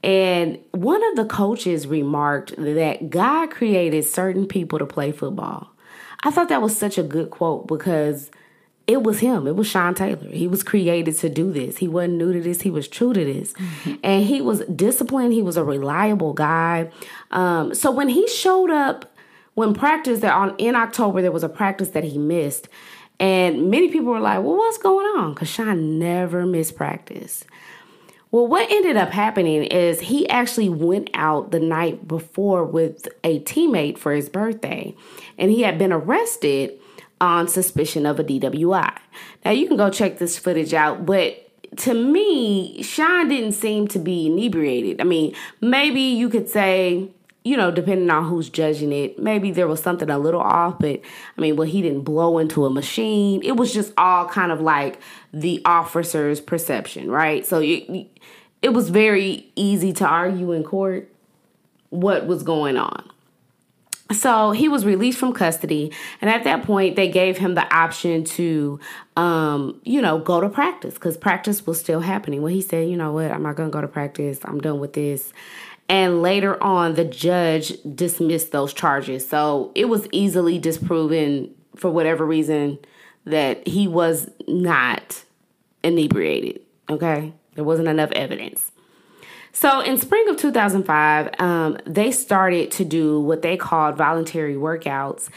And 0.02 0.58
one 0.72 1.04
of 1.10 1.16
the 1.16 1.26
coaches 1.26 1.86
remarked 1.86 2.56
that 2.56 3.10
God 3.10 3.50
created 3.50 4.04
certain 4.04 4.46
people 4.46 4.78
to 4.78 4.86
play 4.86 5.12
football. 5.12 5.70
I 6.22 6.30
thought 6.30 6.48
that 6.48 6.62
was 6.62 6.76
such 6.76 6.98
a 6.98 7.02
good 7.02 7.30
quote 7.30 7.66
because 7.66 8.30
it 8.86 9.02
was 9.02 9.20
him. 9.20 9.46
It 9.46 9.56
was 9.56 9.66
Sean 9.66 9.94
Taylor. 9.94 10.28
He 10.28 10.48
was 10.48 10.62
created 10.62 11.16
to 11.18 11.28
do 11.28 11.52
this. 11.52 11.78
He 11.78 11.86
wasn't 11.86 12.14
new 12.14 12.32
to 12.32 12.40
this. 12.40 12.62
He 12.62 12.70
was 12.70 12.88
true 12.88 13.12
to 13.12 13.24
this. 13.24 13.52
Mm-hmm. 13.52 13.94
And 14.02 14.24
he 14.24 14.40
was 14.40 14.60
disciplined. 14.66 15.32
He 15.32 15.42
was 15.42 15.56
a 15.56 15.64
reliable 15.64 16.32
guy. 16.32 16.90
Um, 17.30 17.74
so 17.74 17.90
when 17.90 18.08
he 18.08 18.26
showed 18.28 18.70
up, 18.70 19.14
when 19.54 19.74
practice 19.74 20.20
that 20.20 20.32
on 20.32 20.54
in 20.58 20.74
October, 20.74 21.22
there 21.22 21.32
was 21.32 21.44
a 21.44 21.48
practice 21.48 21.90
that 21.90 22.04
he 22.04 22.18
missed. 22.18 22.68
And 23.18 23.70
many 23.70 23.88
people 23.88 24.10
were 24.12 24.20
like, 24.20 24.42
well, 24.42 24.56
what's 24.56 24.78
going 24.78 25.06
on? 25.18 25.34
Because 25.34 25.48
Sean 25.48 25.98
never 25.98 26.46
missed 26.46 26.74
practice. 26.74 27.44
Well, 28.32 28.46
what 28.46 28.70
ended 28.70 28.96
up 28.96 29.10
happening 29.10 29.64
is 29.64 30.00
he 30.00 30.28
actually 30.28 30.68
went 30.68 31.10
out 31.14 31.50
the 31.50 31.58
night 31.58 32.06
before 32.06 32.64
with 32.64 33.08
a 33.24 33.40
teammate 33.40 33.98
for 33.98 34.12
his 34.12 34.28
birthday, 34.28 34.94
and 35.36 35.50
he 35.50 35.62
had 35.62 35.78
been 35.78 35.92
arrested 35.92 36.78
on 37.20 37.48
suspicion 37.48 38.06
of 38.06 38.20
a 38.20 38.24
DWI. 38.24 38.96
Now, 39.44 39.50
you 39.50 39.66
can 39.66 39.76
go 39.76 39.90
check 39.90 40.18
this 40.18 40.38
footage 40.38 40.72
out, 40.72 41.04
but 41.04 41.46
to 41.78 41.94
me, 41.94 42.82
Sean 42.82 43.28
didn't 43.28 43.52
seem 43.52 43.88
to 43.88 43.98
be 43.98 44.26
inebriated. 44.26 45.00
I 45.00 45.04
mean, 45.04 45.34
maybe 45.60 46.00
you 46.00 46.28
could 46.28 46.48
say, 46.48 47.08
you 47.44 47.56
know, 47.56 47.70
depending 47.70 48.10
on 48.10 48.24
who's 48.24 48.48
judging 48.50 48.92
it, 48.92 49.18
maybe 49.18 49.50
there 49.50 49.68
was 49.68 49.82
something 49.82 50.10
a 50.10 50.18
little 50.18 50.40
off, 50.40 50.78
but 50.78 51.00
I 51.36 51.40
mean, 51.40 51.56
well, 51.56 51.66
he 51.66 51.80
didn't 51.80 52.02
blow 52.02 52.38
into 52.38 52.66
a 52.66 52.70
machine. 52.70 53.42
It 53.42 53.56
was 53.56 53.72
just 53.72 53.92
all 53.96 54.26
kind 54.28 54.52
of 54.52 54.60
like 54.60 55.00
the 55.32 55.62
officer's 55.64 56.40
perception, 56.40 57.10
right? 57.10 57.46
So 57.46 57.60
you, 57.60 58.06
it 58.62 58.70
was 58.70 58.90
very 58.90 59.50
easy 59.56 59.92
to 59.94 60.06
argue 60.06 60.52
in 60.52 60.64
court 60.64 61.10
what 61.90 62.26
was 62.26 62.42
going 62.42 62.76
on. 62.76 63.10
So 64.12 64.50
he 64.50 64.68
was 64.68 64.84
released 64.84 65.18
from 65.18 65.32
custody, 65.32 65.92
and 66.20 66.28
at 66.28 66.42
that 66.42 66.64
point, 66.64 66.96
they 66.96 67.08
gave 67.08 67.38
him 67.38 67.54
the 67.54 67.72
option 67.72 68.24
to, 68.24 68.80
um, 69.16 69.80
you 69.84 70.02
know, 70.02 70.18
go 70.18 70.40
to 70.40 70.48
practice 70.48 70.94
because 70.94 71.16
practice 71.16 71.64
was 71.64 71.78
still 71.78 72.00
happening. 72.00 72.42
Well, 72.42 72.52
he 72.52 72.60
said, 72.60 72.88
you 72.88 72.96
know 72.96 73.12
what, 73.12 73.30
I'm 73.30 73.44
not 73.44 73.54
going 73.54 73.70
to 73.70 73.72
go 73.72 73.80
to 73.80 73.86
practice. 73.86 74.40
I'm 74.42 74.60
done 74.60 74.80
with 74.80 74.94
this. 74.94 75.32
And 75.88 76.22
later 76.22 76.60
on, 76.62 76.94
the 76.94 77.04
judge 77.04 77.74
dismissed 77.94 78.50
those 78.50 78.72
charges. 78.72 79.26
So 79.26 79.70
it 79.76 79.88
was 79.88 80.08
easily 80.10 80.58
disproven 80.58 81.54
for 81.76 81.90
whatever 81.90 82.26
reason 82.26 82.78
that 83.26 83.66
he 83.66 83.86
was 83.86 84.28
not 84.48 85.24
inebriated. 85.84 86.60
Okay. 86.88 87.32
There 87.54 87.64
wasn't 87.64 87.88
enough 87.88 88.12
evidence. 88.12 88.70
So 89.52 89.80
in 89.80 89.98
spring 89.98 90.28
of 90.28 90.36
2005, 90.36 91.40
um, 91.40 91.78
they 91.84 92.12
started 92.12 92.70
to 92.72 92.84
do 92.84 93.20
what 93.20 93.42
they 93.42 93.56
called 93.56 93.96
voluntary 93.96 94.54
workouts 94.54 95.28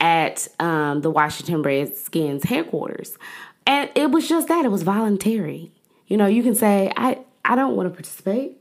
at 0.00 0.48
um, 0.58 1.02
the 1.02 1.10
Washington 1.10 1.62
Redskins 1.62 2.44
headquarters. 2.44 3.18
And 3.66 3.90
it 3.94 4.10
was 4.10 4.28
just 4.28 4.48
that, 4.48 4.64
it 4.64 4.70
was 4.70 4.82
voluntary. 4.82 5.70
You 6.06 6.16
know, 6.16 6.26
you 6.26 6.42
can 6.42 6.54
say, 6.54 6.90
I, 6.96 7.18
I 7.44 7.56
don't 7.56 7.76
want 7.76 7.88
to 7.88 7.94
participate 7.94 8.56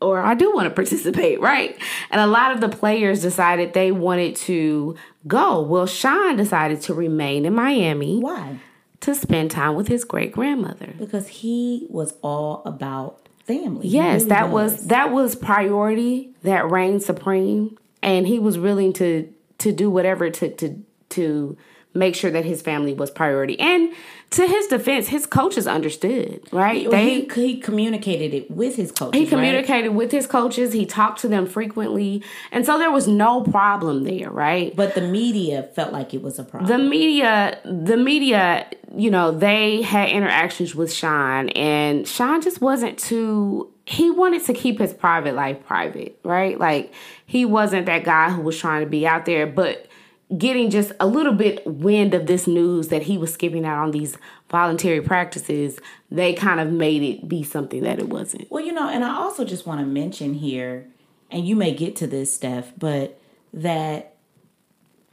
or 0.00 0.20
I 0.20 0.34
do 0.34 0.52
want 0.54 0.68
to 0.68 0.74
participate, 0.74 1.40
right? 1.40 1.78
And 2.10 2.20
a 2.20 2.26
lot 2.26 2.52
of 2.52 2.60
the 2.60 2.68
players 2.68 3.22
decided 3.22 3.72
they 3.72 3.92
wanted 3.92 4.36
to 4.36 4.96
go. 5.26 5.60
Well, 5.60 5.86
Sean 5.86 6.36
decided 6.36 6.80
to 6.82 6.94
remain 6.94 7.44
in 7.44 7.54
Miami. 7.54 8.18
Why? 8.18 8.58
To 9.02 9.14
spend 9.14 9.50
time 9.50 9.74
with 9.74 9.88
his 9.88 10.04
great 10.04 10.32
grandmother 10.32 10.94
because 10.98 11.28
he 11.28 11.86
was 11.90 12.14
all 12.22 12.62
about 12.64 13.28
family. 13.44 13.88
Yes, 13.88 14.22
really 14.22 14.28
that 14.30 14.50
was. 14.50 14.72
was 14.72 14.86
that 14.86 15.12
was 15.12 15.34
priority 15.34 16.30
that 16.42 16.70
reigned 16.70 17.02
supreme, 17.02 17.76
and 18.02 18.26
he 18.26 18.38
was 18.38 18.58
willing 18.58 18.92
to 18.94 19.32
to 19.58 19.72
do 19.72 19.90
whatever 19.90 20.24
it 20.24 20.34
took 20.34 20.56
to 20.58 20.82
to 21.10 21.56
make 21.94 22.14
sure 22.14 22.30
that 22.30 22.44
his 22.44 22.62
family 22.62 22.94
was 22.94 23.10
priority. 23.10 23.58
And 23.60 23.92
to 24.30 24.46
his 24.46 24.66
defense, 24.66 25.08
his 25.08 25.26
coaches 25.26 25.66
understood, 25.66 26.48
right? 26.52 26.90
They 26.90 27.20
he, 27.20 27.28
he 27.34 27.60
communicated 27.60 28.32
it 28.32 28.50
with 28.50 28.76
his 28.76 28.90
coaches. 28.90 29.20
He 29.20 29.26
communicated 29.26 29.88
right? 29.88 29.94
with 29.94 30.10
his 30.10 30.26
coaches. 30.26 30.72
He 30.72 30.86
talked 30.86 31.20
to 31.20 31.28
them 31.28 31.46
frequently, 31.46 32.24
and 32.50 32.64
so 32.64 32.78
there 32.78 32.90
was 32.90 33.06
no 33.06 33.42
problem 33.42 34.04
there, 34.04 34.30
right? 34.30 34.74
But 34.74 34.94
the 34.94 35.02
media 35.02 35.64
felt 35.74 35.92
like 35.92 36.14
it 36.14 36.22
was 36.22 36.38
a 36.38 36.44
problem. 36.44 36.70
The 36.70 36.78
media, 36.78 37.58
the 37.64 37.98
media, 37.98 38.66
you 38.96 39.10
know, 39.10 39.32
they 39.32 39.82
had 39.82 40.08
interactions 40.08 40.74
with 40.74 40.92
Sean, 40.92 41.50
and 41.50 42.08
Sean 42.08 42.40
just 42.40 42.60
wasn't 42.60 42.98
too. 42.98 43.68
He 43.84 44.10
wanted 44.10 44.44
to 44.44 44.54
keep 44.54 44.78
his 44.78 44.94
private 44.94 45.34
life 45.34 45.62
private, 45.66 46.18
right? 46.24 46.58
Like 46.58 46.94
he 47.26 47.44
wasn't 47.44 47.84
that 47.86 48.04
guy 48.04 48.30
who 48.30 48.40
was 48.40 48.58
trying 48.58 48.82
to 48.82 48.88
be 48.88 49.06
out 49.06 49.26
there, 49.26 49.46
but 49.46 49.88
getting 50.36 50.70
just 50.70 50.92
a 51.00 51.06
little 51.06 51.32
bit 51.32 51.66
wind 51.66 52.14
of 52.14 52.26
this 52.26 52.46
news 52.46 52.88
that 52.88 53.02
he 53.02 53.18
was 53.18 53.32
skipping 53.32 53.64
out 53.64 53.82
on 53.82 53.90
these 53.90 54.16
voluntary 54.50 55.00
practices, 55.00 55.78
they 56.10 56.32
kind 56.32 56.60
of 56.60 56.70
made 56.70 57.02
it 57.02 57.28
be 57.28 57.42
something 57.42 57.82
that 57.82 57.98
it 57.98 58.08
wasn't. 58.08 58.50
Well, 58.50 58.64
you 58.64 58.72
know, 58.72 58.88
and 58.88 59.04
I 59.04 59.14
also 59.14 59.44
just 59.44 59.66
want 59.66 59.80
to 59.80 59.86
mention 59.86 60.34
here, 60.34 60.86
and 61.30 61.46
you 61.46 61.56
may 61.56 61.74
get 61.74 61.96
to 61.96 62.06
this, 62.06 62.34
Steph, 62.34 62.72
but 62.78 63.20
that 63.52 64.14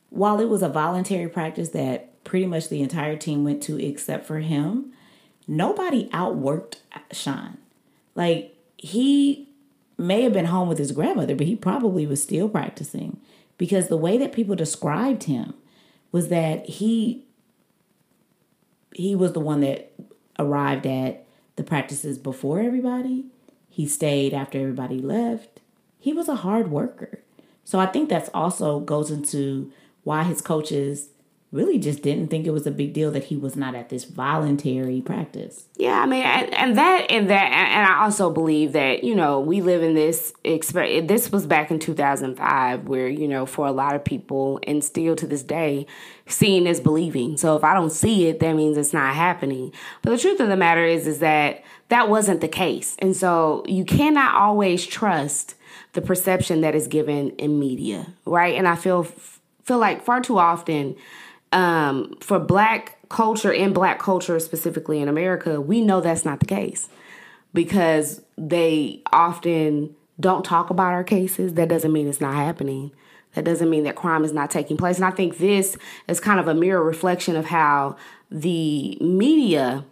while 0.09 0.39
it 0.39 0.49
was 0.49 0.61
a 0.61 0.69
voluntary 0.69 1.29
practice 1.29 1.69
that 1.69 2.23
pretty 2.23 2.45
much 2.45 2.69
the 2.69 2.81
entire 2.81 3.15
team 3.15 3.43
went 3.43 3.61
to 3.63 3.77
except 3.83 4.25
for 4.25 4.39
him, 4.39 4.93
nobody 5.47 6.09
outworked 6.09 6.77
Sean. 7.11 7.57
Like, 8.15 8.55
he 8.77 9.49
may 9.97 10.21
have 10.21 10.33
been 10.33 10.45
home 10.45 10.69
with 10.69 10.77
his 10.77 10.91
grandmother, 10.91 11.35
but 11.35 11.47
he 11.47 11.55
probably 11.55 12.07
was 12.07 12.23
still 12.23 12.47
practicing 12.47 13.19
because 13.59 13.89
the 13.89 13.97
way 13.97 14.17
that 14.17 14.31
people 14.31 14.55
described 14.55 15.25
him 15.25 15.53
was 16.11 16.29
that 16.29 16.65
he 16.65 17.25
he 18.95 19.13
was 19.13 19.33
the 19.33 19.39
one 19.39 19.59
that 19.59 19.91
arrived 20.39 20.87
at 20.87 21.27
the 21.55 21.63
practices 21.63 22.17
before 22.17 22.59
everybody. 22.59 23.25
He 23.69 23.85
stayed 23.85 24.33
after 24.33 24.59
everybody 24.59 24.99
left. 24.99 25.59
He 25.99 26.11
was 26.11 26.27
a 26.27 26.37
hard 26.37 26.71
worker. 26.71 27.19
So 27.63 27.79
I 27.79 27.85
think 27.85 28.09
that's 28.09 28.31
also 28.33 28.79
goes 28.79 29.11
into 29.11 29.71
why 30.03 30.23
his 30.23 30.41
coaches 30.41 31.09
really 31.51 31.79
just 31.79 32.03
didn't 32.03 32.27
think 32.27 32.45
it 32.45 32.51
was 32.51 32.67
a 32.67 32.71
big 32.71 32.93
deal 32.93 33.09
that 33.11 33.25
he 33.25 33.35
was 33.35 33.55
not 33.55 33.73
at 33.73 33.89
this 33.89 34.03
voluntary 34.03 35.01
practice. 35.01 35.65
Yeah, 35.75 35.99
I 35.99 36.05
mean, 36.05 36.23
and, 36.23 36.53
and 36.53 36.77
that 36.77 37.07
and 37.09 37.29
that, 37.29 37.51
and 37.51 37.87
I 37.87 38.03
also 38.03 38.29
believe 38.29 38.73
that 38.73 39.03
you 39.03 39.15
know 39.15 39.39
we 39.39 39.61
live 39.61 39.81
in 39.81 39.95
this. 39.95 40.33
This 40.43 41.31
was 41.31 41.47
back 41.47 41.71
in 41.71 41.79
2005, 41.79 42.87
where 42.87 43.07
you 43.07 43.27
know 43.27 43.45
for 43.45 43.65
a 43.65 43.71
lot 43.71 43.95
of 43.95 44.03
people, 44.03 44.59
and 44.67 44.83
still 44.83 45.15
to 45.15 45.25
this 45.25 45.41
day, 45.41 45.87
seeing 46.27 46.67
is 46.67 46.79
believing. 46.79 47.37
So 47.37 47.55
if 47.55 47.63
I 47.63 47.73
don't 47.73 47.91
see 47.91 48.27
it, 48.27 48.39
that 48.39 48.53
means 48.53 48.77
it's 48.77 48.93
not 48.93 49.15
happening. 49.15 49.71
But 50.03 50.11
the 50.11 50.17
truth 50.17 50.39
of 50.39 50.49
the 50.49 50.57
matter 50.57 50.85
is, 50.85 51.07
is 51.07 51.19
that 51.19 51.63
that 51.89 52.09
wasn't 52.09 52.41
the 52.41 52.47
case, 52.47 52.95
and 52.99 53.15
so 53.15 53.63
you 53.67 53.85
cannot 53.85 54.35
always 54.35 54.85
trust 54.85 55.55
the 55.93 56.01
perception 56.01 56.61
that 56.61 56.75
is 56.75 56.87
given 56.87 57.31
in 57.31 57.59
media, 57.59 58.13
right? 58.25 58.55
And 58.55 58.67
I 58.67 58.75
feel 58.75 59.07
feel 59.63 59.79
like 59.79 60.03
far 60.03 60.21
too 60.21 60.37
often 60.37 60.95
um, 61.51 62.15
for 62.19 62.39
black 62.39 62.97
culture 63.09 63.53
and 63.53 63.73
black 63.73 63.99
culture 63.99 64.39
specifically 64.39 64.99
in 64.99 65.07
America, 65.07 65.59
we 65.59 65.81
know 65.81 66.01
that's 66.01 66.25
not 66.25 66.39
the 66.39 66.45
case 66.45 66.89
because 67.53 68.21
they 68.37 69.01
often 69.11 69.95
don't 70.19 70.45
talk 70.45 70.69
about 70.69 70.93
our 70.93 71.03
cases. 71.03 71.55
That 71.55 71.69
doesn't 71.69 71.91
mean 71.91 72.07
it's 72.07 72.21
not 72.21 72.35
happening. 72.35 72.91
That 73.33 73.45
doesn't 73.45 73.69
mean 73.69 73.83
that 73.83 73.95
crime 73.95 74.23
is 74.23 74.33
not 74.33 74.51
taking 74.51 74.77
place. 74.77 74.97
And 74.97 75.05
I 75.05 75.11
think 75.11 75.37
this 75.37 75.77
is 76.07 76.19
kind 76.19 76.39
of 76.39 76.47
a 76.47 76.53
mirror 76.53 76.83
reflection 76.83 77.35
of 77.35 77.45
how 77.45 77.95
the 78.31 78.97
media 78.99 79.85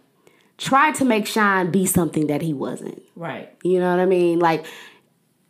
tried 0.58 0.94
to 0.96 1.04
make 1.04 1.26
Sean 1.26 1.70
be 1.70 1.86
something 1.86 2.26
that 2.26 2.42
he 2.42 2.52
wasn't. 2.52 3.02
Right. 3.14 3.52
You 3.62 3.78
know 3.78 3.90
what 3.90 4.00
I 4.00 4.06
mean? 4.06 4.40
Like, 4.40 4.66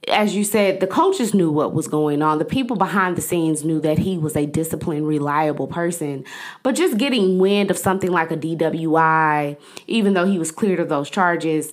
as 0.09 0.35
you 0.35 0.44
said, 0.44 0.81
the 0.81 0.87
coaches 0.87 1.35
knew 1.35 1.51
what 1.51 1.73
was 1.75 1.88
going 1.88 2.23
on. 2.23 2.38
The 2.38 2.44
people 2.44 2.77
behind 2.77 3.16
the 3.16 3.21
scenes 3.23 3.64
knew 3.64 3.81
that 3.81 3.99
he 3.99 4.18
was 4.18 4.37
a 4.37 4.47
disciplined, 4.47 5.07
reliable 5.07 5.66
person. 5.66 6.25
But 6.62 6.75
just 6.75 6.99
getting 6.99 7.38
wind 7.38 7.71
of 7.71 7.79
something 7.79 8.11
like 8.11 8.31
a 8.31 8.37
DWI, 8.37 9.57
even 9.87 10.14
though 10.14 10.27
he 10.27 10.38
was 10.38 10.51
cleared 10.51 10.81
of 10.81 10.88
those 10.88 11.11
charges, 11.11 11.73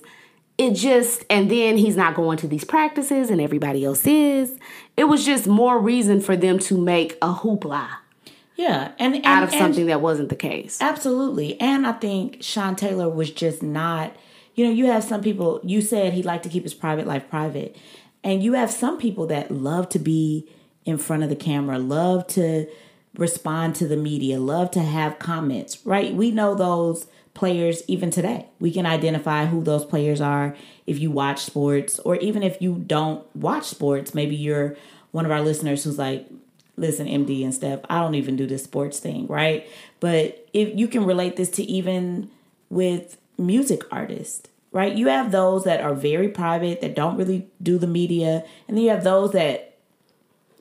it 0.58 0.72
just, 0.74 1.24
and 1.28 1.50
then 1.50 1.76
he's 1.76 1.96
not 1.96 2.14
going 2.14 2.38
to 2.38 2.48
these 2.48 2.64
practices 2.64 3.28
and 3.30 3.40
everybody 3.40 3.84
else 3.84 4.06
is. 4.06 4.58
It 4.96 5.04
was 5.04 5.24
just 5.26 5.46
more 5.46 5.78
reason 5.78 6.20
for 6.20 6.34
them 6.36 6.58
to 6.60 6.78
make 6.78 7.18
a 7.20 7.34
hoopla 7.34 7.88
Yeah. 8.56 8.92
And, 8.98 9.16
and 9.16 9.26
out 9.26 9.42
of 9.42 9.50
and- 9.52 9.58
something 9.58 9.86
that 9.86 10.00
wasn't 10.00 10.30
the 10.30 10.36
case. 10.36 10.80
Absolutely. 10.80 11.60
And 11.60 11.86
I 11.86 11.92
think 11.92 12.42
Sean 12.42 12.74
Taylor 12.74 13.08
was 13.10 13.30
just 13.30 13.62
not, 13.62 14.16
you 14.54 14.64
know, 14.64 14.72
you 14.72 14.86
have 14.86 15.04
some 15.04 15.20
people, 15.20 15.60
you 15.62 15.82
said 15.82 16.14
he 16.14 16.22
liked 16.22 16.44
to 16.44 16.48
keep 16.48 16.62
his 16.62 16.72
private 16.72 17.06
life 17.06 17.28
private. 17.28 17.76
And 18.26 18.42
you 18.42 18.54
have 18.54 18.72
some 18.72 18.98
people 18.98 19.28
that 19.28 19.52
love 19.52 19.88
to 19.90 20.00
be 20.00 20.48
in 20.84 20.98
front 20.98 21.22
of 21.22 21.28
the 21.28 21.36
camera, 21.36 21.78
love 21.78 22.26
to 22.26 22.66
respond 23.16 23.76
to 23.76 23.86
the 23.86 23.96
media, 23.96 24.40
love 24.40 24.72
to 24.72 24.80
have 24.80 25.20
comments, 25.20 25.78
right? 25.86 26.12
We 26.12 26.32
know 26.32 26.56
those 26.56 27.06
players 27.34 27.84
even 27.86 28.10
today. 28.10 28.46
We 28.58 28.72
can 28.72 28.84
identify 28.84 29.46
who 29.46 29.62
those 29.62 29.84
players 29.84 30.20
are 30.20 30.56
if 30.88 30.98
you 30.98 31.12
watch 31.12 31.44
sports, 31.44 32.00
or 32.00 32.16
even 32.16 32.42
if 32.42 32.60
you 32.60 32.82
don't 32.84 33.24
watch 33.36 33.62
sports. 33.64 34.12
Maybe 34.12 34.34
you're 34.34 34.76
one 35.12 35.24
of 35.24 35.30
our 35.30 35.40
listeners 35.40 35.84
who's 35.84 35.96
like, 35.98 36.26
listen, 36.76 37.06
MD 37.06 37.44
and 37.44 37.54
Steph, 37.54 37.78
I 37.88 38.00
don't 38.00 38.16
even 38.16 38.34
do 38.34 38.46
this 38.48 38.64
sports 38.64 38.98
thing, 38.98 39.28
right? 39.28 39.68
But 40.00 40.48
if 40.52 40.76
you 40.76 40.88
can 40.88 41.04
relate 41.04 41.36
this 41.36 41.50
to 41.50 41.62
even 41.62 42.28
with 42.70 43.18
music 43.38 43.82
artists, 43.92 44.48
right? 44.76 44.94
You 44.94 45.08
have 45.08 45.32
those 45.32 45.64
that 45.64 45.80
are 45.80 45.94
very 45.94 46.28
private, 46.28 46.82
that 46.82 46.94
don't 46.94 47.16
really 47.16 47.48
do 47.62 47.78
the 47.78 47.86
media, 47.86 48.44
and 48.68 48.76
then 48.76 48.84
you 48.84 48.90
have 48.90 49.04
those 49.04 49.32
that 49.32 49.78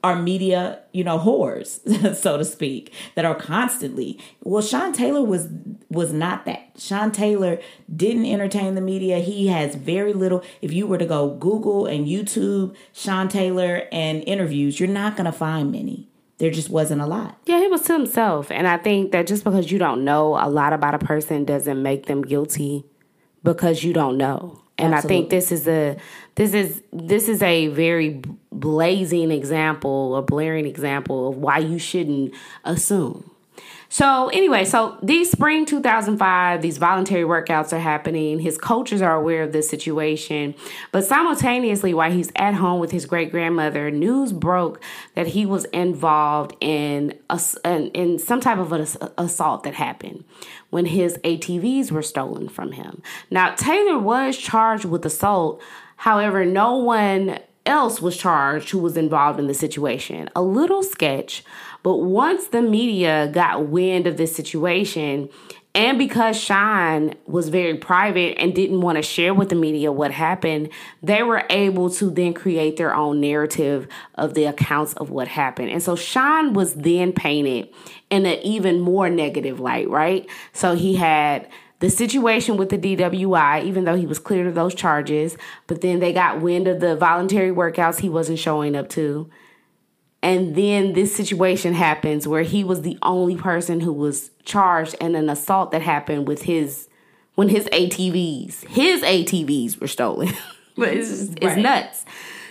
are 0.06 0.15
media, 0.15 0.80
you 0.93 1.04
know, 1.04 1.19
whores, 1.19 2.15
so 2.15 2.38
to 2.38 2.45
speak, 2.45 2.93
that 3.15 3.25
are 3.25 3.36
constantly. 3.36 4.17
Well, 4.41 4.62
Sean 4.62 4.93
Taylor 4.93 5.21
was 5.21 5.49
was 5.89 6.13
not 6.13 6.45
that. 6.45 6.71
Sean 6.78 7.12
Taylor 7.12 7.60
didn't 7.93 8.25
entertain 8.25 8.75
the 8.75 8.82
media. 8.82 9.19
He 9.19 9.47
has 9.47 9.75
very 9.75 10.13
little. 10.13 10.41
If 10.62 10.71
you 10.71 10.88
were 10.88 10.97
to 10.97 11.06
go 11.06 11.32
Google 11.32 11.86
and 11.86 12.08
YouTube 12.08 12.73
Sean 12.93 13.28
Taylor 13.28 13.89
and 13.91 14.23
interviews, 14.25 14.80
you're 14.80 14.88
not 14.88 15.17
going 15.17 15.25
to 15.25 15.34
find 15.34 15.73
many. 15.73 16.08
There 16.38 16.51
just 16.51 16.69
wasn't 16.69 17.01
a 17.01 17.06
lot. 17.06 17.38
Yeah, 17.45 17.60
he 17.60 17.67
was 17.67 17.82
to 17.84 17.93
himself. 17.93 18.49
And 18.49 18.65
I 18.65 18.78
think 18.78 19.12
that 19.12 19.28
just 19.28 19.43
because 19.43 19.71
you 19.71 19.80
don't 19.80 20.06
know 20.06 20.36
a 20.36 20.47
lot 20.47 20.71
about 20.71 20.93
a 20.93 20.99
person 20.99 21.43
doesn't 21.43 21.82
make 21.82 22.06
them 22.06 22.21
guilty 22.21 22.86
because 23.45 23.84
you 23.84 23.93
don't 23.93 24.17
know. 24.17 24.60
And 24.77 24.93
I 24.93 24.99
think 24.99 25.29
this 25.29 25.53
is 25.53 25.69
a 25.69 25.95
this 26.36 26.53
is 26.53 26.81
this 26.91 27.29
is 27.29 27.41
a 27.41 27.67
very 27.67 28.21
blazing 28.51 29.31
example, 29.31 30.17
a 30.17 30.21
blaring 30.21 30.65
example 30.65 31.29
of 31.29 31.38
why 31.38 31.60
you 31.60 31.79
shouldn't 31.79 32.34
assume. 32.65 33.31
So 33.95 34.27
anyway, 34.27 34.65
so 34.65 34.97
these 35.01 35.31
spring 35.31 35.65
2005, 35.65 36.62
these 36.62 36.77
voluntary 36.77 37.23
workouts 37.23 37.71
are 37.71 37.79
happening. 37.79 38.39
His 38.39 38.58
coaches 38.58 39.01
are 39.01 39.15
aware 39.15 39.41
of 39.41 39.53
this 39.53 39.69
situation, 39.69 40.53
but 40.91 41.05
simultaneously, 41.05 41.93
while 41.93 42.12
he's 42.12 42.29
at 42.36 42.55
home 42.55 42.81
with 42.81 42.91
his 42.91 43.05
great 43.05 43.31
grandmother, 43.31 43.89
news 43.91 44.34
broke 44.34 44.81
that 45.13 45.27
he 45.27 45.45
was 45.45 45.63
involved 45.71 46.58
in 46.60 47.17
a, 47.29 47.39
in, 47.93 48.19
some 48.19 48.41
type 48.41 48.58
of 48.58 48.73
an 48.73 48.86
assault 49.17 49.63
that 49.63 49.75
happened 49.75 50.25
when 50.71 50.88
his 50.88 51.17
ATVs 51.19 51.89
were 51.89 52.01
stolen 52.01 52.49
from 52.49 52.73
him. 52.73 53.01
Now 53.31 53.55
Taylor 53.55 53.97
was 53.97 54.38
charged 54.38 54.84
with 54.84 55.05
assault, 55.05 55.62
however, 55.95 56.43
no 56.43 56.75
one 56.75 57.39
else 57.65 58.01
was 58.01 58.17
charged 58.17 58.69
who 58.69 58.79
was 58.79 58.97
involved 58.97 59.39
in 59.39 59.47
the 59.47 59.53
situation. 59.53 60.29
A 60.36 60.41
little 60.41 60.84
sketch, 60.84 61.43
but 61.86 61.98
once 61.98 62.48
the 62.48 62.63
media 62.63 63.30
got 63.32 63.67
wind 63.67 64.08
of 64.08 64.17
this 64.17 64.36
situation, 64.36 65.30
and 65.76 66.00
because 66.00 66.36
Sean 66.36 67.13
was 67.28 67.50
very 67.50 67.76
private 67.78 68.39
and 68.39 68.56
didn't 68.56 68.82
want 68.82 68.95
to 68.95 69.04
share 69.04 69.36
with 69.36 69.50
the 69.50 69.56
media 69.56 69.91
what 69.91 70.10
happened, 70.10 70.69
they 71.04 71.21
were 71.21 71.43
able 71.52 71.91
to 71.91 72.10
then 72.10 72.34
create 72.34 72.78
their 72.78 72.95
own 72.95 73.21
narrative 73.21 73.88
of 74.15 74.34
the 74.34 74.45
accounts 74.45 74.93
of 74.93 75.12
what 75.12 75.28
happened. 75.28 75.69
And 75.69 75.84
so 75.84 75.95
Sean 75.95 76.54
was 76.54 76.74
then 76.74 77.13
painted 77.13 77.69
in 78.10 78.26
an 78.26 78.39
even 78.39 78.80
more 78.80 79.08
negative 79.08 79.60
light, 79.60 79.88
right? 79.88 80.28
So 80.54 80.74
he 80.74 80.95
had 80.95 81.48
the 81.82 81.91
situation 81.91 82.58
with 82.58 82.69
the 82.69 82.80
DWI, 82.80 83.63
even 83.63 83.84
though 83.84 83.95
he 83.95 84.08
was 84.08 84.17
cleared 84.17 84.48
of 84.48 84.56
those 84.56 84.74
charges, 84.74 85.38
but 85.67 85.82
then 85.82 86.00
they 86.00 86.13
got 86.13 86.41
wind 86.41 86.67
of 86.67 86.80
the 86.80 86.95
voluntary 86.95 87.52
workouts 87.52 88.00
he 88.00 88.10
wasn't 88.10 88.39
showing 88.39 88.76
up 88.76 88.89
to. 88.89 89.30
And 90.21 90.56
then 90.56 90.93
this 90.93 91.15
situation 91.15 91.73
happens 91.73 92.28
where 92.28 92.43
he 92.43 92.63
was 92.63 92.82
the 92.82 92.97
only 93.04 93.36
person 93.36 93.82
who 93.82 93.93
was 93.93 94.32
charged 94.43 94.95
in 94.95 95.15
an 95.15 95.30
assault 95.30 95.71
that 95.71 95.82
happened 95.82 96.28
with 96.28 96.43
his 96.43 96.88
when 97.36 97.49
his 97.49 97.65
ATVs, 97.65 98.65
his 98.67 99.01
ATVs 99.01 99.80
were 99.80 99.88
stolen. 99.88 100.30
but 100.78 100.89
it's 100.89 101.10
just, 101.10 101.38
it's 101.41 101.58
nuts. 101.58 102.06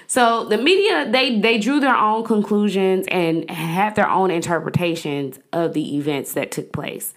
So 0.07 0.45
the 0.45 0.59
media 0.59 1.11
they 1.11 1.41
they 1.41 1.59
drew 1.59 1.81
their 1.81 1.97
own 1.97 2.25
conclusions 2.25 3.07
and 3.09 3.51
had 3.51 3.97
their 3.97 4.09
own 4.09 4.31
interpretations 4.31 5.39
of 5.53 5.73
the 5.73 5.97
events 5.97 6.35
that 6.35 6.51
took 6.53 6.73
place. 6.73 7.15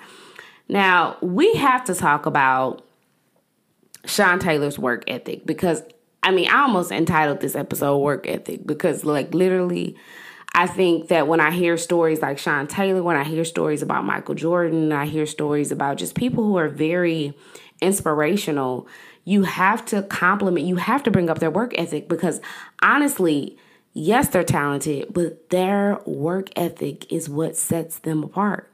Now, 0.69 1.17
we 1.21 1.53
have 1.55 1.85
to 1.85 1.95
talk 1.95 2.25
about 2.25 2.83
Sean 4.05 4.39
Taylor's 4.39 4.79
work 4.79 5.03
ethic 5.07 5.45
because 5.45 5.83
I 6.23 6.31
mean, 6.31 6.49
I 6.49 6.61
almost 6.61 6.91
entitled 6.91 7.39
this 7.39 7.55
episode 7.55 7.99
work 7.99 8.27
ethic 8.27 8.65
because 8.65 9.05
like 9.05 9.33
literally 9.33 9.95
I 10.53 10.65
think 10.65 11.09
that 11.09 11.27
when 11.27 11.39
I 11.39 11.51
hear 11.51 11.77
stories 11.77 12.21
like 12.21 12.39
Sean 12.39 12.67
Taylor, 12.67 13.03
when 13.03 13.15
I 13.15 13.23
hear 13.23 13.45
stories 13.45 13.81
about 13.81 14.05
Michael 14.05 14.35
Jordan, 14.35 14.91
I 14.91 15.05
hear 15.05 15.25
stories 15.25 15.71
about 15.71 15.97
just 15.97 16.15
people 16.15 16.43
who 16.43 16.57
are 16.57 16.67
very 16.67 17.37
inspirational, 17.81 18.87
you 19.23 19.43
have 19.43 19.85
to 19.85 20.01
compliment, 20.03 20.65
you 20.65 20.77
have 20.77 21.03
to 21.03 21.11
bring 21.11 21.29
up 21.29 21.39
their 21.39 21.51
work 21.51 21.77
ethic 21.77 22.07
because 22.07 22.41
honestly, 22.81 23.57
yes, 23.93 24.29
they're 24.29 24.43
talented, 24.43 25.13
but 25.13 25.49
their 25.49 25.99
work 26.05 26.49
ethic 26.55 27.11
is 27.11 27.29
what 27.29 27.55
sets 27.55 27.99
them 27.99 28.23
apart. 28.23 28.71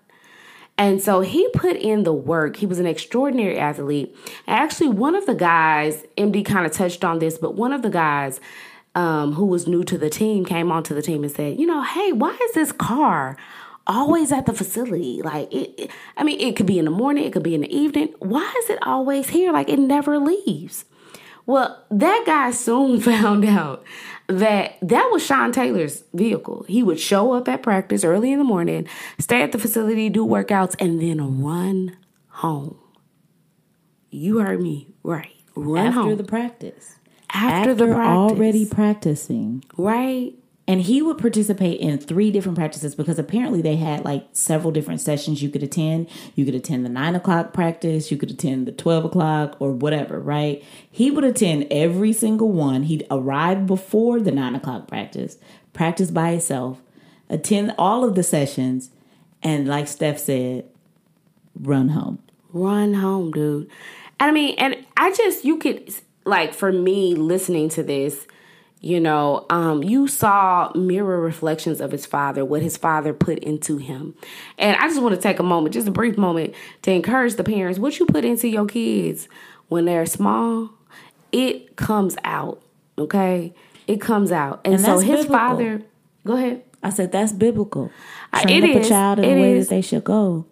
And 0.78 1.02
so 1.02 1.22
he 1.22 1.48
put 1.50 1.76
in 1.76 2.04
the 2.04 2.14
work. 2.14 2.56
He 2.56 2.66
was 2.66 2.80
an 2.80 2.88
extraordinary 2.88 3.60
athlete. 3.60 4.16
Actually, 4.48 4.90
one 4.90 5.16
of 5.16 5.26
the 5.26 5.36
guys, 5.36 6.04
MD 6.18 6.44
kind 6.44 6.66
of 6.66 6.72
touched 6.72 7.04
on 7.04 7.20
this, 7.20 7.38
but 7.38 7.56
one 7.56 7.74
of 7.74 7.84
the 7.84 7.92
guys 7.92 8.40
um, 8.96 9.34
who 9.34 9.46
was 9.46 9.68
new 9.68 9.84
to 9.86 9.98
the 9.98 10.10
team 10.10 10.46
came 10.46 10.72
onto 10.72 10.94
the 10.94 11.02
team 11.02 11.24
and 11.24 11.32
said, 11.32 11.60
you 11.60 11.66
know, 11.66 11.82
hey, 11.84 12.12
why 12.12 12.38
is 12.44 12.54
this 12.54 12.72
car 12.72 13.36
always 13.88 14.32
at 14.32 14.46
the 14.46 14.54
facility? 14.54 15.22
Like, 15.24 15.52
it, 15.52 15.74
it- 15.78 15.92
I 16.16 16.24
mean, 16.24 16.40
it 16.40 16.56
could 16.56 16.66
be 16.68 16.78
in 16.80 16.86
the 16.86 16.92
morning, 16.92 17.24
it 17.26 17.34
could 17.34 17.44
be 17.44 17.56
in 17.56 17.62
the 17.62 17.76
evening. 17.76 18.14
Why 18.20 18.54
is 18.64 18.70
it 18.70 18.80
always 18.86 19.30
here? 19.30 19.52
Like, 19.52 19.70
it 19.70 19.80
never 19.80 20.20
leaves. 20.20 20.86
Well, 21.46 21.84
that 21.92 22.24
guy 22.26 22.52
soon 22.52 23.00
found 23.12 23.44
out 23.46 23.84
that 24.28 24.78
that 24.82 25.10
was 25.12 25.26
Sean 25.26 25.52
Taylor's 25.52 26.04
vehicle. 26.14 26.64
He 26.70 26.82
would 26.84 27.00
show 27.00 27.34
up 27.34 27.50
at 27.50 27.62
practice 27.64 28.04
early 28.06 28.32
in 28.32 28.38
the 28.40 28.46
morning, 28.46 28.88
stay 29.20 29.42
at 29.42 29.52
the 29.52 29.60
facility, 29.60 30.08
do 30.10 30.26
workouts, 30.26 30.76
and 30.80 31.02
then 31.02 31.44
run 31.44 31.98
home. 32.30 32.78
You 34.12 34.40
heard 34.40 34.62
me 34.62 34.94
right. 35.04 35.32
Run 35.56 35.88
After 35.88 36.00
home 36.02 36.16
the 36.18 36.24
practice. 36.24 36.96
After, 37.34 37.74
the 37.74 37.88
practice. 37.88 38.38
already 38.38 38.66
practicing. 38.66 39.64
right. 39.78 40.34
And 40.66 40.82
he 40.82 41.02
would 41.02 41.18
participate 41.18 41.82
in 41.82 41.98
three 41.98 42.32
different 42.32 42.58
practices 42.58 42.96
because 42.96 43.20
apparently 43.20 43.62
they 43.62 43.76
had 43.76 44.06
like 44.06 44.30
several 44.32 44.72
different 44.72 45.02
sessions 45.02 45.44
you 45.44 45.50
could 45.50 45.62
attend. 45.62 46.10
You 46.36 46.46
could 46.46 46.56
attend 46.56 46.86
the 46.86 46.90
nine 46.90 47.16
o'clock 47.16 47.52
practice, 47.52 48.12
you 48.12 48.18
could 48.18 48.32
attend 48.32 48.66
the 48.66 48.72
12 48.72 49.06
o'clock 49.06 49.58
or 49.60 49.74
whatever, 49.74 50.22
right? 50.22 50.64
He 50.90 51.12
would 51.12 51.26
attend 51.26 51.68
every 51.70 52.14
single 52.14 52.50
one. 52.50 52.84
He'd 52.84 53.06
arrive 53.12 53.68
before 53.68 54.22
the 54.22 54.32
nine 54.32 54.56
o'clock 54.56 54.88
practice, 54.88 55.38
practice 55.74 56.12
by 56.12 56.32
himself, 56.32 56.82
attend 57.30 57.76
all 57.78 58.06
of 58.06 58.16
the 58.16 58.24
sessions, 58.24 58.90
and 59.42 59.68
like 59.68 59.90
Steph 59.90 60.18
said, 60.18 60.64
run 61.60 61.90
home. 61.90 62.20
Run 62.54 62.94
home, 62.94 63.32
dude. 63.32 63.70
And 64.20 64.30
I 64.30 64.32
mean, 64.32 64.56
and 64.58 64.78
I 64.96 65.12
just 65.12 65.44
you 65.44 65.58
could 65.58 65.94
like 66.26 66.54
for 66.54 66.72
me 66.72 67.16
listening 67.16 67.70
to 67.70 67.84
this, 67.84 68.28
you 68.80 69.00
know, 69.00 69.46
um, 69.50 69.82
you 69.82 70.08
saw 70.08 70.72
mirror 70.76 71.20
reflections 71.22 71.80
of 71.80 71.92
his 71.92 72.06
father, 72.06 72.44
what 72.44 72.62
his 72.62 72.76
father 72.76 73.14
put 73.14 73.40
into 73.40 73.78
him. 73.78 74.14
And 74.58 74.76
I 74.78 74.88
just 74.88 75.02
want 75.02 75.16
to 75.16 75.22
take 75.22 75.40
a 75.40 75.44
moment, 75.44 75.74
just 75.74 75.88
a 75.88 75.92
brief 75.92 76.18
moment, 76.18 76.54
to 76.82 76.92
encourage 76.92 77.36
the 77.36 77.44
parents, 77.46 77.80
what 77.80 77.98
you 78.00 78.06
put 78.06 78.26
into 78.26 78.48
your 78.50 78.66
kids 78.66 79.30
when 79.70 79.86
they're 79.86 80.06
small, 80.06 80.70
it 81.32 81.76
comes 81.78 82.18
out. 82.26 82.62
Okay? 82.98 83.54
It 83.88 84.02
comes 84.02 84.32
out. 84.32 84.62
And, 84.66 84.76
And 84.76 84.84
so 84.84 85.00
his 85.00 85.26
biblical. 85.26 85.34
father 85.36 85.82
go 86.26 86.34
ahead. 86.36 86.64
I 86.82 86.90
said 86.90 87.14
that's 87.14 87.32
biblical. 87.32 87.90
Uh, 88.34 88.42
Train 88.42 88.64
it 88.66 88.70
up 88.70 88.82
is. 88.82 88.86
a 88.86 88.90
child 88.90 89.20
in 89.20 89.26
It 89.26 89.36
the 89.36 89.42
way 89.42 89.54
is. 89.58 89.68
that 89.70 89.76
they 89.76 89.82
should 89.82 90.04
go, 90.04 90.46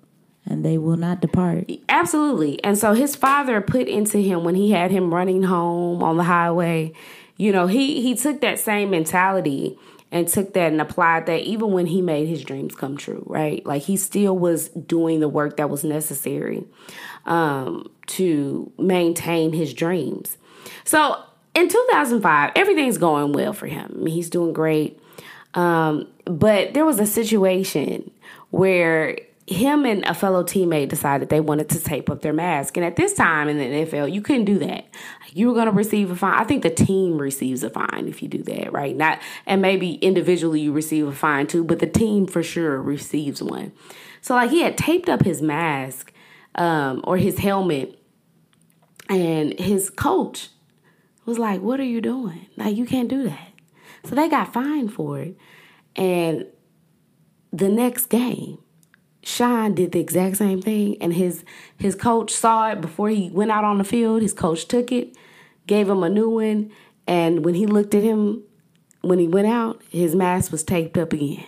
and 0.52 0.66
they 0.66 0.78
will 0.78 0.98
not 0.98 1.22
depart. 1.22 1.72
Absolutely. 1.88 2.62
And 2.64 2.78
so 2.78 2.94
his 2.94 3.16
father 3.16 3.62
put 3.62 3.88
into 3.88 4.18
him 4.18 4.44
when 4.44 4.56
he 4.56 4.72
had 4.72 4.92
him 4.92 5.14
running 5.14 5.44
home 5.44 6.04
on 6.04 6.18
the 6.18 6.24
highway, 6.24 6.94
you 7.38 7.52
know, 7.52 7.68
he 7.68 8.02
he 8.02 8.16
took 8.16 8.42
that 8.42 8.60
same 8.60 8.90
mentality 8.90 9.80
and 10.12 10.28
took 10.28 10.54
that 10.54 10.72
and 10.72 10.82
applied 10.82 11.26
that 11.28 11.42
even 11.42 11.72
when 11.72 11.86
he 11.86 12.02
made 12.02 12.28
his 12.28 12.44
dreams 12.44 12.76
come 12.76 12.98
true, 12.98 13.24
right? 13.26 13.66
Like 13.66 13.84
he 13.84 13.96
still 13.96 14.38
was 14.38 14.68
doing 14.70 15.22
the 15.22 15.30
work 15.30 15.58
that 15.58 15.70
was 15.70 15.86
necessary 15.86 16.66
um, 17.26 17.90
to 18.08 18.72
maintain 18.78 19.54
his 19.54 19.74
dreams. 19.74 20.38
So 20.84 21.18
in 21.56 21.70
2005, 21.70 22.52
everything's 22.56 22.98
going 22.98 23.32
well 23.32 23.54
for 23.54 23.68
him. 23.68 24.06
He's 24.06 24.30
doing 24.30 24.52
great. 24.52 25.00
Um, 25.54 26.08
but 26.26 26.74
there 26.74 26.86
was 26.86 27.00
a 27.00 27.06
situation 27.06 28.12
where 28.50 29.18
him 29.48 29.86
and 29.86 30.06
a 30.06 30.14
fellow 30.14 30.44
teammate 30.44 30.90
decided 30.90 31.30
they 31.30 31.40
wanted 31.40 31.70
to 31.70 31.80
tape 31.80 32.10
up 32.10 32.22
their 32.22 32.34
mask. 32.34 32.78
And 32.78 32.86
at 32.86 32.96
this 32.96 33.14
time 33.14 33.50
in 33.50 33.58
the 33.58 33.66
NFL, 33.66 34.12
you 34.12 34.22
couldn't 34.22 34.46
do 34.46 34.60
that. 34.60 34.86
You 35.34 35.48
were 35.48 35.54
going 35.54 35.66
to 35.66 35.72
receive 35.72 36.12
a 36.12 36.16
fine. 36.16 36.36
I 36.36 36.44
think 36.44 36.64
the 36.64 36.70
team 36.70 37.18
receives 37.18 37.64
a 37.64 37.70
fine 37.70 38.08
if 38.08 38.22
you 38.22 38.30
do 38.30 38.44
that, 38.44 38.72
right? 38.72 38.96
Not 38.96 39.20
and 39.46 39.62
maybe 39.62 39.94
individually 39.96 40.62
you 40.62 40.72
receive 40.72 41.08
a 41.08 41.12
fine 41.12 41.48
too, 41.48 41.64
but 41.64 41.80
the 41.80 41.88
team 41.88 42.28
for 42.28 42.44
sure 42.44 42.82
receives 42.82 43.42
one. 43.42 43.72
So 44.22 44.36
like 44.36 44.52
he 44.52 44.62
had 44.62 44.78
taped 44.78 45.10
up 45.10 45.24
his 45.24 45.42
mask 45.42 46.14
um, 46.56 47.02
or 47.06 47.18
his 47.18 47.40
helmet, 47.40 47.98
and 49.10 49.58
his 49.60 49.90
coach 49.90 50.50
was 51.26 51.40
like, 51.40 51.62
"What 51.62 51.80
are 51.80 51.86
you 51.86 52.02
doing? 52.02 52.48
Like 52.58 52.76
you 52.76 52.86
can't 52.86 53.10
do 53.10 53.24
that." 53.24 53.48
So 54.06 54.16
they 54.16 54.30
got 54.30 54.54
fined 54.54 54.94
for 54.94 55.20
it, 55.20 55.38
and 55.96 56.46
the 57.52 57.70
next 57.70 58.08
game 58.08 58.60
Sean 59.24 59.76
did 59.76 59.92
the 59.92 60.00
exact 60.00 60.38
same 60.38 60.62
thing, 60.62 60.98
and 61.02 61.14
his 61.14 61.44
his 61.78 61.96
coach 61.96 62.32
saw 62.32 62.72
it 62.72 62.82
before 62.82 63.10
he 63.10 63.30
went 63.30 63.52
out 63.52 63.64
on 63.64 63.78
the 63.78 63.84
field. 63.84 64.22
His 64.22 64.34
coach 64.34 64.68
took 64.68 64.92
it, 64.92 65.16
gave 65.68 65.90
him 65.90 66.04
a 66.04 66.10
new 66.10 66.30
one, 66.30 66.72
and 67.08 67.46
when 67.46 67.56
he 67.56 67.66
looked 67.66 67.94
at 67.94 68.04
him 68.04 68.44
when 69.02 69.20
he 69.20 69.28
went 69.28 69.48
out, 69.48 69.82
his 69.90 70.16
mask 70.16 70.52
was 70.52 70.64
taped 70.64 70.98
up 70.98 71.14
again. 71.14 71.46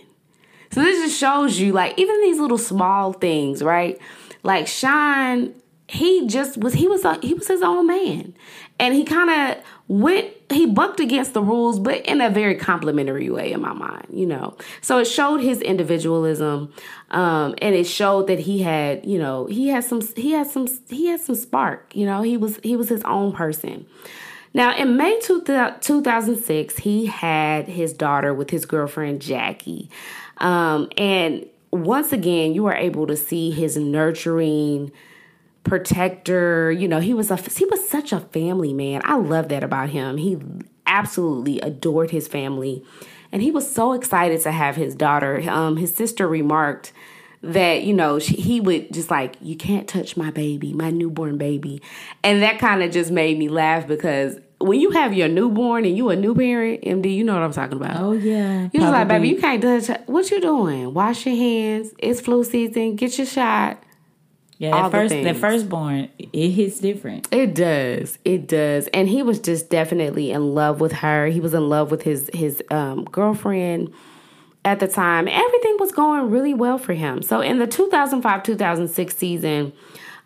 So 0.71 0.81
this 0.81 1.05
just 1.05 1.19
shows 1.19 1.59
you, 1.59 1.71
like, 1.71 1.97
even 1.99 2.19
these 2.21 2.39
little 2.39 2.57
small 2.57 3.13
things, 3.13 3.61
right? 3.61 3.99
Like 4.41 4.67
Sean, 4.67 5.53
he 5.87 6.27
just 6.27 6.57
was 6.57 6.73
he 6.73 6.87
was 6.87 7.05
a, 7.05 7.19
he 7.21 7.33
was 7.33 7.47
his 7.47 7.61
own 7.61 7.87
man, 7.87 8.33
and 8.79 8.93
he 8.93 9.03
kind 9.03 9.29
of 9.29 9.63
went 9.87 10.27
he 10.49 10.65
bucked 10.65 10.99
against 10.99 11.33
the 11.33 11.41
rules 11.41 11.79
but 11.79 12.05
in 12.05 12.21
a 12.21 12.29
very 12.29 12.55
complimentary 12.55 13.29
way 13.29 13.51
in 13.51 13.61
my 13.61 13.73
mind 13.73 14.07
you 14.11 14.25
know. 14.25 14.55
So 14.81 14.99
it 14.99 15.05
showed 15.05 15.41
his 15.41 15.61
individualism 15.61 16.73
um, 17.11 17.55
and 17.61 17.75
it 17.75 17.85
showed 17.85 18.27
that 18.27 18.39
he 18.39 18.61
had 18.61 19.05
you 19.05 19.19
know 19.19 19.45
he 19.45 19.67
had 19.67 19.83
some 19.83 20.01
he 20.15 20.31
had 20.31 20.47
some 20.47 20.67
he 20.89 21.07
had 21.07 21.19
some 21.19 21.35
spark 21.35 21.91
you 21.95 22.05
know. 22.05 22.21
He 22.21 22.37
was 22.37 22.59
he 22.63 22.75
was 22.75 22.89
his 22.89 23.03
own 23.03 23.33
person. 23.33 23.85
Now 24.53 24.75
in 24.75 24.95
may 24.95 25.19
2006 25.19 26.77
he 26.77 27.05
had 27.07 27.67
his 27.67 27.93
daughter 27.93 28.33
with 28.33 28.51
his 28.51 28.65
girlfriend 28.65 29.21
jackie. 29.21 29.89
Um, 30.37 30.89
and 30.97 31.45
once 31.71 32.13
again 32.13 32.53
you 32.53 32.65
are 32.67 32.75
able 32.75 33.07
to 33.07 33.17
see 33.17 33.51
his 33.51 33.75
nurturing 33.75 34.91
protector. 35.63 36.71
You 36.71 36.87
know, 36.87 36.99
he 36.99 37.13
was 37.13 37.31
a 37.31 37.37
he 37.37 37.65
was 37.65 37.87
such 37.87 38.11
a 38.11 38.19
family 38.19 38.73
man. 38.73 39.01
I 39.03 39.15
love 39.15 39.49
that 39.49 39.63
about 39.63 39.89
him. 39.89 40.17
He 40.17 40.37
absolutely 40.85 41.59
adored 41.61 42.11
his 42.11 42.27
family, 42.27 42.83
and 43.31 43.41
he 43.41 43.51
was 43.51 43.71
so 43.71 43.93
excited 43.93 44.41
to 44.41 44.51
have 44.51 44.75
his 44.75 44.95
daughter. 44.95 45.41
Um, 45.49 45.77
his 45.77 45.93
sister 45.93 46.27
remarked 46.27 46.91
that 47.41 47.83
you 47.83 47.93
know 47.93 48.19
she, 48.19 48.35
he 48.35 48.61
would 48.61 48.93
just 48.93 49.11
like 49.11 49.35
you 49.41 49.55
can't 49.55 49.87
touch 49.87 50.15
my 50.15 50.31
baby, 50.31 50.73
my 50.73 50.91
newborn 50.91 51.37
baby, 51.37 51.81
and 52.23 52.41
that 52.41 52.59
kind 52.59 52.83
of 52.83 52.91
just 52.91 53.11
made 53.11 53.37
me 53.37 53.49
laugh 53.49 53.87
because 53.87 54.39
when 54.63 54.79
you 54.79 54.91
have 54.91 55.13
your 55.13 55.27
newborn 55.27 55.83
and 55.85 55.97
you 55.97 56.09
a 56.09 56.15
new 56.15 56.33
parent, 56.33 56.81
MD, 56.83 57.13
you 57.13 57.23
know 57.23 57.33
what 57.33 57.43
I'm 57.43 57.51
talking 57.51 57.77
about. 57.77 57.97
Oh 57.99 58.13
yeah. 58.13 58.69
You're 58.71 58.89
like, 58.89 59.07
baby, 59.09 59.29
you 59.29 59.37
can't 59.37 59.61
touch. 59.61 59.99
What 60.05 60.31
you 60.31 60.39
doing? 60.39 60.93
Wash 60.93 61.25
your 61.25 61.35
hands. 61.35 61.93
It's 61.99 62.21
flu 62.21 62.43
season. 62.43 62.95
Get 62.95 63.17
your 63.17 63.27
shot. 63.27 63.83
Yeah, 64.63 64.89
first 64.89 65.13
that 65.13 65.35
firstborn, 65.35 66.09
it 66.17 66.51
hits 66.51 66.79
different. 66.79 67.27
It 67.31 67.53
does. 67.53 68.17
It 68.23 68.47
does. 68.47 68.87
And 68.93 69.09
he 69.09 69.21
was 69.21 69.39
just 69.39 69.69
definitely 69.69 70.31
in 70.31 70.53
love 70.55 70.79
with 70.79 70.93
her. 70.93 71.27
He 71.27 71.41
was 71.41 71.53
in 71.53 71.67
love 71.67 71.91
with 71.91 72.03
his 72.03 72.29
his 72.33 72.63
um, 72.71 73.03
girlfriend 73.05 73.93
at 74.63 74.79
the 74.79 74.87
time. 74.87 75.27
Everything 75.27 75.75
was 75.79 75.91
going 75.91 76.29
really 76.29 76.53
well 76.53 76.77
for 76.77 76.93
him. 76.93 77.21
So 77.21 77.41
in 77.41 77.59
the 77.59 77.67
2005-2006 77.67 79.11
season, 79.11 79.73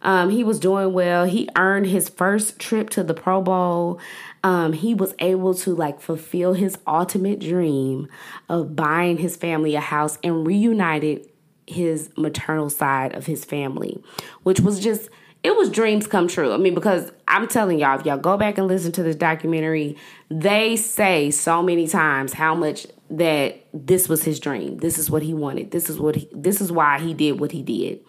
um, 0.03 0.29
he 0.29 0.43
was 0.43 0.59
doing 0.59 0.93
well. 0.93 1.25
He 1.25 1.49
earned 1.55 1.87
his 1.87 2.07
first 2.07 2.59
trip 2.59 2.91
to 2.91 3.03
the 3.03 3.15
Pro 3.15 3.41
Bowl. 3.41 3.99
Um, 4.43 4.73
he 4.73 4.93
was 4.93 5.15
able 5.17 5.55
to 5.55 5.73
like 5.73 5.99
fulfill 5.99 6.53
his 6.53 6.77
ultimate 6.85 7.39
dream 7.39 8.07
of 8.49 8.75
buying 8.75 9.17
his 9.17 9.35
family 9.35 9.73
a 9.73 9.79
house 9.81 10.19
and 10.23 10.45
reunited 10.45 11.27
his 11.67 12.09
maternal 12.17 12.69
side 12.69 13.13
of 13.13 13.25
his 13.25 13.45
family, 13.45 14.01
which 14.43 14.61
was 14.61 14.79
just 14.79 15.09
it 15.43 15.55
was 15.55 15.69
dreams 15.69 16.07
come 16.07 16.27
true. 16.27 16.51
I 16.51 16.57
mean, 16.57 16.73
because 16.73 17.11
I'm 17.27 17.47
telling 17.47 17.79
y'all, 17.79 17.99
if 17.99 18.05
y'all 18.05 18.17
go 18.17 18.37
back 18.37 18.57
and 18.57 18.67
listen 18.67 18.91
to 18.93 19.03
this 19.03 19.15
documentary, 19.15 19.95
they 20.29 20.75
say 20.75 21.31
so 21.31 21.61
many 21.61 21.87
times 21.87 22.33
how 22.33 22.55
much 22.55 22.87
that 23.11 23.63
this 23.73 24.09
was 24.09 24.23
his 24.23 24.39
dream. 24.39 24.77
This 24.79 24.97
is 24.97 25.09
what 25.09 25.21
he 25.21 25.33
wanted. 25.33 25.71
This 25.71 25.89
is 25.89 25.99
what 25.99 26.15
he, 26.15 26.27
this 26.33 26.59
is 26.59 26.71
why 26.71 26.99
he 26.99 27.13
did 27.13 27.39
what 27.39 27.51
he 27.51 27.61
did. 27.61 27.99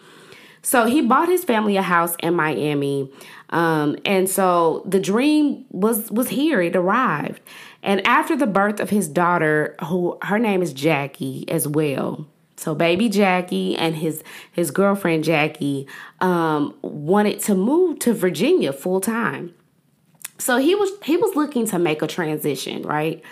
So 0.62 0.86
he 0.86 1.02
bought 1.02 1.28
his 1.28 1.44
family 1.44 1.76
a 1.76 1.82
house 1.82 2.16
in 2.20 2.34
Miami, 2.34 3.10
um, 3.50 3.96
and 4.04 4.28
so 4.28 4.82
the 4.84 4.98
dream 4.98 5.64
was 5.70 6.10
was 6.10 6.28
here. 6.28 6.60
It 6.60 6.74
arrived, 6.74 7.40
and 7.82 8.04
after 8.06 8.36
the 8.36 8.46
birth 8.46 8.80
of 8.80 8.90
his 8.90 9.06
daughter, 9.06 9.76
who 9.84 10.18
her 10.22 10.38
name 10.38 10.60
is 10.60 10.72
Jackie 10.72 11.48
as 11.48 11.68
well 11.68 12.26
so 12.58 12.74
baby 12.74 13.08
Jackie 13.08 13.76
and 13.76 13.94
his 13.94 14.22
his 14.50 14.72
girlfriend 14.72 15.22
Jackie 15.22 15.86
um, 16.20 16.74
wanted 16.82 17.38
to 17.40 17.54
move 17.54 18.00
to 18.00 18.12
Virginia 18.12 18.72
full 18.72 19.00
time. 19.00 19.54
So 20.38 20.56
he 20.56 20.74
was 20.74 20.90
he 21.04 21.16
was 21.16 21.36
looking 21.36 21.66
to 21.68 21.78
make 21.78 22.02
a 22.02 22.08
transition, 22.08 22.82
right? 22.82 23.22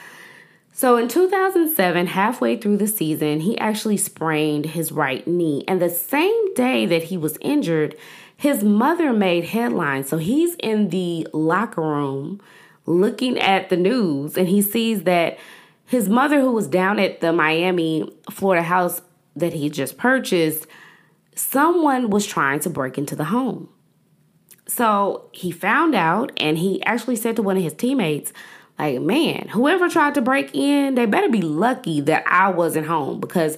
So 0.72 0.96
in 0.96 1.08
2007, 1.08 2.06
halfway 2.06 2.56
through 2.56 2.76
the 2.76 2.86
season, 2.86 3.40
he 3.40 3.56
actually 3.56 3.96
sprained 3.96 4.66
his 4.66 4.92
right 4.92 5.26
knee. 5.26 5.64
And 5.66 5.80
the 5.80 5.88
same 5.88 6.54
day 6.54 6.84
that 6.84 7.04
he 7.04 7.16
was 7.16 7.38
injured, 7.40 7.96
his 8.36 8.62
mother 8.62 9.12
made 9.12 9.46
headlines. 9.46 10.08
So 10.08 10.18
he's 10.18 10.54
in 10.56 10.90
the 10.90 11.26
locker 11.32 11.80
room 11.80 12.42
looking 12.84 13.38
at 13.38 13.70
the 13.70 13.76
news 13.76 14.36
and 14.36 14.48
he 14.48 14.60
sees 14.62 15.04
that 15.04 15.38
his 15.86 16.08
mother, 16.08 16.40
who 16.40 16.52
was 16.52 16.66
down 16.66 16.98
at 16.98 17.20
the 17.20 17.32
Miami, 17.32 18.12
Florida 18.30 18.62
house, 18.62 19.00
that 19.36 19.52
he 19.52 19.70
just 19.70 19.96
purchased, 19.96 20.66
someone 21.34 22.10
was 22.10 22.26
trying 22.26 22.60
to 22.60 22.70
break 22.70 22.98
into 22.98 23.14
the 23.14 23.24
home. 23.24 23.68
So 24.66 25.28
he 25.32 25.50
found 25.52 25.94
out 25.94 26.32
and 26.38 26.58
he 26.58 26.82
actually 26.82 27.16
said 27.16 27.36
to 27.36 27.42
one 27.42 27.56
of 27.56 27.62
his 27.62 27.74
teammates, 27.74 28.32
like, 28.78 29.00
man, 29.00 29.48
whoever 29.48 29.88
tried 29.88 30.14
to 30.14 30.22
break 30.22 30.54
in, 30.54 30.96
they 30.96 31.06
better 31.06 31.28
be 31.28 31.42
lucky 31.42 32.00
that 32.02 32.24
I 32.26 32.50
wasn't 32.50 32.86
home 32.86 33.20
because 33.20 33.56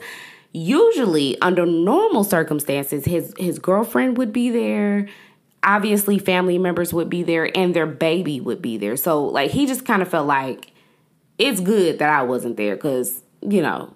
usually 0.53 1.41
under 1.41 1.67
normal 1.67 2.25
circumstances 2.25 3.05
his 3.05 3.35
his 3.39 3.59
girlfriend 3.59 4.17
would 4.17 4.33
be 4.33 4.51
there 4.51 5.07
obviously 5.63 6.19
family 6.19 6.57
members 6.59 6.93
would 6.93 7.11
be 7.11 7.23
there 7.23 7.55
and 7.57 7.75
their 7.75 7.87
baby 7.87 8.41
would 8.41 8.63
be 8.63 8.79
there 8.79 8.97
so 8.97 9.25
like 9.25 9.51
he 9.51 9.67
just 9.67 9.85
kind 9.85 10.01
of 10.01 10.09
felt 10.09 10.27
like 10.27 10.73
it's 11.37 11.61
good 11.61 11.99
that 11.99 12.09
i 12.09 12.23
wasn't 12.23 12.57
there 12.57 12.75
because 12.75 13.23
you 13.43 13.61
know 13.61 13.95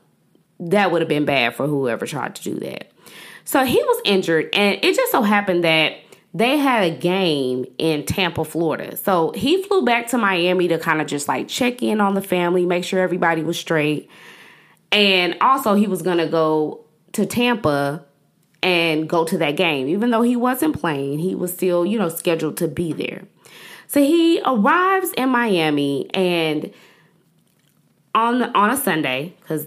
that 0.71 0.93
would 0.93 1.03
have 1.03 1.09
been 1.09 1.25
bad 1.25 1.55
for 1.55 1.67
whoever 1.67 2.07
tried 2.07 2.35
to 2.37 2.43
do 2.43 2.55
that. 2.61 2.91
So 3.45 3.65
he 3.65 3.83
was 3.83 4.03
injured, 4.05 4.51
and 4.53 4.79
it 4.83 4.95
just 4.95 5.11
so 5.11 5.23
happened 5.23 5.65
that 5.65 5.97
they 6.35 6.57
had 6.57 6.85
a 6.85 6.97
game 6.97 7.67
in 7.79 8.07
Tampa, 8.07 8.45
Florida. 8.45 8.97
So 8.97 9.33
he 9.33 9.63
flew 9.63 9.85
back 9.85 10.07
to 10.09 10.19
Miami 10.19 10.69
to 10.69 10.79
kind 10.79 11.01
of 11.01 11.07
just 11.07 11.29
like 11.29 11.49
check 11.49 11.83
in 11.83 12.01
on 12.01 12.15
the 12.15 12.23
family, 12.23 12.65
make 12.65 12.85
sure 12.85 13.01
everybody 13.01 13.43
was 13.43 13.59
straight. 13.59 14.09
And 14.91 15.37
also, 15.41 15.75
he 15.75 15.87
was 15.87 16.03
going 16.03 16.19
to 16.19 16.27
go 16.27 16.85
to 17.13 17.27
Tampa 17.27 18.05
and 18.63 19.09
go 19.09 19.25
to 19.25 19.37
that 19.39 19.57
game. 19.57 19.89
Even 19.89 20.11
though 20.11 20.23
he 20.23 20.37
wasn't 20.37 20.79
playing, 20.79 21.19
he 21.19 21.35
was 21.35 21.53
still, 21.53 21.85
you 21.85 21.99
know, 21.99 22.09
scheduled 22.09 22.57
to 22.59 22.69
be 22.69 22.93
there. 22.93 23.23
So 23.89 24.01
he 24.01 24.41
arrives 24.47 25.13
in 25.13 25.29
Miami 25.29 26.09
and 26.15 26.73
on 28.15 28.43
on 28.55 28.71
a 28.71 28.77
Sunday 28.77 29.35
because 29.41 29.67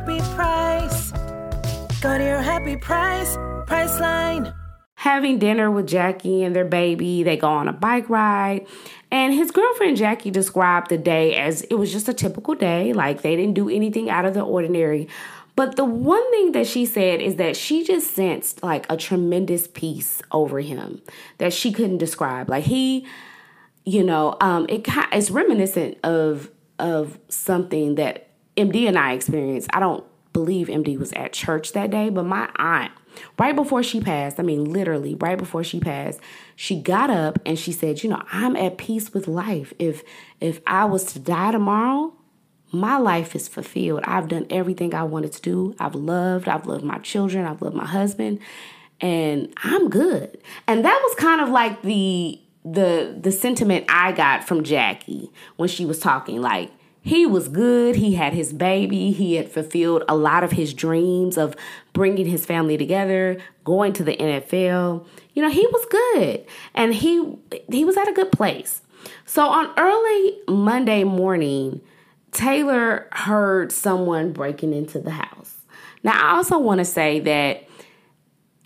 happy 0.00 0.20
price. 0.34 1.12
Go 2.00 2.16
to 2.16 2.24
your 2.24 2.40
happy 2.40 2.76
price, 2.76 3.36
Priceline. 3.66 4.54
having 4.94 5.38
dinner 5.38 5.70
with 5.70 5.86
Jackie 5.86 6.42
and 6.42 6.56
their 6.56 6.64
baby. 6.64 7.22
They 7.22 7.36
go 7.36 7.48
on 7.48 7.68
a 7.68 7.72
bike 7.72 8.08
ride. 8.08 8.66
And 9.10 9.34
his 9.34 9.50
girlfriend 9.50 9.98
Jackie 9.98 10.30
described 10.30 10.88
the 10.88 10.96
day 10.96 11.34
as 11.34 11.62
it 11.62 11.74
was 11.74 11.92
just 11.92 12.08
a 12.08 12.14
typical 12.14 12.54
day, 12.54 12.92
like 12.92 13.22
they 13.22 13.36
didn't 13.36 13.54
do 13.54 13.68
anything 13.68 14.08
out 14.08 14.24
of 14.24 14.34
the 14.34 14.40
ordinary. 14.40 15.08
But 15.54 15.76
the 15.76 15.84
one 15.84 16.30
thing 16.30 16.52
that 16.52 16.66
she 16.66 16.86
said 16.86 17.20
is 17.20 17.36
that 17.36 17.54
she 17.54 17.84
just 17.84 18.12
sensed 18.14 18.62
like 18.62 18.86
a 18.88 18.96
tremendous 18.96 19.66
peace 19.66 20.22
over 20.32 20.60
him 20.60 21.02
that 21.38 21.52
she 21.52 21.72
couldn't 21.72 21.98
describe. 21.98 22.48
Like 22.48 22.64
he, 22.64 23.06
you 23.84 24.02
know, 24.02 24.36
um, 24.40 24.64
it 24.70 24.86
it's 25.12 25.30
reminiscent 25.30 25.98
of 26.02 26.50
of 26.78 27.18
something 27.28 27.96
that 27.96 28.29
MD 28.68 28.86
and 28.86 28.98
I 28.98 29.12
experienced. 29.12 29.68
I 29.72 29.80
don't 29.80 30.04
believe 30.32 30.68
MD 30.68 30.98
was 30.98 31.12
at 31.12 31.32
church 31.32 31.72
that 31.72 31.90
day, 31.90 32.10
but 32.10 32.24
my 32.24 32.48
aunt 32.56 32.92
Right 33.38 33.56
before 33.56 33.82
she 33.82 34.00
passed, 34.00 34.38
I 34.38 34.42
mean, 34.42 34.64
literally, 34.64 35.14
right 35.14 35.38
before 35.38 35.64
she 35.64 35.80
passed, 35.80 36.20
she 36.56 36.80
got 36.80 37.10
up 37.10 37.38
and 37.44 37.58
she 37.58 37.72
said, 37.72 38.02
"You 38.02 38.10
know, 38.10 38.22
I'm 38.32 38.56
at 38.56 38.78
peace 38.78 39.12
with 39.12 39.26
life. 39.26 39.72
If 39.78 40.02
if 40.40 40.60
I 40.66 40.84
was 40.84 41.04
to 41.12 41.18
die 41.18 41.52
tomorrow, 41.52 42.14
my 42.72 42.98
life 42.98 43.34
is 43.34 43.48
fulfilled. 43.48 44.02
I've 44.04 44.28
done 44.28 44.46
everything 44.50 44.94
I 44.94 45.02
wanted 45.04 45.32
to 45.32 45.42
do. 45.42 45.74
I've 45.78 45.94
loved. 45.94 46.48
I've 46.48 46.66
loved 46.66 46.84
my 46.84 46.98
children. 46.98 47.46
I've 47.46 47.62
loved 47.62 47.76
my 47.76 47.86
husband, 47.86 48.40
and 49.00 49.52
I'm 49.64 49.88
good." 49.88 50.38
And 50.66 50.84
that 50.84 51.00
was 51.02 51.14
kind 51.16 51.40
of 51.40 51.48
like 51.48 51.82
the 51.82 52.40
the 52.64 53.16
the 53.18 53.32
sentiment 53.32 53.86
I 53.88 54.12
got 54.12 54.44
from 54.44 54.62
Jackie 54.64 55.30
when 55.56 55.68
she 55.68 55.84
was 55.84 55.98
talking, 55.98 56.40
like 56.40 56.70
he 57.02 57.24
was 57.26 57.48
good. 57.48 57.96
He 57.96 58.14
had 58.14 58.34
his 58.34 58.52
baby. 58.52 59.10
He 59.10 59.34
had 59.34 59.50
fulfilled 59.50 60.04
a 60.08 60.14
lot 60.14 60.44
of 60.44 60.52
his 60.52 60.74
dreams 60.74 61.38
of 61.38 61.56
bringing 61.92 62.26
his 62.26 62.44
family 62.44 62.76
together, 62.76 63.38
going 63.64 63.92
to 63.94 64.04
the 64.04 64.16
NFL. 64.16 65.06
You 65.34 65.42
know, 65.42 65.50
he 65.50 65.66
was 65.66 65.86
good 65.90 66.44
and 66.74 66.94
he 66.94 67.36
he 67.70 67.84
was 67.84 67.96
at 67.96 68.08
a 68.08 68.12
good 68.12 68.32
place. 68.32 68.82
So 69.24 69.46
on 69.46 69.70
early 69.78 70.38
Monday 70.48 71.04
morning, 71.04 71.80
Taylor 72.32 73.08
heard 73.12 73.72
someone 73.72 74.32
breaking 74.32 74.74
into 74.74 74.98
the 74.98 75.12
house. 75.12 75.56
Now, 76.02 76.12
I 76.12 76.36
also 76.36 76.58
want 76.58 76.78
to 76.78 76.84
say 76.84 77.20
that 77.20 77.66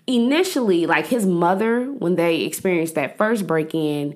initially, 0.07 0.85
like 0.85 1.07
his 1.07 1.25
mother, 1.25 1.85
when 1.85 2.15
they 2.15 2.41
experienced 2.41 2.95
that 2.95 3.17
first 3.17 3.47
break 3.47 3.73
in, 3.73 4.15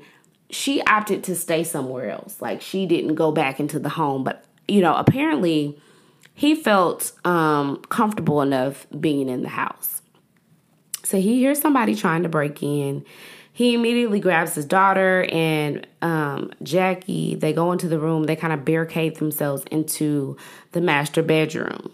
she 0.49 0.81
opted 0.83 1.23
to 1.25 1.35
stay 1.35 1.63
somewhere 1.63 2.09
else. 2.09 2.41
Like 2.41 2.61
she 2.61 2.85
didn't 2.85 3.15
go 3.15 3.31
back 3.31 3.59
into 3.59 3.79
the 3.79 3.89
home, 3.89 4.23
but 4.23 4.43
you 4.67 4.81
know, 4.81 4.95
apparently 4.95 5.79
he 6.33 6.55
felt 6.55 7.11
um, 7.25 7.77
comfortable 7.89 8.41
enough 8.41 8.87
being 8.99 9.29
in 9.29 9.43
the 9.43 9.49
house. 9.49 10.01
So 11.03 11.19
he 11.19 11.39
hears 11.39 11.59
somebody 11.59 11.95
trying 11.95 12.23
to 12.23 12.29
break 12.29 12.61
in. 12.61 13.03
He 13.51 13.73
immediately 13.73 14.19
grabs 14.19 14.55
his 14.55 14.65
daughter 14.65 15.27
and 15.31 15.85
um, 16.01 16.51
Jackie. 16.63 17.35
They 17.35 17.51
go 17.51 17.71
into 17.71 17.89
the 17.89 17.99
room. 17.99 18.23
They 18.23 18.35
kind 18.35 18.53
of 18.53 18.63
barricade 18.63 19.17
themselves 19.17 19.63
into 19.71 20.37
the 20.71 20.81
master 20.81 21.21
bedroom. 21.21 21.91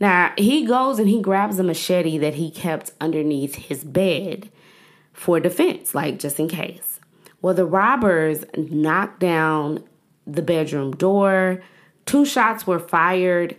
Now 0.00 0.32
he 0.36 0.64
goes 0.64 0.98
and 0.98 1.08
he 1.08 1.20
grabs 1.20 1.58
a 1.58 1.62
machete 1.62 2.18
that 2.18 2.34
he 2.34 2.50
kept 2.50 2.92
underneath 3.00 3.54
his 3.54 3.84
bed 3.84 4.50
for 5.12 5.38
defense, 5.38 5.94
like 5.94 6.18
just 6.18 6.40
in 6.40 6.48
case. 6.48 6.89
Well, 7.42 7.54
the 7.54 7.64
robbers 7.64 8.44
knocked 8.56 9.20
down 9.20 9.84
the 10.26 10.42
bedroom 10.42 10.92
door. 10.92 11.62
Two 12.06 12.24
shots 12.24 12.66
were 12.66 12.78
fired 12.78 13.56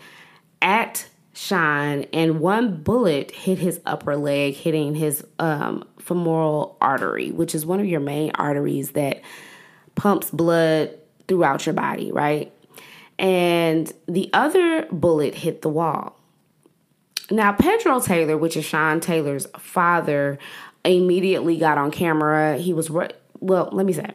at 0.62 1.08
Sean, 1.34 2.06
and 2.14 2.40
one 2.40 2.84
bullet 2.84 3.32
hit 3.32 3.58
his 3.58 3.80
upper 3.86 4.16
leg, 4.16 4.54
hitting 4.54 4.96
his 4.96 5.26
um, 5.40 5.84
femoral 6.00 6.78
artery, 6.82 7.32
which 7.32 7.56
is 7.56 7.66
one 7.66 7.80
of 7.80 7.86
your 7.86 8.00
main 8.00 8.32
arteries 8.36 8.92
that 8.92 9.22
pumps 9.96 10.30
blood 10.30 10.98
throughout 11.28 11.66
your 11.66 11.74
body, 11.74 12.12
right? 12.12 12.52
And 13.18 13.92
the 14.08 14.30
other 14.34 14.88
bullet 14.92 15.36
hit 15.36 15.62
the 15.62 15.70
wall. 15.70 16.18
Now, 17.30 17.54
Pedro 17.54 18.02
Taylor, 18.02 18.38
which 18.38 18.58
is 18.58 18.66
Sean 18.66 19.00
Taylor's 19.00 19.48
father, 19.58 20.38
immediately 20.84 21.58
got 21.58 21.78
on 21.78 21.92
camera. 21.92 22.58
He 22.58 22.74
was 22.74 22.90
well, 23.42 23.70
let 23.74 23.86
me 23.86 23.94
say, 23.94 24.12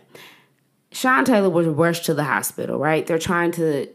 Sean 0.93 1.25
Taylor 1.25 1.51
was 1.51 1.67
rushed 1.67 2.07
to 2.07 2.15
the 2.15 2.25
hospital, 2.25 2.79
right? 2.79 3.07
They're 3.07 3.19
trying 3.19 3.51
to 3.53 3.89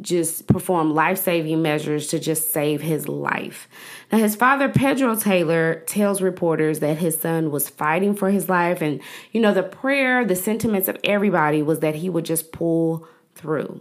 just 0.00 0.48
perform 0.48 0.92
life 0.92 1.18
saving 1.18 1.62
measures 1.62 2.08
to 2.08 2.18
just 2.18 2.52
save 2.52 2.80
his 2.80 3.08
life. 3.08 3.68
Now, 4.10 4.18
his 4.18 4.34
father, 4.34 4.68
Pedro 4.68 5.14
Taylor, 5.14 5.84
tells 5.86 6.20
reporters 6.20 6.80
that 6.80 6.98
his 6.98 7.20
son 7.20 7.52
was 7.52 7.68
fighting 7.68 8.16
for 8.16 8.30
his 8.30 8.48
life. 8.48 8.82
And, 8.82 9.00
you 9.30 9.40
know, 9.40 9.54
the 9.54 9.62
prayer, 9.62 10.24
the 10.24 10.34
sentiments 10.34 10.88
of 10.88 10.98
everybody 11.04 11.62
was 11.62 11.78
that 11.80 11.94
he 11.94 12.10
would 12.10 12.24
just 12.24 12.50
pull 12.50 13.06
through. 13.36 13.80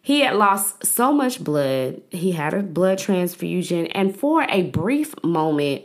He 0.00 0.20
had 0.20 0.34
lost 0.34 0.84
so 0.84 1.12
much 1.12 1.44
blood, 1.44 2.02
he 2.10 2.32
had 2.32 2.54
a 2.54 2.62
blood 2.64 2.98
transfusion, 2.98 3.86
and 3.88 4.16
for 4.16 4.42
a 4.48 4.62
brief 4.62 5.14
moment, 5.22 5.84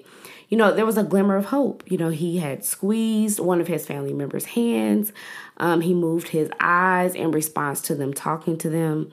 you 0.49 0.57
know, 0.57 0.73
there 0.73 0.85
was 0.85 0.97
a 0.97 1.03
glimmer 1.03 1.35
of 1.35 1.45
hope. 1.45 1.83
You 1.87 1.97
know, 1.97 2.09
he 2.09 2.37
had 2.37 2.63
squeezed 2.63 3.39
one 3.39 3.59
of 3.59 3.67
his 3.67 3.85
family 3.85 4.13
members' 4.13 4.45
hands. 4.45 5.11
Um, 5.57 5.81
he 5.81 5.93
moved 5.93 6.29
his 6.29 6.49
eyes 6.59 7.15
in 7.15 7.31
response 7.31 7.81
to 7.81 7.95
them 7.95 8.13
talking 8.13 8.57
to 8.59 8.69
them. 8.69 9.11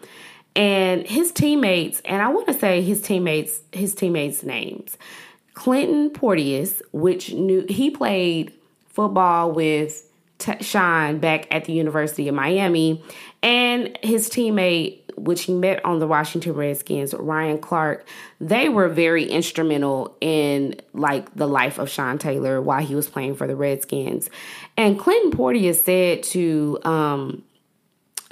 And 0.56 1.06
his 1.06 1.32
teammates, 1.32 2.00
and 2.04 2.22
I 2.22 2.28
want 2.28 2.46
to 2.46 2.54
say 2.54 2.80
his 2.80 3.02
teammates, 3.02 3.60
his 3.72 3.94
teammates' 3.94 4.44
names. 4.44 4.96
Clinton 5.54 6.10
Portis, 6.10 6.80
which 6.92 7.32
knew 7.32 7.66
he 7.68 7.90
played 7.90 8.52
football 8.88 9.50
with 9.50 10.08
T- 10.38 10.62
Sean 10.62 11.18
back 11.18 11.46
at 11.52 11.64
the 11.64 11.72
University 11.72 12.28
of 12.28 12.34
Miami, 12.34 13.02
and 13.42 13.98
his 14.02 14.28
teammate 14.28 15.00
which 15.16 15.44
he 15.44 15.54
met 15.54 15.84
on 15.84 15.98
the 15.98 16.06
Washington 16.06 16.54
Redskins, 16.54 17.14
Ryan 17.14 17.58
Clark, 17.58 18.06
they 18.40 18.68
were 18.68 18.88
very 18.88 19.24
instrumental 19.24 20.16
in 20.20 20.76
like 20.92 21.34
the 21.34 21.46
life 21.46 21.78
of 21.78 21.88
Sean 21.88 22.18
Taylor 22.18 22.60
while 22.60 22.84
he 22.84 22.94
was 22.94 23.08
playing 23.08 23.34
for 23.36 23.46
the 23.46 23.56
Redskins. 23.56 24.30
And 24.76 24.98
Clinton 24.98 25.30
Portis 25.30 25.76
said 25.76 26.22
to 26.24 26.78
um 26.84 27.42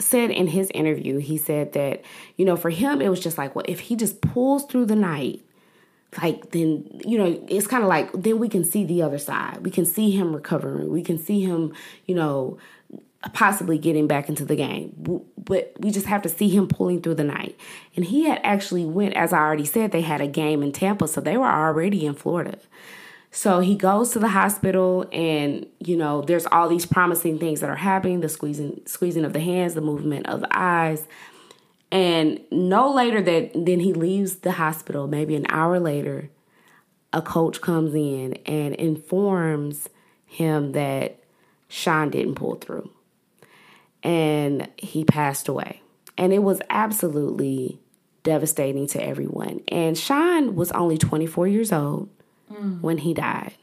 said 0.01 0.31
in 0.31 0.49
his 0.49 0.71
interview, 0.71 1.19
he 1.19 1.39
said 1.39 1.75
that, 1.75 2.03
you 2.37 2.45
know, 2.45 2.57
for 2.57 2.71
him 2.71 3.01
it 3.01 3.09
was 3.09 3.21
just 3.21 3.39
like, 3.39 3.55
well, 3.55 3.65
if 3.69 3.81
he 3.81 3.97
just 3.97 4.21
pulls 4.21 4.65
through 4.65 4.87
the 4.87 4.97
night, 4.97 5.43
like 6.21 6.51
then 6.51 7.01
you 7.07 7.17
know 7.17 7.43
it's 7.49 7.67
kind 7.67 7.83
of 7.83 7.89
like 7.89 8.13
then 8.13 8.39
we 8.39 8.49
can 8.49 8.65
see 8.65 8.85
the 8.85 9.01
other 9.01 9.19
side 9.19 9.65
we 9.65 9.71
can 9.71 9.87
see 9.87 10.11
him 10.11 10.35
recovering 10.35 10.91
we 10.91 11.03
can 11.03 11.17
see 11.17 11.41
him 11.41 11.73
you 12.07 12.15
know 12.15 12.59
possibly 13.31 13.79
getting 13.79 14.07
back 14.07 14.29
into 14.29 14.45
the 14.45 14.57
game. 14.57 14.93
But 15.37 15.75
we 15.79 15.91
just 15.91 16.07
have 16.07 16.23
to 16.23 16.29
see 16.29 16.49
him 16.49 16.67
pulling 16.67 17.03
through 17.03 17.15
the 17.17 17.25
night. 17.25 17.59
And 17.95 18.05
he 18.05 18.25
had 18.25 18.41
actually 18.43 18.85
went, 18.85 19.15
as 19.15 19.33
I 19.33 19.39
already 19.39 19.65
said, 19.65 19.93
they 19.93 20.01
had 20.01 20.21
a 20.21 20.27
game 20.27 20.63
in 20.63 20.73
Tampa, 20.73 21.07
so 21.09 21.21
they 21.21 21.37
were 21.37 21.51
already 21.51 22.07
in 22.07 22.15
Florida. 22.15 22.59
So 23.31 23.61
he 23.61 23.77
goes 23.77 24.11
to 24.11 24.19
the 24.19 24.29
hospital, 24.29 25.09
and 25.11 25.67
you 25.79 25.97
know, 25.97 26.21
there's 26.21 26.47
all 26.47 26.69
these 26.69 26.85
promising 26.85 27.39
things 27.39 27.61
that 27.61 27.71
are 27.71 27.77
happening: 27.77 28.21
the 28.21 28.29
squeezing, 28.29 28.83
squeezing 28.85 29.25
of 29.25 29.33
the 29.33 29.41
hands, 29.41 29.75
the 29.75 29.81
movement 29.81 30.27
of 30.27 30.41
the 30.41 30.49
eyes. 30.51 31.07
And 31.91 32.41
no 32.51 32.93
later 32.93 33.23
that 33.23 33.53
then 33.55 33.81
he 33.81 33.95
leaves 33.95 34.37
the 34.37 34.53
hospital. 34.53 35.07
Maybe 35.07 35.35
an 35.35 35.47
hour 35.49 35.81
later, 35.81 36.31
a 37.13 37.23
coach 37.23 37.61
comes 37.61 37.95
in 37.95 38.35
and 38.47 38.75
informs 38.75 39.89
him 40.27 40.73
that 40.73 41.19
Sean 41.69 42.11
didn't 42.11 42.35
pull 42.35 42.57
through 42.57 42.91
and 44.03 44.69
he 44.77 45.05
passed 45.05 45.49
away. 45.49 45.83
And 46.19 46.33
it 46.33 46.41
was 46.41 46.61
absolutely 46.71 47.81
devastating 48.23 48.87
to 48.89 49.03
everyone. 49.03 49.61
And 49.69 49.97
Sean 49.97 50.55
was 50.55 50.71
only 50.73 50.99
24 50.99 51.49
years 51.49 51.73
old 51.73 52.09
mm. 52.51 52.81
when 52.81 52.99
he 52.99 53.15
died. 53.15 53.55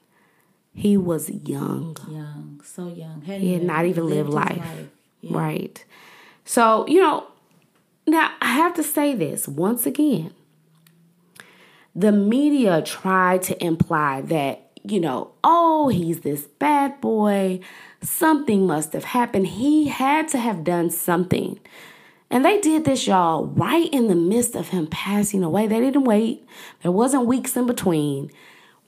He 0.74 0.98
was 0.98 1.30
young. 1.30 1.98
Young, 2.10 2.62
so 2.64 2.88
young. 2.88 3.22
Had 3.22 3.42
he 3.42 3.54
had 3.54 3.64
not 3.64 3.86
even 3.86 4.06
lived, 4.06 4.30
lived 4.30 4.30
life. 4.30 4.58
life. 4.58 4.88
Yeah. 5.22 5.38
Right. 5.38 5.86
So, 6.46 6.88
you 6.88 7.02
know, 7.02 7.28
now 8.08 8.32
I 8.42 8.54
have 8.54 8.74
to 8.76 8.84
say 8.84 9.14
this 9.14 9.48
once 9.48 9.86
again. 9.86 10.34
The 11.96 12.12
media 12.12 12.82
tried 12.82 13.42
to 13.44 13.64
imply 13.64 14.22
that 14.22 14.70
you 14.84 15.00
know, 15.00 15.32
oh, 15.44 15.90
he's 15.90 16.22
this 16.22 16.44
bad 16.44 17.00
boy. 17.02 17.60
Something 18.02 18.66
must 18.66 18.94
have 18.94 19.04
happened. 19.04 19.48
He 19.48 19.88
had 19.88 20.28
to 20.30 20.38
have 20.38 20.64
done 20.64 20.90
something. 20.90 21.60
And 22.32 22.46
they 22.46 22.62
did 22.62 22.86
this, 22.86 23.08
y'all, 23.08 23.48
right 23.48 23.92
in 23.92 24.08
the 24.08 24.16
midst 24.16 24.56
of 24.56 24.70
him 24.70 24.88
passing 24.88 25.44
away. 25.44 25.68
They 25.68 25.80
didn't 25.80 26.04
wait, 26.04 26.46
there 26.82 26.92
wasn't 26.92 27.26
weeks 27.26 27.58
in 27.58 27.66
between. 27.66 28.32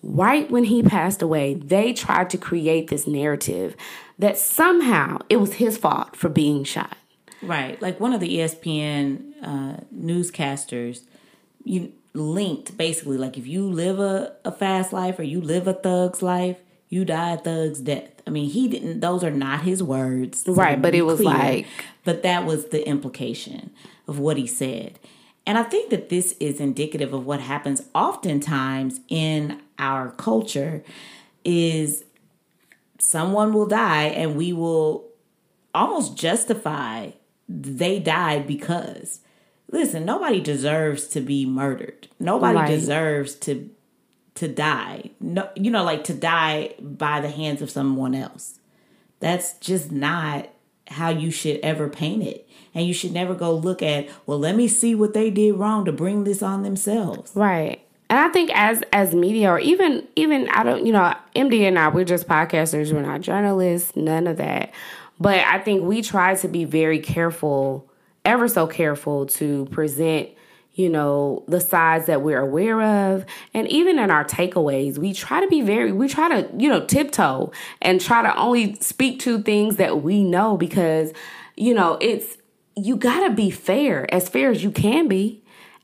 Right 0.03 0.49
when 0.49 0.64
he 0.64 0.82
passed 0.82 1.22
away, 1.22 1.55
they 1.55 1.93
tried 1.93 2.30
to 2.32 2.38
create 2.38 2.88
this 2.88 3.05
narrative 3.05 3.76
that 4.18 4.38
somehow 4.38 5.20
it 5.30 5.38
was 5.38 5.53
his 5.53 5.78
fault 5.78 6.16
for 6.16 6.30
being 6.30 6.64
shot. 6.64 6.97
Right. 7.41 7.82
Like 7.82 7.99
one 7.99 8.14
of 8.14 8.20
the 8.20 8.38
ESPN 8.38 9.34
uh, 9.41 9.78
newscasters, 9.95 11.01
you 11.64 11.93
linked 12.14 12.78
basically 12.78 13.18
like 13.18 13.38
if 13.38 13.47
you 13.47 13.68
live 13.68 13.99
a, 13.99 14.36
a 14.43 14.51
fast 14.51 14.93
life 14.93 15.18
or 15.18 15.24
you 15.24 15.41
live 15.41 15.68
a 15.68 15.74
thug's 15.74 16.22
life, 16.22 16.57
you 16.92 17.06
die 17.06 17.32
a 17.32 17.38
thug's 17.38 17.80
death. 17.80 18.10
I 18.28 18.30
mean, 18.30 18.50
he 18.50 18.68
didn't, 18.68 19.00
those 19.00 19.24
are 19.24 19.32
not 19.32 19.62
his 19.62 19.82
words. 19.82 20.44
Right, 20.48 20.80
but 20.80 20.94
it 20.94 21.02
was 21.04 21.20
clear. 21.22 21.34
like- 21.34 21.68
but 22.04 22.22
that 22.22 22.46
was 22.46 22.66
the 22.68 22.88
implication 22.88 23.72
of 24.08 24.20
what 24.20 24.38
he 24.38 24.46
said. 24.46 25.00
And 25.48 25.58
I 25.58 25.64
think 25.64 25.89
that 25.89 26.10
this 26.10 26.36
is 26.39 26.60
indicative 26.60 27.14
of 27.14 27.26
what 27.26 27.39
happens 27.39 27.82
oftentimes 27.96 29.00
in 29.08 29.60
our 29.80 30.12
culture 30.12 30.84
is 31.46 32.04
someone 33.00 33.54
will 33.54 33.66
die 33.66 34.04
and 34.06 34.36
we 34.36 34.54
will 34.54 35.08
almost 35.74 36.16
justify 36.16 37.10
they 37.50 37.98
died 38.00 38.46
because 38.46 39.22
listen 39.72 40.06
nobody 40.06 40.39
deserves 40.39 41.08
to 41.08 41.20
be 41.22 41.46
murdered 41.46 42.08
nobody 42.20 42.58
Right. 42.60 42.68
deserves 42.70 43.34
to 43.36 43.70
to 44.36 44.48
die 44.48 45.10
no 45.20 45.50
you 45.56 45.70
know 45.70 45.84
like 45.84 46.04
to 46.04 46.14
die 46.14 46.74
by 46.80 47.20
the 47.20 47.30
hands 47.30 47.62
of 47.62 47.70
someone 47.70 48.16
else 48.16 48.60
that's 49.20 49.54
just 49.60 49.92
not 49.92 50.50
how 50.88 51.10
you 51.10 51.32
should 51.32 51.60
ever 51.62 51.88
paint 51.88 52.24
it 52.24 52.48
and 52.74 52.86
you 52.86 52.94
should 52.94 53.12
never 53.12 53.34
go 53.34 53.54
look 53.54 53.82
at 53.82 54.08
well 54.26 54.40
let 54.40 54.56
me 54.56 54.68
see 54.68 54.96
what 54.96 55.14
they 55.14 55.30
did 55.30 55.54
wrong 55.54 55.86
to 55.86 55.92
bring 55.92 56.24
this 56.24 56.42
on 56.42 56.64
themselves 56.64 57.32
Right. 57.36 57.82
And 58.12 58.20
I 58.20 58.28
think 58.28 58.52
as 58.54 58.84
as 58.92 59.16
media 59.16 59.50
or 59.50 59.60
even 59.60 60.06
even 60.18 60.50
I 60.50 60.64
don't 60.64 60.86
you 60.86 60.92
know, 60.92 61.16
MD 61.34 61.62
and 61.62 61.80
I, 61.80 61.88
we're 61.88 62.04
just 62.04 62.28
podcasters, 62.28 62.92
we're 62.92 63.02
not 63.02 63.22
journalists, 63.22 63.96
none 63.96 64.28
of 64.28 64.36
that. 64.36 64.74
But 65.18 65.40
I 65.40 65.60
think 65.60 65.84
we 65.84 66.02
try 66.02 66.36
to 66.36 66.48
be 66.50 66.66
very 66.66 67.00
careful, 67.00 67.90
ever 68.26 68.50
so 68.50 68.68
careful 68.68 69.28
to 69.28 69.66
present 69.68 70.28
you 70.74 70.90
know 70.90 71.44
the 71.48 71.60
sides 71.60 72.06
that 72.06 72.22
we're 72.22 72.40
aware 72.40 72.82
of 72.82 73.26
and 73.54 73.68
even 73.68 74.00
in 74.00 74.10
our 74.10 74.24
takeaways 74.24 74.98
we 74.98 75.14
try 75.14 75.42
to 75.42 75.48
be 75.48 75.62
very 75.62 75.92
we 75.92 76.08
try 76.08 76.30
to 76.30 76.50
you 76.58 76.70
know 76.70 76.86
tiptoe 76.86 77.52
and 77.82 78.00
try 78.00 78.22
to 78.22 78.36
only 78.38 78.76
speak 78.76 79.20
to 79.20 79.42
things 79.42 79.78
that 79.78 80.02
we 80.02 80.24
know 80.24 80.58
because 80.58 81.12
you 81.56 81.74
know 81.74 81.98
it's 82.02 82.38
you 82.76 82.96
got 82.96 83.28
to 83.28 83.34
be 83.34 83.52
fair 83.52 84.12
as 84.14 84.30
fair 84.30 84.50
as 84.50 84.64
you 84.64 84.72
can 84.72 85.08
be 85.08 85.42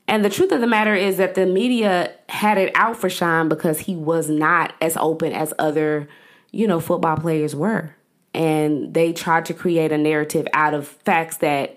and 0.08 0.24
the 0.24 0.30
truth 0.30 0.52
of 0.52 0.62
the 0.62 0.66
matter 0.66 0.94
is 0.94 1.18
that 1.18 1.34
the 1.34 1.44
media 1.44 2.10
had 2.30 2.56
it 2.56 2.72
out 2.74 2.96
for 2.96 3.10
Sean 3.10 3.50
because 3.50 3.78
he 3.80 3.94
was 3.94 4.30
not 4.30 4.72
as 4.80 4.96
open 4.96 5.34
as 5.34 5.52
other, 5.58 6.08
you 6.50 6.66
know, 6.66 6.80
football 6.80 7.18
players 7.18 7.54
were. 7.54 7.94
And 8.32 8.94
they 8.94 9.12
tried 9.12 9.44
to 9.46 9.54
create 9.54 9.92
a 9.92 9.98
narrative 9.98 10.48
out 10.54 10.72
of 10.72 10.88
facts 10.88 11.36
that, 11.38 11.76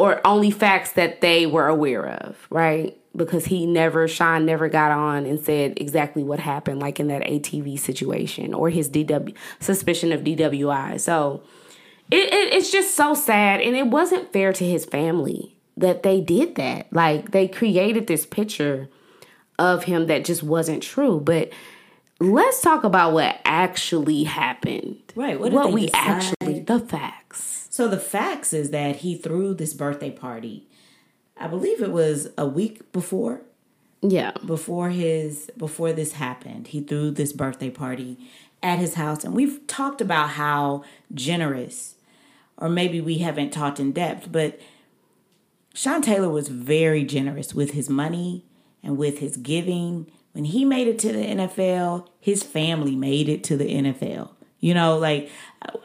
or 0.00 0.20
only 0.26 0.50
facts 0.50 0.92
that 0.92 1.20
they 1.20 1.46
were 1.46 1.68
aware 1.68 2.06
of, 2.08 2.36
right? 2.50 2.96
Because 3.14 3.44
he 3.46 3.66
never, 3.66 4.06
Sean 4.08 4.46
never 4.46 4.68
got 4.68 4.92
on 4.92 5.26
and 5.26 5.38
said 5.38 5.74
exactly 5.76 6.22
what 6.22 6.38
happened, 6.40 6.80
like 6.80 6.98
in 7.00 7.08
that 7.08 7.22
ATV 7.22 7.78
situation 7.78 8.54
or 8.54 8.70
his 8.70 8.88
DW 8.88 9.34
suspicion 9.58 10.12
of 10.12 10.22
DWI. 10.22 10.98
So 11.00 11.42
it, 12.10 12.32
it 12.32 12.54
it's 12.54 12.70
just 12.72 12.94
so 12.94 13.14
sad. 13.14 13.60
And 13.60 13.76
it 13.76 13.88
wasn't 13.88 14.32
fair 14.32 14.52
to 14.52 14.64
his 14.64 14.84
family 14.84 15.56
that 15.76 16.02
they 16.02 16.20
did 16.20 16.54
that. 16.54 16.92
Like 16.92 17.32
they 17.32 17.46
created 17.48 18.06
this 18.06 18.24
picture 18.24 18.88
of 19.58 19.84
him 19.84 20.06
that 20.06 20.24
just 20.24 20.42
wasn't 20.42 20.82
true. 20.82 21.20
But 21.20 21.52
let's 22.20 22.60
talk 22.62 22.84
about 22.84 23.12
what 23.12 23.38
actually 23.44 24.24
happened. 24.24 24.96
Right, 25.14 25.38
what 25.38 25.52
What, 25.52 25.72
we 25.72 25.86
decide? 25.86 25.98
actually 26.00 26.60
the 26.60 26.78
facts. 26.80 27.59
So 27.80 27.88
the 27.88 27.96
facts 27.96 28.52
is 28.52 28.72
that 28.72 28.96
he 28.96 29.14
threw 29.14 29.54
this 29.54 29.72
birthday 29.72 30.10
party. 30.10 30.68
I 31.38 31.46
believe 31.46 31.80
it 31.80 31.92
was 31.92 32.28
a 32.36 32.44
week 32.44 32.92
before 32.92 33.40
Yeah. 34.02 34.32
before 34.44 34.90
his 34.90 35.50
before 35.56 35.94
this 35.94 36.12
happened. 36.12 36.66
He 36.66 36.82
threw 36.82 37.10
this 37.10 37.32
birthday 37.32 37.70
party 37.70 38.18
at 38.62 38.80
his 38.80 38.96
house 38.96 39.24
and 39.24 39.32
we've 39.34 39.66
talked 39.66 40.02
about 40.02 40.28
how 40.32 40.84
generous 41.14 41.94
or 42.58 42.68
maybe 42.68 43.00
we 43.00 43.16
haven't 43.16 43.50
talked 43.50 43.80
in 43.80 43.92
depth, 43.92 44.30
but 44.30 44.60
Sean 45.72 46.02
Taylor 46.02 46.28
was 46.28 46.48
very 46.48 47.02
generous 47.02 47.54
with 47.54 47.70
his 47.70 47.88
money 47.88 48.44
and 48.82 48.98
with 48.98 49.20
his 49.20 49.38
giving. 49.38 50.06
When 50.32 50.44
he 50.44 50.66
made 50.66 50.86
it 50.86 50.98
to 50.98 51.12
the 51.14 51.24
NFL, 51.24 52.08
his 52.20 52.42
family 52.42 52.94
made 52.94 53.30
it 53.30 53.42
to 53.44 53.56
the 53.56 53.74
NFL. 53.74 54.32
You 54.60 54.74
know, 54.74 54.98
like 54.98 55.30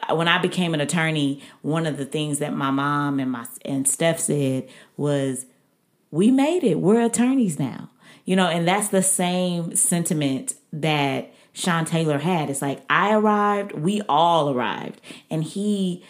when 0.10 0.28
I 0.28 0.38
became 0.38 0.74
an 0.74 0.82
attorney, 0.82 1.42
one 1.62 1.86
of 1.86 1.98
the 1.98 2.06
things 2.06 2.40
that 2.40 2.54
my 2.54 2.72
mom 2.72 3.20
and 3.20 3.32
my 3.32 3.46
and 3.64 3.88
Steph 3.88 4.20
said 4.20 4.68
was, 4.98 5.46
"We 6.12 6.32
made 6.32 6.64
it. 6.64 6.80
We're 6.80 7.02
attorneys 7.02 7.60
now." 7.60 7.90
You 8.26 8.36
know, 8.36 8.48
and 8.48 8.68
that's 8.68 8.90
the 8.90 9.04
same 9.04 9.76
sentiment 9.76 10.56
that 10.74 11.32
Sean 11.54 11.86
Taylor 11.86 12.20
had. 12.20 12.50
It's 12.50 12.62
like 12.62 12.84
I 12.90 13.14
arrived, 13.14 13.74
we 13.74 14.02
all 14.10 14.50
arrived, 14.50 15.02
and 15.30 15.44
he 15.44 16.04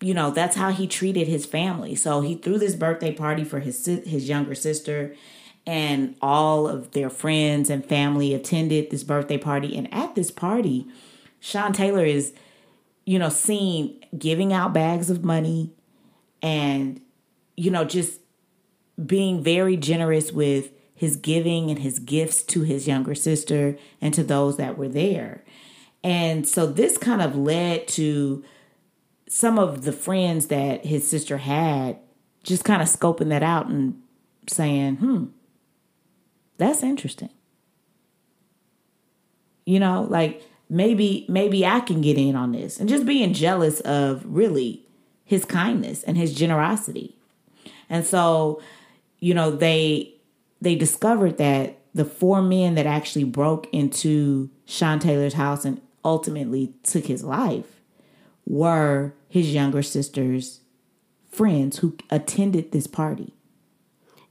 you 0.00 0.14
know 0.14 0.30
that's 0.30 0.56
how 0.56 0.70
he 0.70 0.86
treated 0.86 1.26
his 1.26 1.44
family 1.44 1.94
so 1.94 2.20
he 2.20 2.36
threw 2.36 2.56
this 2.56 2.76
birthday 2.76 3.12
party 3.12 3.42
for 3.42 3.58
his 3.58 3.84
his 3.84 4.28
younger 4.28 4.54
sister 4.54 5.12
and 5.66 6.14
all 6.22 6.68
of 6.68 6.92
their 6.92 7.10
friends 7.10 7.68
and 7.68 7.84
family 7.84 8.32
attended 8.32 8.90
this 8.90 9.02
birthday 9.02 9.36
party 9.36 9.76
and 9.76 9.92
at 9.92 10.14
this 10.14 10.30
party 10.30 10.86
Sean 11.40 11.72
Taylor 11.72 12.04
is 12.04 12.32
you 13.08 13.18
know 13.18 13.28
seen 13.28 13.98
giving 14.16 14.52
out 14.52 14.72
bags 14.72 15.08
of 15.10 15.24
money 15.24 15.72
and 16.42 17.00
you 17.56 17.70
know 17.70 17.84
just 17.84 18.20
being 19.04 19.42
very 19.42 19.76
generous 19.76 20.32
with 20.32 20.70
his 20.94 21.16
giving 21.16 21.70
and 21.70 21.78
his 21.78 21.98
gifts 22.00 22.42
to 22.42 22.62
his 22.62 22.86
younger 22.86 23.14
sister 23.14 23.78
and 24.00 24.12
to 24.12 24.22
those 24.22 24.56
that 24.56 24.76
were 24.76 24.88
there 24.88 25.44
and 26.04 26.46
so 26.46 26.66
this 26.66 26.98
kind 26.98 27.22
of 27.22 27.36
led 27.36 27.88
to 27.88 28.44
some 29.28 29.58
of 29.58 29.82
the 29.82 29.92
friends 29.92 30.46
that 30.46 30.84
his 30.86 31.08
sister 31.08 31.38
had 31.38 31.98
just 32.42 32.64
kind 32.64 32.80
of 32.80 32.88
scoping 32.88 33.28
that 33.28 33.42
out 33.42 33.66
and 33.66 34.00
saying, 34.48 34.96
hmm, 34.96 35.26
that's 36.56 36.82
interesting. 36.82 37.30
You 39.66 39.80
know, 39.80 40.06
like 40.08 40.42
maybe 40.68 41.24
maybe 41.28 41.66
I 41.66 41.80
can 41.80 42.00
get 42.00 42.18
in 42.18 42.36
on 42.36 42.52
this 42.52 42.78
and 42.78 42.88
just 42.88 43.06
being 43.06 43.32
jealous 43.32 43.80
of 43.80 44.22
really 44.26 44.84
his 45.24 45.44
kindness 45.44 46.02
and 46.04 46.16
his 46.16 46.34
generosity. 46.34 47.16
And 47.90 48.06
so, 48.06 48.60
you 49.18 49.34
know, 49.34 49.50
they 49.50 50.14
they 50.60 50.74
discovered 50.74 51.38
that 51.38 51.78
the 51.94 52.04
four 52.04 52.42
men 52.42 52.74
that 52.74 52.86
actually 52.86 53.24
broke 53.24 53.66
into 53.72 54.50
Sean 54.66 54.98
Taylor's 54.98 55.34
house 55.34 55.64
and 55.64 55.80
ultimately 56.04 56.72
took 56.82 57.06
his 57.06 57.24
life 57.24 57.80
were 58.46 59.14
his 59.28 59.52
younger 59.52 59.82
sister's 59.82 60.60
friends 61.30 61.78
who 61.78 61.96
attended 62.10 62.72
this 62.72 62.86
party. 62.86 63.34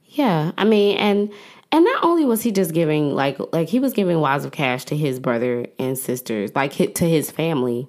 Yeah, 0.06 0.52
I 0.56 0.64
mean, 0.64 0.96
and 0.96 1.30
and 1.70 1.84
not 1.84 2.04
only 2.04 2.24
was 2.24 2.42
he 2.42 2.52
just 2.52 2.72
giving 2.72 3.14
like 3.14 3.38
like 3.52 3.68
he 3.68 3.80
was 3.80 3.92
giving 3.92 4.20
wads 4.20 4.44
of 4.44 4.52
cash 4.52 4.84
to 4.86 4.96
his 4.96 5.20
brother 5.20 5.66
and 5.78 5.98
sisters, 5.98 6.54
like 6.54 6.72
to 6.72 7.08
his 7.08 7.30
family, 7.30 7.88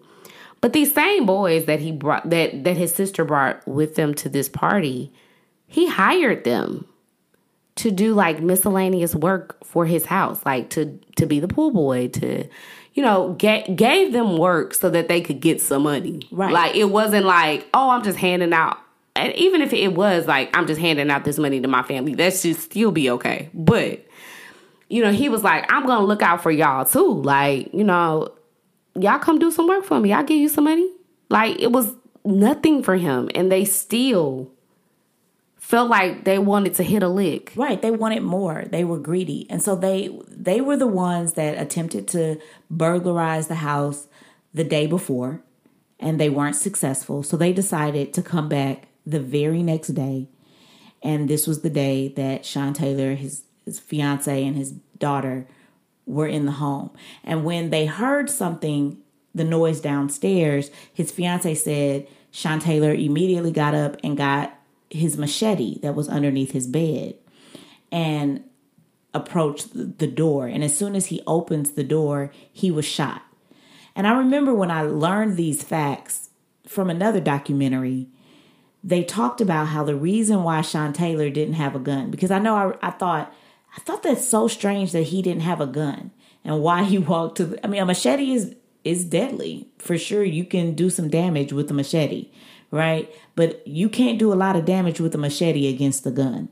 but 0.61 0.73
these 0.73 0.93
same 0.93 1.25
boys 1.25 1.65
that 1.65 1.79
he 1.79 1.91
brought 1.91 2.29
that 2.29 2.63
that 2.63 2.77
his 2.77 2.93
sister 2.93 3.23
brought 3.23 3.65
with 3.67 3.95
them 3.95 4.13
to 4.15 4.29
this 4.29 4.49
party, 4.49 5.11
he 5.67 5.87
hired 5.87 6.43
them 6.43 6.85
to 7.75 7.91
do 7.91 8.13
like 8.13 8.41
miscellaneous 8.41 9.15
work 9.15 9.63
for 9.65 9.85
his 9.85 10.05
house, 10.05 10.45
like 10.45 10.69
to 10.71 10.99
to 11.15 11.25
be 11.25 11.39
the 11.39 11.47
pool 11.47 11.71
boy, 11.71 12.09
to 12.09 12.49
you 12.93 13.03
know, 13.03 13.33
get, 13.37 13.77
gave 13.77 14.11
them 14.11 14.37
work 14.37 14.73
so 14.73 14.89
that 14.89 15.07
they 15.07 15.21
could 15.21 15.39
get 15.39 15.61
some 15.61 15.83
money. 15.83 16.19
Right. 16.31 16.51
Like 16.51 16.75
it 16.75 16.85
wasn't 16.85 17.25
like, 17.25 17.65
oh, 17.73 17.91
I'm 17.91 18.03
just 18.03 18.17
handing 18.17 18.51
out. 18.51 18.77
And 19.19 19.35
even 19.35 19.61
if 19.61 19.73
it 19.73 19.89
was 19.89 20.27
like, 20.27 20.55
I'm 20.55 20.67
just 20.67 20.79
handing 20.79 21.09
out 21.09 21.25
this 21.25 21.37
money 21.37 21.59
to 21.61 21.67
my 21.67 21.83
family, 21.83 22.15
that 22.15 22.33
should 22.35 22.55
still 22.55 22.91
be 22.91 23.09
okay. 23.11 23.49
But 23.53 24.05
you 24.89 25.03
know, 25.03 25.11
he 25.11 25.29
was 25.29 25.43
like, 25.43 25.71
I'm 25.71 25.85
gonna 25.85 26.05
look 26.05 26.21
out 26.21 26.41
for 26.41 26.51
y'all 26.51 26.85
too. 26.85 27.21
Like, 27.21 27.73
you 27.73 27.83
know, 27.83 28.33
y'all 28.95 29.19
come 29.19 29.37
do 29.37 29.51
some 29.51 29.67
work 29.67 29.83
for 29.83 29.99
me. 29.99 30.13
I'll 30.13 30.23
give 30.23 30.37
you 30.37 30.49
some 30.49 30.63
money. 30.63 30.89
Like 31.29 31.59
it 31.59 31.71
was 31.71 31.93
nothing 32.25 32.81
for 32.81 32.95
him, 32.95 33.29
and 33.35 33.51
they 33.51 33.65
still 33.65 34.51
felt 35.57 35.89
like 35.89 36.23
they 36.25 36.39
wanted 36.39 36.73
to 36.75 36.83
hit 36.83 37.03
a 37.03 37.07
lick. 37.07 37.53
Right, 37.55 37.79
they 37.79 37.91
wanted 37.91 38.23
more. 38.23 38.65
They 38.65 38.83
were 38.83 38.97
greedy. 38.97 39.45
And 39.49 39.61
so 39.61 39.75
they 39.75 40.17
they 40.27 40.61
were 40.61 40.77
the 40.77 40.87
ones 40.87 41.33
that 41.33 41.61
attempted 41.61 42.07
to 42.09 42.39
burglarize 42.71 43.47
the 43.47 43.55
house 43.55 44.07
the 44.53 44.63
day 44.63 44.87
before 44.87 45.43
and 45.99 46.19
they 46.19 46.29
weren't 46.29 46.55
successful. 46.55 47.23
So 47.23 47.37
they 47.37 47.53
decided 47.53 48.13
to 48.13 48.23
come 48.23 48.49
back 48.49 48.87
the 49.09 49.19
very 49.19 49.63
next 49.63 49.89
day. 49.89 50.27
And 51.01 51.29
this 51.29 51.47
was 51.47 51.61
the 51.61 51.69
day 51.69 52.09
that 52.09 52.45
Sean 52.45 52.73
Taylor, 52.73 53.15
his 53.15 53.43
his 53.65 53.79
fiance 53.79 54.43
and 54.45 54.55
his 54.55 54.71
daughter 54.97 55.47
were 56.05 56.27
in 56.27 56.45
the 56.45 56.53
home. 56.53 56.89
And 57.23 57.45
when 57.45 57.69
they 57.69 57.85
heard 57.85 58.29
something, 58.29 58.97
the 59.33 59.43
noise 59.43 59.79
downstairs, 59.79 60.71
his 60.91 61.11
fiance 61.11 61.53
said 61.53 62.07
Sean 62.31 62.59
Taylor 62.59 62.93
immediately 62.93 63.51
got 63.51 63.75
up 63.75 63.97
and 64.03 64.17
got 64.17 64.53
his 64.89 65.17
machete 65.17 65.79
that 65.79 65.93
was 65.93 66.09
underneath 66.09 66.51
his 66.51 66.65
bed 66.65 67.13
and 67.91 68.43
approached 69.13 69.69
the 69.73 70.07
door. 70.07 70.47
And 70.47 70.63
as 70.63 70.75
soon 70.75 70.95
as 70.95 71.07
he 71.07 71.21
opens 71.27 71.71
the 71.71 71.83
door, 71.83 72.31
he 72.51 72.71
was 72.71 72.85
shot. 72.85 73.21
And 73.95 74.07
I 74.07 74.17
remember 74.17 74.53
when 74.53 74.71
I 74.71 74.81
learned 74.81 75.37
these 75.37 75.61
facts 75.61 76.29
from 76.65 76.89
another 76.89 77.19
documentary, 77.19 78.07
they 78.83 79.03
talked 79.03 79.41
about 79.41 79.67
how 79.67 79.83
the 79.83 79.95
reason 79.95 80.43
why 80.43 80.61
Sean 80.61 80.93
Taylor 80.93 81.29
didn't 81.29 81.55
have 81.55 81.75
a 81.75 81.79
gun, 81.79 82.11
because 82.11 82.31
I 82.31 82.39
know 82.39 82.55
I, 82.55 82.87
I 82.87 82.91
thought, 82.91 83.33
I 83.75 83.79
thought 83.81 84.03
that's 84.03 84.27
so 84.27 84.47
strange 84.47 84.91
that 84.93 85.03
he 85.03 85.21
didn't 85.21 85.41
have 85.41 85.61
a 85.61 85.67
gun 85.67 86.11
and 86.43 86.61
why 86.61 86.83
he 86.83 86.97
walked 86.99 87.37
to, 87.37 87.45
the, 87.45 87.65
I 87.65 87.67
mean, 87.67 87.81
a 87.81 87.85
machete 87.85 88.31
is, 88.31 88.55
is 88.83 89.03
deadly 89.03 89.67
for 89.77 89.97
sure. 89.97 90.23
You 90.23 90.45
can 90.45 90.73
do 90.73 90.89
some 90.89 91.09
damage 91.09 91.51
with 91.51 91.69
a 91.69 91.73
machete 91.73 92.29
right? 92.71 93.13
But 93.35 93.65
you 93.67 93.89
can't 93.89 94.19
do 94.19 94.31
a 94.31 94.35
lot 94.35 94.55
of 94.55 94.65
damage 94.65 94.99
with 94.99 95.15
a 95.15 95.17
machete 95.17 95.67
against 95.67 96.03
the 96.03 96.11
gun. 96.11 96.49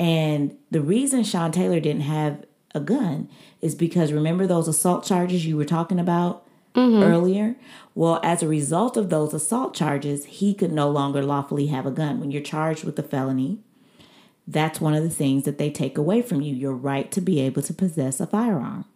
And 0.00 0.56
the 0.70 0.80
reason 0.80 1.22
Sean 1.24 1.52
Taylor 1.52 1.80
didn't 1.80 2.02
have 2.02 2.44
a 2.74 2.80
gun 2.80 3.28
is 3.60 3.74
because 3.74 4.12
remember 4.12 4.46
those 4.46 4.68
assault 4.68 5.04
charges 5.04 5.46
you 5.46 5.56
were 5.56 5.64
talking 5.64 6.00
about 6.00 6.46
mm-hmm. 6.74 7.02
earlier? 7.02 7.54
Well, 7.94 8.20
as 8.22 8.42
a 8.42 8.48
result 8.48 8.96
of 8.96 9.10
those 9.10 9.34
assault 9.34 9.74
charges, 9.74 10.24
he 10.24 10.54
could 10.54 10.72
no 10.72 10.88
longer 10.88 11.22
lawfully 11.22 11.66
have 11.66 11.86
a 11.86 11.90
gun. 11.90 12.20
When 12.20 12.30
you're 12.30 12.42
charged 12.42 12.84
with 12.84 12.98
a 12.98 13.02
felony, 13.02 13.58
that's 14.46 14.80
one 14.80 14.94
of 14.94 15.02
the 15.02 15.10
things 15.10 15.44
that 15.44 15.58
they 15.58 15.70
take 15.70 15.98
away 15.98 16.22
from 16.22 16.40
you 16.40 16.54
your 16.54 16.72
right 16.72 17.10
to 17.12 17.20
be 17.20 17.40
able 17.40 17.62
to 17.62 17.74
possess 17.74 18.18
a 18.18 18.26
firearm. 18.26 18.86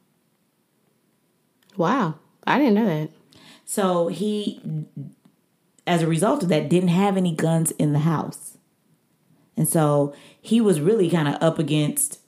Wow, 1.77 2.15
I 2.47 2.59
didn't 2.59 2.75
know 2.75 2.87
that. 2.87 3.11
So 3.65 4.09
he 4.09 4.61
as 5.87 6.03
a 6.03 6.07
result 6.07 6.43
of 6.43 6.49
that, 6.49 6.69
didn't 6.69 6.89
have 6.89 7.17
any 7.17 7.33
guns 7.33 7.71
in 7.73 7.93
the 7.93 8.01
house. 8.01 8.59
And 9.57 9.69
so 9.69 10.15
he 10.41 10.61
was 10.61 10.81
really 10.81 11.09
kind 11.09 11.29
of 11.29 11.41
up 11.41 11.59
against. 11.59 12.19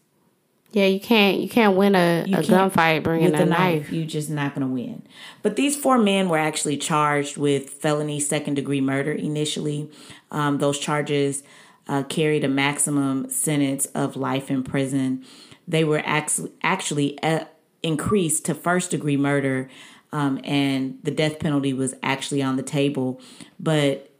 Yeah, 0.73 0.87
you 0.87 1.01
can't 1.01 1.39
you 1.39 1.49
can't 1.49 1.77
win 1.77 1.95
a, 1.95 2.25
a 2.25 2.43
gunfight 2.43 3.03
bringing 3.03 3.35
a 3.35 3.45
knife. 3.45 3.49
knife. 3.49 3.93
You're 3.93 4.07
just 4.07 4.29
not 4.29 4.55
going 4.55 4.66
to 4.66 4.73
win. 4.73 5.03
But 5.43 5.57
these 5.57 5.77
four 5.77 5.97
men 5.99 6.29
were 6.29 6.39
actually 6.39 6.77
charged 6.77 7.37
with 7.37 7.71
felony 7.71 8.21
second 8.21 8.55
degree 8.55 8.83
murder 8.83 9.12
initially. 9.12 9.91
Um, 10.31 10.59
those 10.59 10.79
charges 10.79 11.43
uh, 11.89 12.03
carried 12.03 12.45
a 12.45 12.49
maximum 12.49 13.31
sentence 13.31 13.87
of 13.87 14.14
life 14.14 14.51
in 14.51 14.62
prison. 14.62 15.25
They 15.66 15.85
were 15.85 16.03
actually 16.05 16.53
actually 16.62 17.19
uh, 17.23 17.47
increased 17.83 18.45
to 18.47 18.55
first 18.55 18.91
degree 18.91 19.16
murder 19.16 19.71
um, 20.12 20.41
and 20.45 20.99
the 21.03 21.11
death 21.11 21.39
penalty 21.39 21.73
was 21.73 21.95
actually 22.03 22.43
on 22.43 22.57
the 22.57 22.62
table, 22.62 23.21
but 23.61 24.11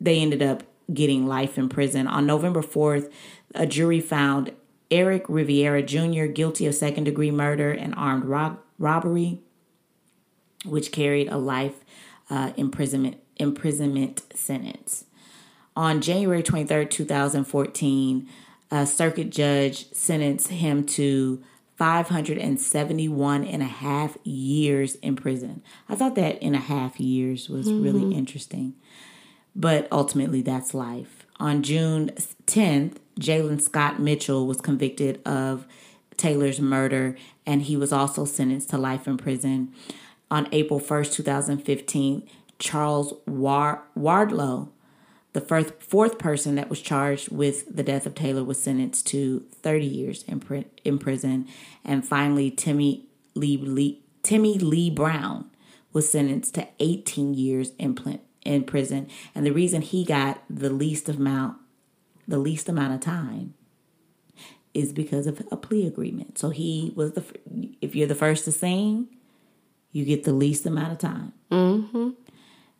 they 0.00 0.20
ended 0.20 0.42
up 0.42 0.64
getting 0.92 1.26
life 1.26 1.58
in 1.58 1.68
prison. 1.68 2.06
On 2.06 2.26
November 2.26 2.60
4th, 2.60 3.10
a 3.54 3.66
jury 3.66 4.00
found 4.00 4.52
Eric 4.92 5.24
Rivera 5.26 5.82
Jr. 5.82 6.26
guilty 6.26 6.66
of 6.66 6.74
second 6.74 7.04
degree 7.04 7.30
murder 7.30 7.72
and 7.72 7.94
armed 7.96 8.26
rob- 8.26 8.60
robbery, 8.78 9.40
which 10.64 10.92
carried 10.92 11.28
a 11.28 11.38
life 11.38 11.80
uh, 12.30 12.52
imprisonment 12.56 13.16
imprisonment 13.38 14.22
sentence. 14.34 15.06
On 15.74 16.02
January 16.02 16.42
23rd, 16.42 16.90
2014, 16.90 18.28
a 18.70 18.86
circuit 18.86 19.30
judge 19.30 19.90
sentenced 19.92 20.48
him 20.48 20.84
to 20.84 21.42
571 21.76 23.44
and 23.44 23.62
a 23.62 23.66
half 23.66 24.18
years 24.22 24.96
in 24.96 25.16
prison. 25.16 25.62
I 25.88 25.96
thought 25.96 26.14
that 26.16 26.40
in 26.42 26.54
a 26.54 26.58
half 26.58 27.00
years 27.00 27.48
was 27.48 27.66
mm-hmm. 27.66 27.82
really 27.82 28.14
interesting. 28.14 28.74
But 29.56 29.88
ultimately, 29.90 30.42
that's 30.42 30.74
life. 30.74 31.26
On 31.40 31.62
June 31.62 32.10
10th, 32.46 32.98
Jalen 33.18 33.60
Scott 33.60 34.00
Mitchell 34.00 34.46
was 34.46 34.60
convicted 34.60 35.20
of 35.26 35.66
Taylor's 36.16 36.60
murder, 36.60 37.16
and 37.46 37.62
he 37.62 37.76
was 37.76 37.92
also 37.92 38.24
sentenced 38.24 38.70
to 38.70 38.78
life 38.78 39.06
in 39.06 39.16
prison. 39.16 39.72
On 40.30 40.48
April 40.52 40.80
1st, 40.80 41.12
2015, 41.12 42.28
Charles 42.58 43.14
War- 43.26 43.82
Wardlow 43.98 44.68
the 45.32 45.40
first, 45.40 45.72
fourth 45.80 46.18
person 46.18 46.56
that 46.56 46.68
was 46.68 46.80
charged 46.80 47.30
with 47.30 47.74
the 47.74 47.82
death 47.82 48.04
of 48.04 48.14
Taylor 48.14 48.44
was 48.44 48.62
sentenced 48.62 49.06
to 49.08 49.40
30 49.62 49.86
years 49.86 50.24
in, 50.24 50.40
pr- 50.40 50.68
in 50.84 50.98
prison. 50.98 51.48
And 51.84 52.06
finally, 52.06 52.50
Timmy 52.50 53.06
Lee, 53.34 53.56
Lee, 53.56 54.02
Timmy 54.22 54.58
Lee 54.58 54.90
Brown 54.90 55.46
was 55.92 56.10
sentenced 56.10 56.54
to 56.56 56.68
18 56.80 57.34
years 57.34 57.72
in, 57.78 57.94
pl- 57.94 58.20
in 58.44 58.64
prison. 58.64 59.08
And 59.34 59.46
the 59.46 59.52
reason 59.52 59.80
he 59.80 60.04
got 60.04 60.42
the 60.50 60.70
least 60.70 61.08
amount, 61.08 61.56
the 62.26 62.38
least 62.38 62.68
amount 62.68 62.94
of 62.94 63.00
time 63.00 63.54
is 64.74 64.92
because 64.92 65.26
of 65.26 65.42
a 65.50 65.56
plea 65.56 65.86
agreement. 65.86 66.38
So 66.38 66.50
he 66.50 66.92
was 66.96 67.12
the, 67.12 67.24
if 67.80 67.94
you're 67.94 68.06
the 68.06 68.14
first 68.14 68.44
to 68.46 68.52
sing, 68.52 69.08
you 69.90 70.04
get 70.04 70.24
the 70.24 70.32
least 70.32 70.64
amount 70.64 70.92
of 70.92 70.98
time. 70.98 71.32
Mm-hmm. 71.50 72.10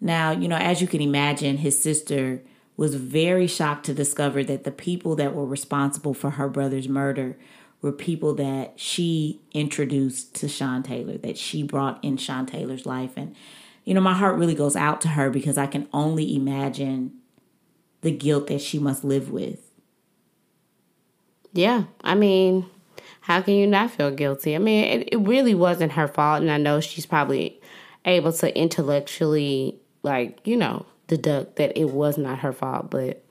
Now, 0.00 0.30
you 0.30 0.48
know, 0.48 0.56
as 0.56 0.80
you 0.80 0.88
can 0.88 1.00
imagine, 1.00 1.58
his 1.58 1.78
sister 1.78 2.42
was 2.76 2.94
very 2.94 3.46
shocked 3.46 3.86
to 3.86 3.94
discover 3.94 4.42
that 4.42 4.64
the 4.64 4.72
people 4.72 5.14
that 5.16 5.34
were 5.34 5.44
responsible 5.44 6.14
for 6.14 6.30
her 6.30 6.48
brother's 6.48 6.88
murder 6.88 7.36
were 7.82 7.92
people 7.92 8.34
that 8.34 8.80
she 8.80 9.40
introduced 9.52 10.34
to 10.36 10.48
Sean 10.48 10.82
Taylor, 10.82 11.18
that 11.18 11.36
she 11.36 11.62
brought 11.62 12.02
in 12.02 12.16
Sean 12.16 12.46
Taylor's 12.46 12.86
life. 12.86 13.12
And, 13.16 13.36
you 13.84 13.92
know, 13.92 14.00
my 14.00 14.14
heart 14.14 14.38
really 14.38 14.54
goes 14.54 14.76
out 14.76 15.00
to 15.02 15.08
her 15.08 15.28
because 15.28 15.58
I 15.58 15.66
can 15.66 15.88
only 15.92 16.34
imagine 16.34 17.12
the 18.02 18.10
guilt 18.10 18.48
that 18.48 18.60
she 18.60 18.78
must 18.78 19.04
live 19.04 19.30
with. 19.30 19.70
Yeah. 21.52 21.84
I 22.02 22.14
mean, 22.14 22.66
how 23.22 23.42
can 23.42 23.54
you 23.54 23.66
not 23.66 23.90
feel 23.90 24.10
guilty? 24.10 24.54
I 24.54 24.58
mean, 24.58 24.84
it, 24.84 25.08
it 25.12 25.16
really 25.18 25.54
wasn't 25.54 25.92
her 25.92 26.08
fault. 26.08 26.42
And 26.42 26.50
I 26.50 26.56
know 26.56 26.80
she's 26.80 27.06
probably 27.06 27.60
able 28.04 28.32
to 28.32 28.58
intellectually 28.58 29.78
like 30.02 30.40
you 30.44 30.56
know 30.56 30.84
deduct 31.06 31.56
that 31.56 31.76
it 31.78 31.90
was 31.90 32.18
not 32.18 32.40
her 32.40 32.52
fault 32.52 32.90
but 32.90 33.22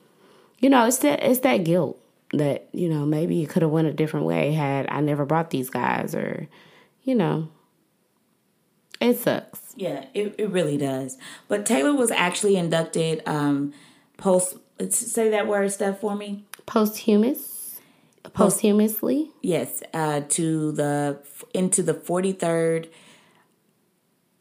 you 0.58 0.68
know 0.68 0.86
it's 0.86 0.98
that 0.98 1.22
it's 1.22 1.40
that 1.40 1.58
guilt 1.58 1.98
that 2.32 2.68
you 2.72 2.88
know 2.88 3.04
maybe 3.04 3.42
it 3.42 3.48
could 3.48 3.62
have 3.62 3.70
went 3.70 3.88
a 3.88 3.92
different 3.92 4.26
way 4.26 4.52
had 4.52 4.86
i 4.88 5.00
never 5.00 5.24
brought 5.24 5.50
these 5.50 5.68
guys 5.68 6.14
or 6.14 6.48
you 7.02 7.14
know 7.14 7.48
it 9.00 9.18
sucks 9.18 9.74
yeah 9.76 10.06
it, 10.14 10.34
it 10.38 10.48
really 10.50 10.78
does 10.78 11.18
but 11.48 11.66
taylor 11.66 11.94
was 11.94 12.10
actually 12.10 12.56
inducted 12.56 13.22
um 13.26 13.72
post 14.16 14.56
say 14.90 15.30
that 15.30 15.46
word 15.46 15.70
stuff 15.72 16.00
for 16.00 16.14
me. 16.14 16.44
Posthumous? 16.66 17.80
Posthumously? 18.32 19.30
Yes 19.42 19.82
uh 19.92 20.22
to 20.30 20.72
the 20.72 21.18
into 21.52 21.82
the 21.82 21.94
43rd 21.94 22.88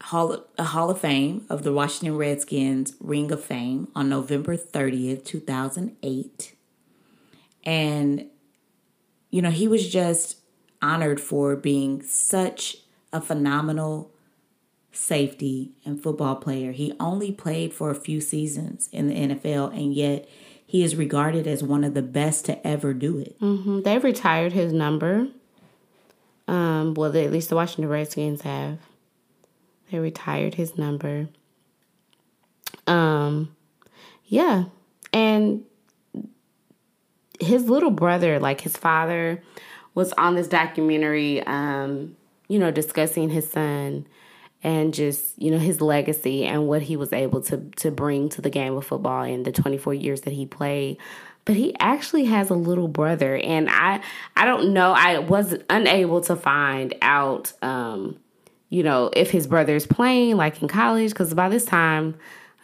Hall, 0.02 0.46
a 0.58 0.64
Hall 0.64 0.90
of 0.90 1.00
Fame 1.00 1.46
of 1.50 1.64
the 1.64 1.72
Washington 1.72 2.18
Redskins 2.18 2.96
Ring 3.00 3.32
of 3.32 3.44
Fame 3.44 3.88
on 3.96 4.10
November 4.10 4.58
30th, 4.58 5.24
2008. 5.26 6.56
And, 7.64 8.26
you 9.30 9.42
know, 9.42 9.52
he 9.52 9.68
was 9.68 9.88
just 9.88 10.38
honored 10.82 11.22
for 11.22 11.56
being 11.56 12.02
such 12.02 12.78
a 13.14 13.22
phenomenal 13.22 14.12
safety 14.92 15.72
and 15.86 16.02
football 16.02 16.36
player. 16.36 16.72
He 16.72 16.94
only 17.00 17.32
played 17.32 17.74
for 17.74 17.90
a 17.90 17.96
few 17.96 18.22
seasons 18.22 18.90
in 18.92 19.08
the 19.08 19.16
NFL, 19.16 19.74
and 19.74 19.94
yet 19.94 20.28
he 20.66 20.84
is 20.84 20.96
regarded 20.96 21.48
as 21.48 21.64
one 21.64 21.84
of 21.84 21.94
the 21.94 22.02
best 22.02 22.46
to 22.46 22.66
ever 22.66 22.94
do 22.94 23.18
it. 23.18 23.40
Mm-hmm. 23.40 23.82
They've 23.82 24.04
retired 24.04 24.54
his 24.54 24.74
number. 24.74 25.28
Um, 26.48 26.94
well, 26.94 27.16
at 27.16 27.32
least 27.32 27.50
the 27.50 27.56
Washington 27.56 27.90
Redskins 27.90 28.42
have. 28.42 28.80
They 29.92 30.00
retired 30.00 30.56
his 30.56 30.78
number. 30.78 31.30
Um, 32.88 33.56
yeah. 34.26 34.66
And 35.14 35.66
his 37.40 37.70
little 37.70 37.92
brother, 37.92 38.40
like 38.40 38.62
his 38.62 38.78
father, 38.78 39.44
was 39.94 40.14
on 40.14 40.36
this 40.36 40.48
documentary, 40.48 41.44
um, 41.44 42.16
you 42.48 42.60
know, 42.60 42.72
discussing 42.72 43.30
his 43.30 43.50
son 43.50 44.08
and 44.64 44.94
just, 44.94 45.42
you 45.42 45.50
know, 45.52 45.58
his 45.58 45.82
legacy 45.82 46.46
and 46.46 46.68
what 46.68 46.82
he 46.84 46.96
was 46.96 47.12
able 47.14 47.42
to 47.42 47.58
to 47.78 47.92
bring 47.92 48.30
to 48.30 48.42
the 48.42 48.50
game 48.50 48.76
of 48.76 48.86
football 48.86 49.24
in 49.24 49.44
the 49.44 49.52
24 49.52 49.94
years 49.94 50.22
that 50.22 50.34
he 50.34 50.46
played. 50.46 50.98
but 51.46 51.56
he 51.56 51.76
actually 51.80 52.26
has 52.26 52.50
a 52.52 52.54
little 52.56 52.88
brother, 52.88 53.36
and 53.38 53.70
I 53.70 54.02
I 54.36 54.46
don't 54.46 54.74
know. 54.74 54.94
I 54.94 55.20
was 55.20 55.56
unable 55.70 56.22
to 56.22 56.36
find 56.36 56.94
out, 57.02 57.54
um, 57.64 58.18
you 58.70 58.84
know, 58.84 59.10
if 59.16 59.32
his 59.32 59.48
brother's 59.48 59.88
playing 59.88 60.38
like 60.38 60.62
in 60.62 60.68
college 60.68 61.10
because 61.12 61.34
by 61.34 61.50
this 61.50 61.66
time, 61.66 62.16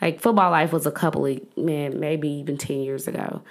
like 0.02 0.22
football 0.22 0.52
life 0.52 0.72
was 0.72 0.86
a 0.86 0.92
couple 0.92 1.26
of 1.26 1.58
man 1.58 2.00
maybe 2.00 2.30
even 2.30 2.58
ten 2.58 2.82
years 2.82 3.08
ago, 3.08 3.42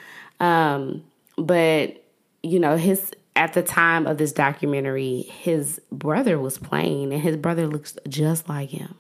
um, 0.41 1.03
but 1.37 2.03
you 2.43 2.61
know 2.61 2.77
his 2.77 3.13
at 3.37 3.53
the 3.53 3.63
time 3.63 4.07
of 4.07 4.19
this 4.19 4.33
documentary, 4.33 5.23
his 5.23 5.81
brother 5.93 6.39
was 6.39 6.59
playing, 6.59 7.13
and 7.13 7.23
his 7.23 7.37
brother 7.37 7.67
looks 7.67 7.97
just 8.09 8.49
like 8.49 8.71
him, 8.71 8.95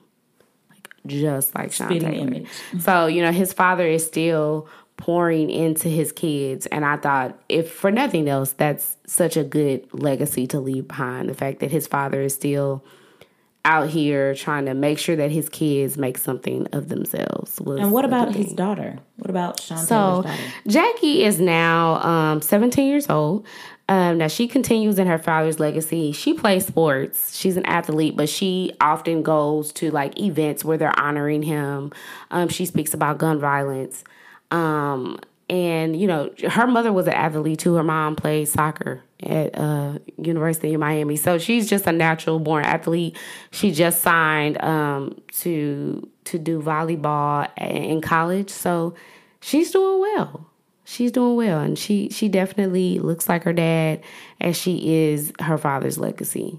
like 0.71 0.89
just 1.07 1.55
like 1.55 1.73
Sean 1.73 1.89
Spitting 1.89 2.11
Taylor. 2.11 2.27
image. 2.27 2.45
Mm-hmm. 2.45 2.79
So 2.81 3.07
you 3.07 3.23
know, 3.23 3.33
his 3.33 3.53
father 3.53 3.87
is 3.87 4.07
still 4.07 4.69
pouring 4.97 5.51
into 5.51 5.89
his 5.89 6.13
kids, 6.13 6.67
and 6.67 6.85
I 6.85 6.97
thought, 6.99 7.39
if 7.49 7.73
for 7.73 7.91
nothing 7.91 8.29
else, 8.29 8.53
that's 8.53 8.97
such 9.07 9.37
a 9.37 9.45
good 9.45 9.87
legacy 9.93 10.47
to 10.49 10.61
leave 10.61 10.87
behind. 10.89 11.29
The 11.29 11.35
fact 11.35 11.61
that 11.61 11.71
his 11.71 11.87
father 11.87 12.23
is 12.23 12.35
still 12.35 12.85
out 13.67 13.89
here 13.89 14.35
trying 14.35 14.65
to 14.67 14.75
make 14.75 14.99
sure 14.99 15.17
that 15.17 15.31
his 15.31 15.49
kids 15.49 15.99
make 15.99 16.17
something 16.17 16.67
of 16.73 16.89
themselves. 16.89 17.59
And 17.61 17.93
what 17.93 18.05
about 18.05 18.35
his 18.35 18.53
daughter? 18.53 18.99
What 19.17 19.29
about 19.29 19.61
Sean 19.61 19.79
So? 19.79 20.25
Jackie 20.69 21.25
is 21.25 21.41
now 21.41 21.97
um, 21.97 22.41
17 22.41 22.89
years 22.89 23.11
old. 23.11 23.45
Um, 23.89 24.19
now 24.19 24.29
she 24.29 24.49
continues 24.49 24.99
in 24.99 25.07
her 25.07 25.19
father's 25.19 25.61
legacy. 25.61 26.13
She 26.13 26.33
plays 26.35 26.67
sports. 26.67 27.37
She's 27.37 27.57
an 27.57 27.67
athlete, 27.67 28.17
but 28.17 28.29
she 28.29 28.73
often 28.81 29.23
goes 29.23 29.73
to 29.75 29.91
like 29.91 30.19
events 30.21 30.65
where 30.65 30.79
they're 30.79 30.99
honoring 30.99 31.43
him. 31.43 31.93
Um, 32.31 32.49
she 32.49 32.67
speaks 32.67 32.95
about 32.95 33.19
gun 33.19 33.39
violence. 33.39 34.05
Um, 34.51 35.19
and 35.49 35.99
you 35.99 36.07
know, 36.07 36.31
her 36.49 36.67
mother 36.67 36.93
was 36.93 37.07
an 37.07 37.13
athlete 37.13 37.61
too. 37.61 37.75
Her 37.75 37.85
mom 37.85 38.17
played 38.17 38.49
soccer 38.49 39.03
at 39.23 39.57
uh, 39.59 39.99
University 40.19 40.75
of 40.75 40.81
Miami, 40.81 41.17
so 41.17 41.39
she's 41.39 41.69
just 41.69 41.87
a 41.87 41.93
natural 41.93 42.39
born 42.39 42.65
athlete. 42.65 43.17
She 43.53 43.71
just 43.71 44.03
signed 44.03 44.61
um, 44.63 45.21
to 45.41 46.09
to 46.25 46.39
do 46.39 46.61
volleyball 46.61 47.49
in 47.59 48.01
college, 48.01 48.51
so 48.51 48.95
she's 49.41 49.71
doing 49.71 50.01
well. 50.01 50.51
She's 50.85 51.13
doing 51.13 51.37
well, 51.37 51.61
and 51.61 51.79
she 51.79 52.09
she 52.11 52.29
definitely 52.29 52.99
looks 52.99 53.29
like 53.29 53.45
her 53.45 53.53
dad, 53.53 54.03
as 54.41 54.57
she 54.57 54.95
is 54.95 55.33
her 55.41 55.59
father's 55.59 55.99
legacy 55.99 56.59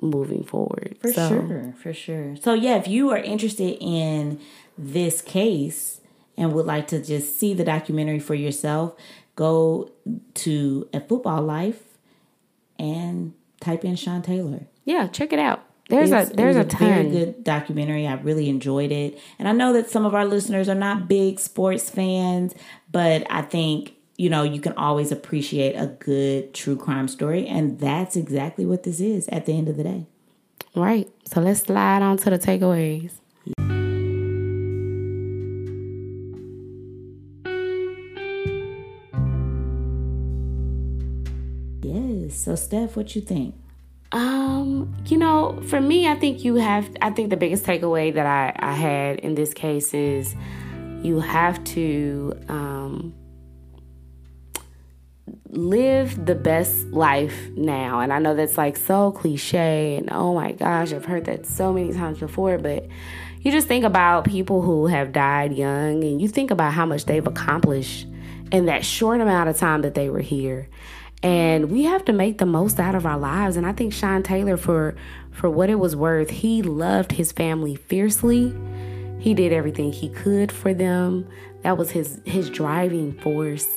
moving 0.00 0.42
forward. 0.42 0.96
For 1.00 1.12
So, 1.12 1.28
sure, 1.28 1.74
for 1.80 1.92
sure. 1.92 2.36
So 2.36 2.54
yeah, 2.54 2.76
if 2.76 2.88
you 2.88 3.10
are 3.10 3.18
interested 3.18 3.78
in 3.80 4.40
this 4.76 5.22
case 5.22 6.00
and 6.36 6.52
would 6.52 6.66
like 6.66 6.88
to 6.88 7.02
just 7.02 7.38
see 7.38 7.54
the 7.54 7.64
documentary 7.64 8.18
for 8.18 8.34
yourself, 8.34 8.94
go 9.36 9.90
to 10.34 10.88
a 10.92 11.00
football 11.00 11.42
life 11.42 11.82
and 12.78 13.32
type 13.60 13.84
in 13.84 13.96
Sean 13.96 14.22
Taylor. 14.22 14.66
Yeah, 14.84 15.06
check 15.08 15.32
it 15.32 15.38
out. 15.38 15.62
There's 15.88 16.10
It's- 16.10 16.30
a 16.30 16.34
there's 16.36 16.56
a 16.56 16.64
was 16.64 16.74
very 16.74 17.08
good 17.10 17.44
documentary. 17.44 18.06
I 18.06 18.14
really 18.14 18.48
enjoyed 18.48 18.92
it, 18.92 19.18
and 19.38 19.46
I 19.48 19.52
know 19.52 19.72
that 19.74 19.90
some 19.90 20.06
of 20.06 20.14
our 20.14 20.24
listeners 20.24 20.68
are 20.68 20.74
not 20.74 21.08
big 21.08 21.38
sports 21.38 21.90
fans, 21.90 22.54
but 22.90 23.26
I 23.30 23.42
think 23.42 23.94
you 24.16 24.30
know 24.30 24.42
you 24.42 24.60
can 24.60 24.72
always 24.74 25.12
appreciate 25.12 25.74
a 25.74 25.86
good 25.88 26.54
true 26.54 26.76
crime 26.76 27.08
story, 27.08 27.46
and 27.46 27.78
that's 27.78 28.16
exactly 28.16 28.64
what 28.64 28.84
this 28.84 29.00
is. 29.00 29.28
At 29.28 29.44
the 29.46 29.52
end 29.56 29.68
of 29.68 29.76
the 29.76 29.84
day, 29.84 30.06
Right. 30.74 31.10
So 31.24 31.40
let's 31.42 31.60
slide 31.60 32.00
on 32.00 32.16
to 32.18 32.30
the 32.30 32.38
takeaways. 32.38 33.12
So 42.42 42.56
Steph, 42.56 42.96
what 42.96 43.14
you 43.14 43.22
think? 43.22 43.54
Um, 44.10 44.96
you 45.06 45.16
know, 45.16 45.62
for 45.68 45.80
me, 45.80 46.08
I 46.08 46.16
think 46.16 46.42
you 46.42 46.56
have. 46.56 46.90
I 47.00 47.10
think 47.10 47.30
the 47.30 47.36
biggest 47.36 47.64
takeaway 47.64 48.12
that 48.12 48.26
I 48.26 48.52
I 48.58 48.72
had 48.72 49.20
in 49.20 49.36
this 49.36 49.54
case 49.54 49.94
is 49.94 50.34
you 51.04 51.20
have 51.20 51.62
to 51.64 52.36
um 52.48 53.14
live 55.50 56.26
the 56.26 56.34
best 56.34 56.86
life 56.88 57.48
now. 57.54 58.00
And 58.00 58.12
I 58.12 58.18
know 58.18 58.34
that's 58.34 58.58
like 58.58 58.76
so 58.76 59.12
cliche 59.12 59.94
and 59.96 60.08
oh 60.10 60.34
my 60.34 60.50
gosh, 60.50 60.92
I've 60.92 61.04
heard 61.04 61.26
that 61.26 61.46
so 61.46 61.72
many 61.72 61.92
times 61.92 62.18
before, 62.18 62.58
but 62.58 62.88
you 63.40 63.52
just 63.52 63.68
think 63.68 63.84
about 63.84 64.24
people 64.24 64.62
who 64.62 64.88
have 64.88 65.12
died 65.12 65.52
young 65.52 66.02
and 66.02 66.20
you 66.20 66.26
think 66.26 66.50
about 66.50 66.72
how 66.72 66.86
much 66.86 67.04
they've 67.04 67.26
accomplished 67.26 68.08
in 68.50 68.66
that 68.66 68.84
short 68.84 69.20
amount 69.20 69.48
of 69.48 69.56
time 69.56 69.82
that 69.82 69.94
they 69.94 70.10
were 70.10 70.20
here. 70.20 70.68
And 71.22 71.70
we 71.70 71.84
have 71.84 72.04
to 72.06 72.12
make 72.12 72.38
the 72.38 72.46
most 72.46 72.80
out 72.80 72.94
of 72.94 73.06
our 73.06 73.18
lives. 73.18 73.56
And 73.56 73.66
I 73.66 73.72
think 73.72 73.92
Sean 73.92 74.22
Taylor 74.22 74.56
for 74.56 74.96
for 75.30 75.48
what 75.48 75.70
it 75.70 75.76
was 75.76 75.94
worth, 75.94 76.30
he 76.30 76.62
loved 76.62 77.12
his 77.12 77.32
family 77.32 77.76
fiercely. 77.76 78.54
He 79.20 79.34
did 79.34 79.52
everything 79.52 79.92
he 79.92 80.08
could 80.08 80.50
for 80.50 80.74
them. 80.74 81.28
That 81.62 81.78
was 81.78 81.90
his 81.90 82.20
his 82.24 82.50
driving 82.50 83.12
force. 83.20 83.68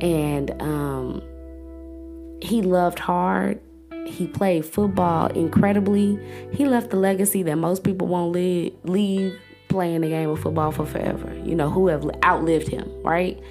And 0.00 0.50
um 0.62 1.22
he 2.40 2.62
loved 2.62 2.98
hard. 2.98 3.60
He 4.06 4.28
played 4.28 4.64
football 4.64 5.26
incredibly. 5.28 6.20
He 6.52 6.64
left 6.64 6.90
the 6.90 6.96
legacy 6.96 7.42
that 7.42 7.56
most 7.56 7.82
people 7.82 8.06
won't 8.06 8.32
leave, 8.32 8.72
leave 8.84 9.36
playing 9.68 10.02
the 10.02 10.08
game 10.08 10.30
of 10.30 10.38
football 10.40 10.70
for 10.70 10.86
forever. 10.86 11.34
You 11.44 11.56
know, 11.56 11.68
who 11.68 11.88
have 11.88 12.08
outlived 12.24 12.68
him, 12.68 12.88
right? 13.02 13.42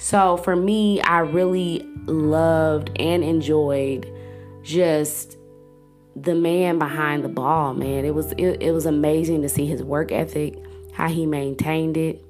So 0.00 0.38
for 0.38 0.56
me, 0.56 0.98
I 1.02 1.18
really 1.18 1.86
loved 2.06 2.90
and 2.98 3.22
enjoyed 3.22 4.10
just 4.62 5.36
the 6.16 6.34
man 6.34 6.78
behind 6.78 7.22
the 7.22 7.28
ball, 7.28 7.74
man. 7.74 8.06
It 8.06 8.14
was 8.14 8.32
it, 8.32 8.62
it 8.62 8.72
was 8.72 8.86
amazing 8.86 9.42
to 9.42 9.48
see 9.48 9.66
his 9.66 9.82
work 9.82 10.10
ethic, 10.10 10.56
how 10.94 11.08
he 11.08 11.26
maintained 11.26 11.98
it, 11.98 12.24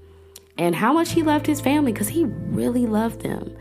and 0.59 0.75
how 0.75 0.93
much 0.93 1.13
he 1.13 1.23
loved 1.23 1.47
his 1.47 1.61
family 1.61 1.93
because 1.93 2.09
he 2.09 2.25
really 2.25 2.87
loved 2.87 3.23
them. 3.23 3.57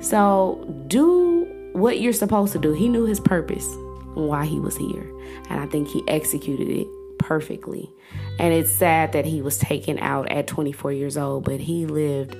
So 0.00 0.64
do 0.86 1.44
what 1.72 2.00
you're 2.00 2.12
supposed 2.12 2.52
to 2.52 2.60
do. 2.60 2.72
He 2.72 2.88
knew 2.88 3.06
his 3.06 3.18
purpose 3.18 3.66
and 3.66 4.28
why 4.28 4.46
he 4.46 4.60
was 4.60 4.76
here, 4.76 5.12
and 5.50 5.60
I 5.60 5.66
think 5.66 5.88
he 5.88 6.04
executed 6.06 6.68
it 6.68 6.86
perfectly. 7.18 7.90
And 8.38 8.54
it's 8.54 8.70
sad 8.70 9.12
that 9.12 9.26
he 9.26 9.42
was 9.42 9.58
taken 9.58 9.98
out 9.98 10.30
at 10.30 10.46
24 10.46 10.92
years 10.92 11.16
old, 11.16 11.44
but 11.44 11.58
he 11.58 11.86
lived 11.86 12.36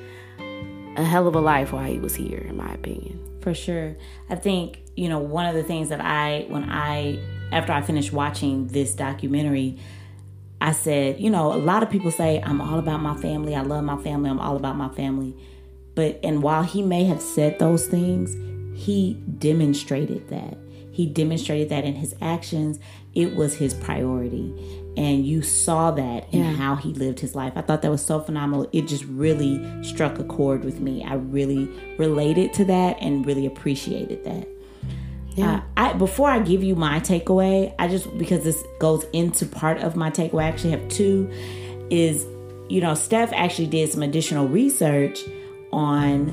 a 0.98 1.04
hell 1.04 1.28
of 1.28 1.34
a 1.34 1.40
life 1.40 1.72
while 1.72 1.84
he 1.84 1.98
was 1.98 2.14
here, 2.14 2.38
in 2.38 2.56
my 2.56 2.72
opinion. 2.74 3.18
For 3.40 3.54
sure. 3.54 3.96
I 4.28 4.34
think, 4.34 4.80
you 4.96 5.08
know, 5.08 5.20
one 5.20 5.46
of 5.46 5.54
the 5.54 5.62
things 5.62 5.90
that 5.90 6.00
I, 6.00 6.44
when 6.48 6.64
I, 6.64 7.18
after 7.52 7.72
I 7.72 7.82
finished 7.82 8.12
watching 8.12 8.66
this 8.66 8.94
documentary, 8.94 9.78
I 10.60 10.72
said, 10.72 11.20
you 11.20 11.30
know, 11.30 11.52
a 11.52 11.56
lot 11.56 11.84
of 11.84 11.90
people 11.90 12.10
say, 12.10 12.42
I'm 12.42 12.60
all 12.60 12.80
about 12.80 13.00
my 13.00 13.16
family. 13.16 13.54
I 13.54 13.62
love 13.62 13.84
my 13.84 13.96
family. 14.02 14.28
I'm 14.28 14.40
all 14.40 14.56
about 14.56 14.76
my 14.76 14.88
family. 14.88 15.36
But, 15.94 16.18
and 16.24 16.42
while 16.42 16.64
he 16.64 16.82
may 16.82 17.04
have 17.04 17.22
said 17.22 17.60
those 17.60 17.86
things, 17.86 18.34
he 18.76 19.14
demonstrated 19.38 20.28
that. 20.30 20.58
He 20.90 21.06
demonstrated 21.06 21.68
that 21.68 21.84
in 21.84 21.94
his 21.94 22.16
actions. 22.20 22.80
It 23.14 23.36
was 23.36 23.54
his 23.54 23.72
priority. 23.72 24.52
And 24.98 25.24
you 25.24 25.42
saw 25.42 25.92
that 25.92 26.26
in 26.34 26.42
how 26.42 26.74
he 26.74 26.92
lived 26.92 27.20
his 27.20 27.36
life. 27.36 27.52
I 27.54 27.60
thought 27.60 27.82
that 27.82 27.90
was 27.90 28.04
so 28.04 28.18
phenomenal. 28.18 28.68
It 28.72 28.88
just 28.88 29.04
really 29.04 29.62
struck 29.84 30.18
a 30.18 30.24
chord 30.24 30.64
with 30.64 30.80
me. 30.80 31.04
I 31.04 31.14
really 31.14 31.66
related 31.98 32.52
to 32.54 32.64
that 32.64 32.96
and 33.00 33.24
really 33.24 33.46
appreciated 33.46 34.24
that. 34.24 34.48
Yeah. 35.36 35.54
Uh, 35.54 35.60
I 35.76 35.92
before 35.92 36.28
I 36.28 36.40
give 36.40 36.64
you 36.64 36.74
my 36.74 36.98
takeaway, 36.98 37.72
I 37.78 37.86
just 37.86 38.18
because 38.18 38.42
this 38.42 38.60
goes 38.80 39.04
into 39.12 39.46
part 39.46 39.78
of 39.78 39.94
my 39.94 40.10
takeaway. 40.10 40.42
I 40.42 40.48
actually 40.48 40.72
have 40.72 40.88
two. 40.88 41.30
Is 41.90 42.26
you 42.68 42.80
know 42.80 42.96
Steph 42.96 43.32
actually 43.32 43.68
did 43.68 43.92
some 43.92 44.02
additional 44.02 44.48
research 44.48 45.20
on 45.70 46.30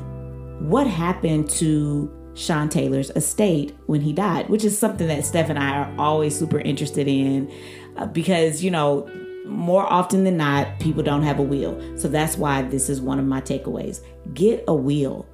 what 0.69 0.87
happened 0.87 1.51
to 1.51 2.11
Sean 2.33 2.67
Taylor's 2.67 3.11
estate 3.11 3.75
when 3.85 4.01
he 4.01 4.11
died, 4.11 4.49
which 4.49 4.63
is 4.65 4.75
something 4.75 5.07
that 5.07 5.23
Steph 5.23 5.51
and 5.51 5.59
I 5.59 5.77
are 5.77 5.95
always 5.99 6.35
super 6.35 6.59
interested 6.59 7.07
in 7.07 7.51
uh, 7.97 8.05
because 8.05 8.63
you 8.63 8.71
know 8.71 9.09
more 9.45 9.85
often 9.91 10.23
than 10.23 10.37
not 10.37 10.79
people 10.79 11.03
don't 11.03 11.23
have 11.23 11.39
a 11.39 11.43
will. 11.43 11.97
So 11.97 12.07
that's 12.07 12.37
why 12.37 12.63
this 12.63 12.89
is 12.89 13.01
one 13.01 13.19
of 13.19 13.25
my 13.25 13.41
takeaways. 13.41 14.01
Get 14.33 14.63
a 14.67 14.73
will. 14.73 15.25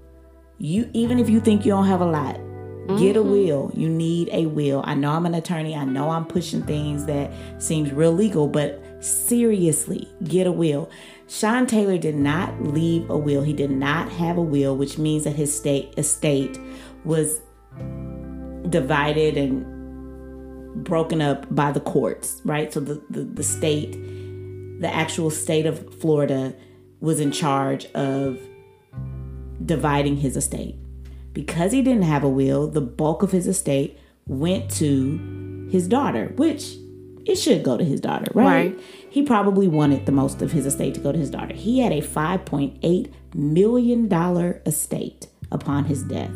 You 0.58 0.90
even 0.94 1.20
if 1.20 1.30
you 1.30 1.40
think 1.40 1.66
you 1.66 1.72
don't 1.72 1.88
have 1.88 2.02
a 2.02 2.06
lot, 2.06 2.40
Get 2.98 3.16
a 3.16 3.22
will. 3.22 3.72
You 3.74 3.88
need 3.88 4.30
a 4.32 4.48
will. 4.48 4.82
I 4.86 4.96
know 4.96 5.12
I'm 5.12 5.26
an 5.26 5.36
attorney. 5.36 5.76
I 5.76 5.86
know 5.86 6.10
I'm 6.10 6.26
pushing 6.26 6.64
things 6.64 7.06
that 7.06 7.32
seems 7.62 7.92
real 7.92 8.12
legal, 8.12 8.48
but 8.48 8.82
seriously, 9.00 10.10
get 10.24 10.48
a 10.48 10.52
will. 10.52 10.90
Sean 11.28 11.68
Taylor 11.68 11.98
did 11.98 12.16
not 12.16 12.62
leave 12.62 13.10
a 13.10 13.18
will. 13.18 13.44
He 13.44 13.54
did 13.54 13.72
not 13.72 14.12
have 14.12 14.38
a 14.38 14.42
will, 14.42 14.76
which 14.76 14.98
means 14.98 15.24
that 15.24 15.36
his 15.36 15.56
state 15.56 15.94
estate 15.98 16.60
was 17.06 17.40
divided 18.70 19.38
and 19.38 19.81
broken 20.76 21.22
up 21.22 21.54
by 21.54 21.72
the 21.72 21.80
courts, 21.80 22.42
right? 22.46 22.72
So 22.72 22.80
the, 22.80 23.02
the, 23.10 23.24
the 23.24 23.44
state, 23.44 23.92
the 24.80 24.90
actual 24.94 25.30
state 25.30 25.66
of 25.66 25.94
Florida 26.00 26.54
was 27.00 27.20
in 27.20 27.32
charge 27.32 27.86
of 27.94 28.40
dividing 29.66 30.18
his 30.18 30.38
estate. 30.38 30.76
Because 31.34 31.72
he 31.72 31.82
didn't 31.82 32.04
have 32.04 32.24
a 32.24 32.30
will, 32.30 32.68
the 32.68 32.82
bulk 32.82 33.24
of 33.24 33.32
his 33.32 33.48
estate 33.48 33.98
went 34.28 34.70
to 34.72 35.68
his 35.72 35.88
daughter, 35.88 36.34
which 36.36 36.76
it 37.26 37.36
should 37.36 37.64
go 37.64 37.78
to 37.78 37.84
his 37.84 38.02
daughter, 38.02 38.28
right? 38.34 38.76
Right. 38.76 38.80
He 39.10 39.24
probably 39.24 39.68
wanted 39.68 40.06
the 40.06 40.12
most 40.12 40.42
of 40.42 40.52
his 40.52 40.66
estate 40.66 40.94
to 40.96 41.00
go 41.00 41.12
to 41.12 41.18
his 41.18 41.30
daughter. 41.30 41.54
He 41.54 41.80
had 41.80 41.92
a 41.92 42.02
$5.8 42.02 43.12
million 43.34 44.14
estate 44.66 45.28
upon 45.52 45.86
his 45.86 46.04
death. 46.04 46.32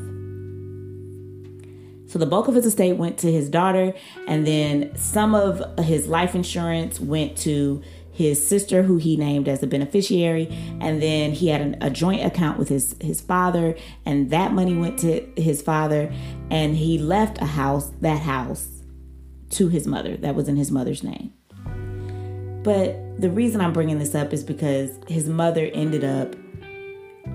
So 2.15 2.19
the 2.19 2.25
bulk 2.25 2.47
of 2.47 2.55
his 2.55 2.65
estate 2.65 2.93
went 2.93 3.17
to 3.17 3.29
his 3.29 3.49
daughter, 3.49 3.93
and 4.25 4.47
then 4.47 4.95
some 4.95 5.35
of 5.35 5.61
his 5.79 6.07
life 6.07 6.33
insurance 6.33 6.97
went 6.97 7.35
to 7.39 7.81
his 8.09 8.47
sister, 8.47 8.83
who 8.83 8.95
he 8.95 9.17
named 9.17 9.49
as 9.49 9.61
a 9.61 9.67
beneficiary, 9.67 10.47
and 10.79 11.01
then 11.01 11.33
he 11.33 11.49
had 11.49 11.59
an, 11.59 11.75
a 11.81 11.89
joint 11.89 12.25
account 12.25 12.57
with 12.57 12.69
his 12.69 12.95
his 13.01 13.19
father, 13.19 13.75
and 14.05 14.29
that 14.29 14.53
money 14.53 14.73
went 14.77 14.97
to 14.99 15.29
his 15.35 15.61
father, 15.61 16.09
and 16.49 16.77
he 16.77 16.97
left 16.97 17.41
a 17.41 17.45
house, 17.47 17.91
that 17.99 18.21
house, 18.21 18.69
to 19.49 19.67
his 19.67 19.85
mother. 19.85 20.15
That 20.15 20.35
was 20.35 20.47
in 20.47 20.55
his 20.55 20.71
mother's 20.71 21.03
name. 21.03 21.33
But 22.63 22.95
the 23.19 23.29
reason 23.29 23.59
I'm 23.59 23.73
bringing 23.73 23.99
this 23.99 24.15
up 24.15 24.31
is 24.31 24.41
because 24.41 24.89
his 25.09 25.27
mother 25.27 25.69
ended 25.73 26.05
up 26.05 26.33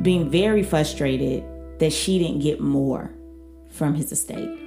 being 0.00 0.30
very 0.30 0.62
frustrated 0.62 1.44
that 1.80 1.92
she 1.92 2.18
didn't 2.18 2.38
get 2.38 2.62
more 2.62 3.10
from 3.68 3.94
his 3.94 4.10
estate. 4.10 4.59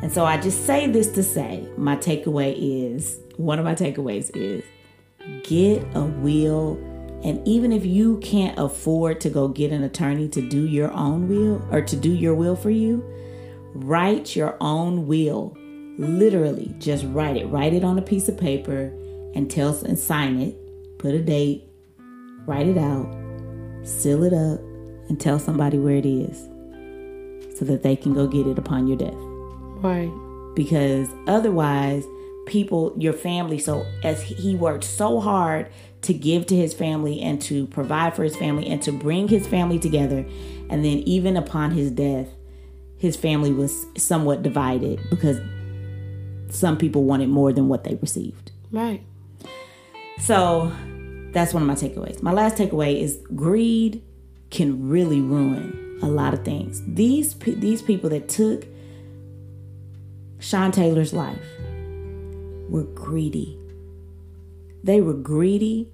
And 0.00 0.10
so 0.10 0.24
I 0.24 0.36
just 0.38 0.66
say 0.66 0.86
this 0.86 1.08
to 1.12 1.22
say 1.22 1.68
my 1.76 1.96
takeaway 1.96 2.54
is 2.58 3.18
one 3.36 3.58
of 3.58 3.64
my 3.64 3.74
takeaways 3.74 4.34
is 4.34 4.64
get 5.44 5.84
a 5.94 6.02
will. 6.02 6.74
And 7.24 7.46
even 7.46 7.72
if 7.72 7.84
you 7.84 8.18
can't 8.18 8.58
afford 8.58 9.20
to 9.20 9.30
go 9.30 9.48
get 9.48 9.70
an 9.70 9.84
attorney 9.84 10.28
to 10.30 10.40
do 10.48 10.66
your 10.66 10.90
own 10.92 11.28
will 11.28 11.64
or 11.70 11.82
to 11.82 11.96
do 11.96 12.12
your 12.12 12.34
will 12.34 12.56
for 12.56 12.70
you, 12.70 13.04
write 13.74 14.34
your 14.34 14.56
own 14.60 15.06
will. 15.06 15.56
Literally, 15.98 16.74
just 16.78 17.04
write 17.08 17.36
it. 17.36 17.46
Write 17.46 17.74
it 17.74 17.84
on 17.84 17.98
a 17.98 18.02
piece 18.02 18.28
of 18.28 18.36
paper 18.36 18.92
and 19.34 19.50
tell 19.50 19.76
and 19.84 19.98
sign 19.98 20.40
it. 20.40 20.98
Put 20.98 21.14
a 21.14 21.22
date, 21.22 21.68
write 22.46 22.66
it 22.66 22.78
out, 22.78 23.12
seal 23.84 24.24
it 24.24 24.32
up, 24.32 24.60
and 25.08 25.20
tell 25.20 25.38
somebody 25.38 25.78
where 25.78 25.96
it 25.96 26.06
is 26.06 26.48
so 27.56 27.64
that 27.66 27.82
they 27.82 27.94
can 27.94 28.14
go 28.14 28.26
get 28.26 28.46
it 28.46 28.58
upon 28.58 28.86
your 28.86 28.96
death 28.96 29.31
Right. 29.82 30.10
because 30.54 31.08
otherwise 31.26 32.04
people 32.46 32.94
your 32.98 33.12
family 33.12 33.58
so 33.58 33.86
as 34.02 34.22
he 34.22 34.54
worked 34.56 34.84
so 34.84 35.20
hard 35.20 35.68
to 36.02 36.12
give 36.12 36.46
to 36.46 36.56
his 36.56 36.74
family 36.74 37.20
and 37.20 37.40
to 37.42 37.66
provide 37.68 38.14
for 38.16 38.24
his 38.24 38.36
family 38.36 38.66
and 38.66 38.82
to 38.82 38.90
bring 38.92 39.28
his 39.28 39.46
family 39.46 39.78
together 39.78 40.26
and 40.70 40.84
then 40.84 40.98
even 40.98 41.36
upon 41.36 41.70
his 41.70 41.90
death 41.90 42.28
his 42.98 43.16
family 43.16 43.52
was 43.52 43.86
somewhat 43.96 44.42
divided 44.42 45.00
because 45.10 45.40
some 46.48 46.76
people 46.76 47.04
wanted 47.04 47.28
more 47.28 47.52
than 47.52 47.68
what 47.68 47.84
they 47.84 47.94
received 47.96 48.50
Right. 48.70 49.02
so 50.18 50.72
that's 51.32 51.54
one 51.54 51.62
of 51.62 51.66
my 51.66 51.74
takeaways. 51.74 52.22
My 52.22 52.32
last 52.32 52.56
takeaway 52.56 53.00
is 53.00 53.18
greed 53.34 54.02
can 54.50 54.86
really 54.88 55.20
ruin 55.22 55.98
a 56.02 56.06
lot 56.06 56.34
of 56.34 56.44
things. 56.44 56.82
These 56.86 57.34
these 57.36 57.80
people 57.80 58.10
that 58.10 58.28
took 58.28 58.66
Sean 60.42 60.72
Taylor's 60.72 61.12
life 61.12 61.38
were 62.68 62.82
greedy. 62.82 63.56
They 64.82 65.00
were 65.00 65.14
greedy 65.14 65.88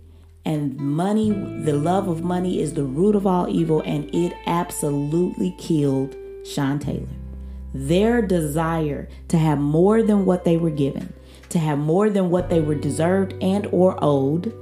and 0.46 0.74
money, 0.78 1.30
the 1.30 1.74
love 1.74 2.08
of 2.08 2.24
money 2.24 2.58
is 2.58 2.72
the 2.72 2.84
root 2.84 3.14
of 3.14 3.26
all 3.26 3.46
evil 3.50 3.82
and 3.84 4.08
it 4.14 4.32
absolutely 4.46 5.54
killed 5.58 6.16
Sean 6.46 6.78
Taylor. 6.78 7.06
Their 7.74 8.22
desire 8.22 9.10
to 9.28 9.36
have 9.36 9.58
more 9.58 10.02
than 10.02 10.24
what 10.24 10.44
they 10.44 10.56
were 10.56 10.70
given, 10.70 11.12
to 11.50 11.58
have 11.58 11.78
more 11.78 12.08
than 12.08 12.30
what 12.30 12.48
they 12.48 12.62
were 12.62 12.74
deserved 12.74 13.34
and 13.42 13.66
or 13.66 13.98
owed, 14.00 14.54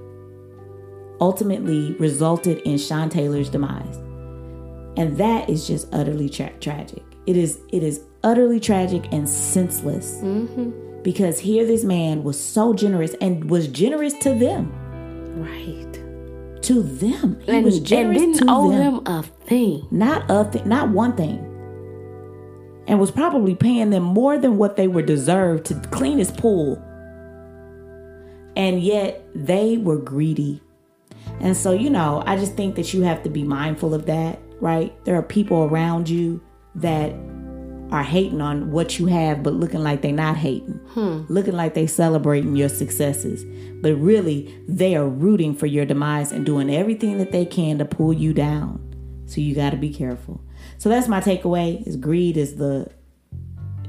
ultimately 1.21 1.93
resulted 2.01 2.59
in 2.63 2.77
Sean 2.77 3.09
Taylor's 3.09 3.49
demise. 3.49 3.97
And 4.97 5.17
that 5.19 5.49
is 5.49 5.69
just 5.69 5.87
utterly 5.93 6.29
tra- 6.29 6.59
tragic. 6.59 7.05
It 7.27 7.37
is 7.37 7.61
it 7.69 7.85
is 7.85 8.01
utterly 8.27 8.59
tragic 8.61 9.11
and 9.13 9.29
senseless. 9.29 10.17
Mm-hmm. 10.17 11.03
Because 11.03 11.39
here 11.39 11.65
this 11.65 11.85
man 11.85 12.25
was 12.25 12.39
so 12.39 12.75
generous 12.75 13.15
and 13.21 13.49
was 13.49 13.69
generous 13.69 14.13
to 14.15 14.35
them. 14.35 14.73
Right. 15.41 16.63
To 16.63 16.83
them. 16.83 17.41
He 17.43 17.53
And, 17.53 17.65
was 17.65 17.77
and 17.77 17.87
generous 17.87 18.19
didn't 18.19 18.39
to 18.39 18.45
owe 18.49 18.71
them. 18.73 18.95
them 19.05 19.07
a 19.07 19.23
thing. 19.23 19.87
Not 19.93 20.29
a 20.29 20.45
thing, 20.45 20.69
not 20.69 20.91
one 20.91 21.15
thing. 21.17 21.39
And 22.89 22.99
was 22.99 23.13
probably 23.13 23.55
paying 23.55 23.91
them 23.91 24.03
more 24.03 24.37
than 24.37 24.59
what 24.59 24.77
they 24.77 24.89
were 24.89 25.03
deserved 25.03 25.67
to 25.67 25.75
clean 25.91 26.19
his 26.19 26.33
pool. 26.33 26.83
And 28.57 28.81
yet 28.83 29.25
they 29.35 29.77
were 29.77 29.99
greedy. 29.99 30.61
And 31.41 31.57
so, 31.57 31.73
you 31.73 31.91
know, 31.91 32.23
I 32.27 32.37
just 32.37 32.55
think 32.55 32.75
that 32.77 32.93
you 32.93 33.03
have 33.03 33.23
to 33.23 33.31
be 33.31 33.45
mindful 33.45 33.95
of 33.95 34.07
that, 34.07 34.41
right? 34.61 34.93
There 35.05 35.15
are 35.15 35.23
people 35.23 35.65
around 35.65 36.09
you 36.09 36.41
that 36.77 37.13
are 37.91 38.03
hating 38.03 38.41
on 38.41 38.71
what 38.71 38.99
you 38.99 39.07
have, 39.07 39.43
but 39.43 39.55
looking 39.55 39.83
like 39.83 40.03
they're 40.03 40.13
not 40.13 40.37
hating, 40.37 40.75
hmm. 40.91 41.23
looking 41.29 41.55
like 41.55 41.75
they're 41.75 41.87
celebrating 41.87 42.57
your 42.57 42.69
successes. 42.69 43.45
But 43.81 43.95
really, 43.95 44.55
they 44.69 44.97
are 44.97 45.09
rooting 45.09 45.55
for 45.55 45.67
your 45.67 45.85
demise 45.85 46.33
and 46.33 46.45
doing 46.45 46.75
everything 46.75 47.19
that 47.19 47.33
they 47.33 47.47
can 47.47 47.79
to 47.79 47.85
pull 47.85 48.13
you 48.13 48.33
down. 48.33 48.83
So 49.27 49.41
you 49.41 49.55
got 49.55 49.71
to 49.71 49.77
be 49.77 49.93
careful. 49.93 50.41
So 50.79 50.89
that's 50.89 51.09
my 51.09 51.21
takeaway: 51.21 51.87
is 51.87 51.97
greed 51.97 52.37
is 52.37 52.57
the 52.57 52.91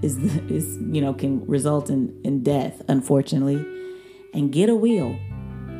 is 0.01 0.19
the, 0.19 0.53
is 0.53 0.77
you 0.77 1.01
know 1.01 1.13
can 1.13 1.45
result 1.47 1.89
in 1.89 2.19
in 2.23 2.43
death, 2.43 2.81
unfortunately, 2.87 3.65
and 4.33 4.51
get 4.51 4.69
a 4.69 4.75
will. 4.75 5.17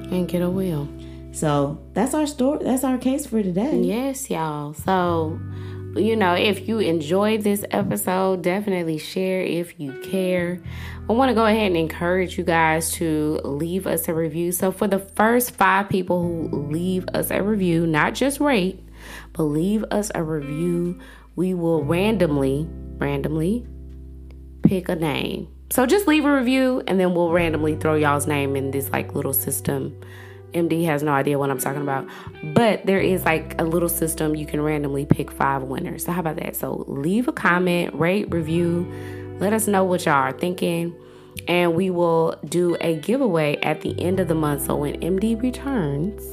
And 0.09 0.27
get 0.27 0.41
a 0.41 0.49
will. 0.49 0.87
So 1.37 1.79
that's 1.93 2.13
our 2.13 2.25
story. 2.25 2.63
That's 2.63 2.83
our 2.83 2.97
case 2.97 3.27
for 3.27 3.43
today. 3.43 3.79
Yes, 3.81 4.29
y'all. 4.29 4.73
So, 4.73 5.39
you 5.97 6.15
know, 6.15 6.33
if 6.33 6.67
you 6.67 6.79
enjoyed 6.79 7.41
this 7.41 7.65
episode, 7.71 8.41
definitely 8.41 8.97
share 8.97 9.41
if 9.41 9.79
you 9.79 9.99
care. 10.01 10.61
I 11.09 11.13
want 11.13 11.29
to 11.29 11.35
go 11.35 11.45
ahead 11.45 11.67
and 11.67 11.77
encourage 11.77 12.37
you 12.37 12.43
guys 12.43 12.91
to 12.93 13.39
leave 13.43 13.87
us 13.87 14.07
a 14.07 14.13
review. 14.13 14.51
So, 14.51 14.71
for 14.71 14.87
the 14.87 14.99
first 14.99 15.51
five 15.51 15.89
people 15.89 16.21
who 16.21 16.69
leave 16.71 17.07
us 17.13 17.31
a 17.31 17.41
review, 17.41 17.87
not 17.87 18.13
just 18.13 18.39
rate, 18.39 18.83
but 19.33 19.43
leave 19.43 19.83
us 19.91 20.11
a 20.15 20.23
review, 20.23 20.99
we 21.35 21.53
will 21.53 21.83
randomly, 21.83 22.67
randomly 22.97 23.65
pick 24.63 24.89
a 24.89 24.95
name. 24.95 25.47
So 25.69 25.85
just 25.85 26.07
leave 26.07 26.25
a 26.25 26.33
review 26.33 26.81
and 26.87 26.99
then 26.99 27.13
we'll 27.13 27.31
randomly 27.31 27.75
throw 27.75 27.95
y'all's 27.95 28.27
name 28.27 28.55
in 28.55 28.71
this 28.71 28.89
like 28.89 29.13
little 29.13 29.33
system. 29.33 29.99
MD 30.57 30.85
has 30.85 31.03
no 31.03 31.11
idea 31.11 31.37
what 31.37 31.49
I'm 31.49 31.59
talking 31.59 31.81
about. 31.81 32.07
But 32.43 32.85
there 32.85 32.99
is 32.99 33.23
like 33.25 33.59
a 33.59 33.63
little 33.63 33.89
system 33.89 34.35
you 34.35 34.45
can 34.45 34.61
randomly 34.61 35.05
pick 35.05 35.31
five 35.31 35.63
winners. 35.63 36.05
So 36.05 36.11
how 36.11 36.21
about 36.21 36.37
that? 36.37 36.55
So 36.55 36.85
leave 36.87 37.27
a 37.27 37.31
comment, 37.33 37.93
rate, 37.93 38.31
review, 38.33 38.91
let 39.39 39.53
us 39.53 39.67
know 39.67 39.83
what 39.83 40.05
y'all 40.05 40.15
are 40.15 40.31
thinking. 40.31 40.95
And 41.47 41.75
we 41.75 41.89
will 41.89 42.35
do 42.45 42.75
a 42.81 42.95
giveaway 42.95 43.57
at 43.57 43.81
the 43.81 43.99
end 44.01 44.19
of 44.19 44.27
the 44.27 44.35
month. 44.35 44.65
So 44.65 44.75
when 44.75 44.99
MD 45.01 45.39
returns, 45.41 46.23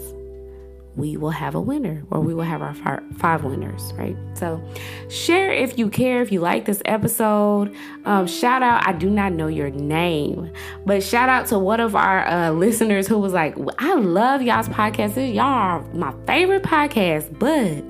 we 0.96 1.16
will 1.16 1.30
have 1.30 1.54
a 1.54 1.60
winner 1.60 2.04
or 2.10 2.20
we 2.20 2.34
will 2.34 2.44
have 2.44 2.62
our 2.62 2.74
five 3.16 3.42
winners, 3.44 3.92
right? 3.94 4.16
So 4.34 4.62
share 5.08 5.52
if 5.52 5.76
you 5.78 5.88
care, 5.88 6.22
if 6.22 6.30
you 6.30 6.40
like 6.40 6.66
this 6.66 6.80
episode. 6.84 7.74
Um, 8.04 8.26
shout 8.26 8.62
out, 8.62 8.86
I 8.86 8.92
do 8.92 9.10
not 9.10 9.32
know 9.32 9.48
your 9.48 9.70
name, 9.70 10.52
but 10.86 11.02
shout 11.02 11.28
out 11.28 11.46
to 11.48 11.58
one 11.58 11.80
of 11.80 11.96
our 11.96 12.26
uh, 12.26 12.50
listeners 12.52 13.08
who 13.08 13.18
was 13.18 13.32
like, 13.32 13.56
I 13.78 13.94
love 13.94 14.42
y'all's 14.42 14.68
podcast. 14.68 15.16
Y'all 15.34 15.44
are 15.44 15.82
my 15.92 16.14
favorite 16.26 16.62
podcast, 16.62 17.38
but 17.38 17.84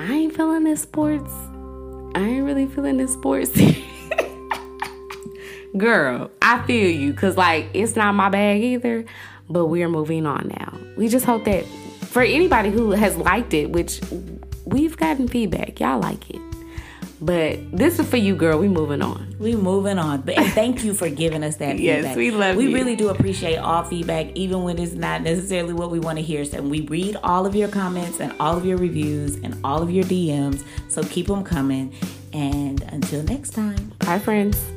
I 0.00 0.12
ain't 0.12 0.36
feeling 0.36 0.64
this 0.64 0.82
sports. 0.82 1.32
I 2.14 2.20
ain't 2.20 2.44
really 2.44 2.66
feeling 2.66 2.98
this 2.98 3.12
sports. 3.12 3.50
Girl, 5.76 6.30
I 6.42 6.64
feel 6.66 6.90
you 6.90 7.12
because, 7.12 7.38
like, 7.38 7.68
it's 7.72 7.96
not 7.96 8.14
my 8.14 8.28
bag 8.28 8.62
either, 8.62 9.06
but 9.50 9.66
we're 9.66 9.88
moving 9.88 10.26
on 10.26 10.48
now. 10.58 10.76
We 10.96 11.08
just 11.08 11.24
hope 11.24 11.44
that 11.44 11.64
for 12.06 12.22
anybody 12.22 12.70
who 12.70 12.90
has 12.92 13.16
liked 13.16 13.54
it, 13.54 13.70
which 13.70 14.00
we've 14.64 14.96
gotten 14.96 15.28
feedback, 15.28 15.80
y'all 15.80 16.00
like 16.00 16.28
it. 16.30 16.40
But 17.20 17.60
this 17.70 18.00
is 18.00 18.08
for 18.08 18.16
you, 18.16 18.34
girl. 18.34 18.58
We 18.58 18.66
moving 18.66 19.00
on. 19.00 19.36
We 19.38 19.54
moving 19.54 19.96
on, 19.96 20.22
but 20.22 20.34
thank 20.54 20.82
you 20.82 20.92
for 20.92 21.08
giving 21.08 21.44
us 21.44 21.54
that 21.56 21.78
Yes, 21.80 21.98
feedback. 21.98 22.16
we 22.16 22.30
love 22.32 22.56
We 22.56 22.66
you. 22.66 22.74
really 22.74 22.96
do 22.96 23.10
appreciate 23.10 23.58
all 23.58 23.84
feedback, 23.84 24.32
even 24.34 24.64
when 24.64 24.76
it's 24.78 24.92
not 24.94 25.22
necessarily 25.22 25.72
what 25.72 25.92
we 25.92 26.00
want 26.00 26.18
to 26.18 26.22
hear. 26.24 26.44
So 26.44 26.60
we 26.60 26.80
read 26.80 27.16
all 27.22 27.46
of 27.46 27.54
your 27.54 27.68
comments 27.68 28.18
and 28.18 28.34
all 28.40 28.56
of 28.56 28.66
your 28.66 28.76
reviews 28.76 29.36
and 29.36 29.56
all 29.62 29.82
of 29.84 29.90
your 29.92 30.02
DMs. 30.04 30.64
So 30.88 31.04
keep 31.04 31.28
them 31.28 31.44
coming. 31.44 31.94
And 32.32 32.82
until 32.88 33.22
next 33.22 33.50
time. 33.50 33.92
Bye, 34.00 34.18
friends. 34.18 34.71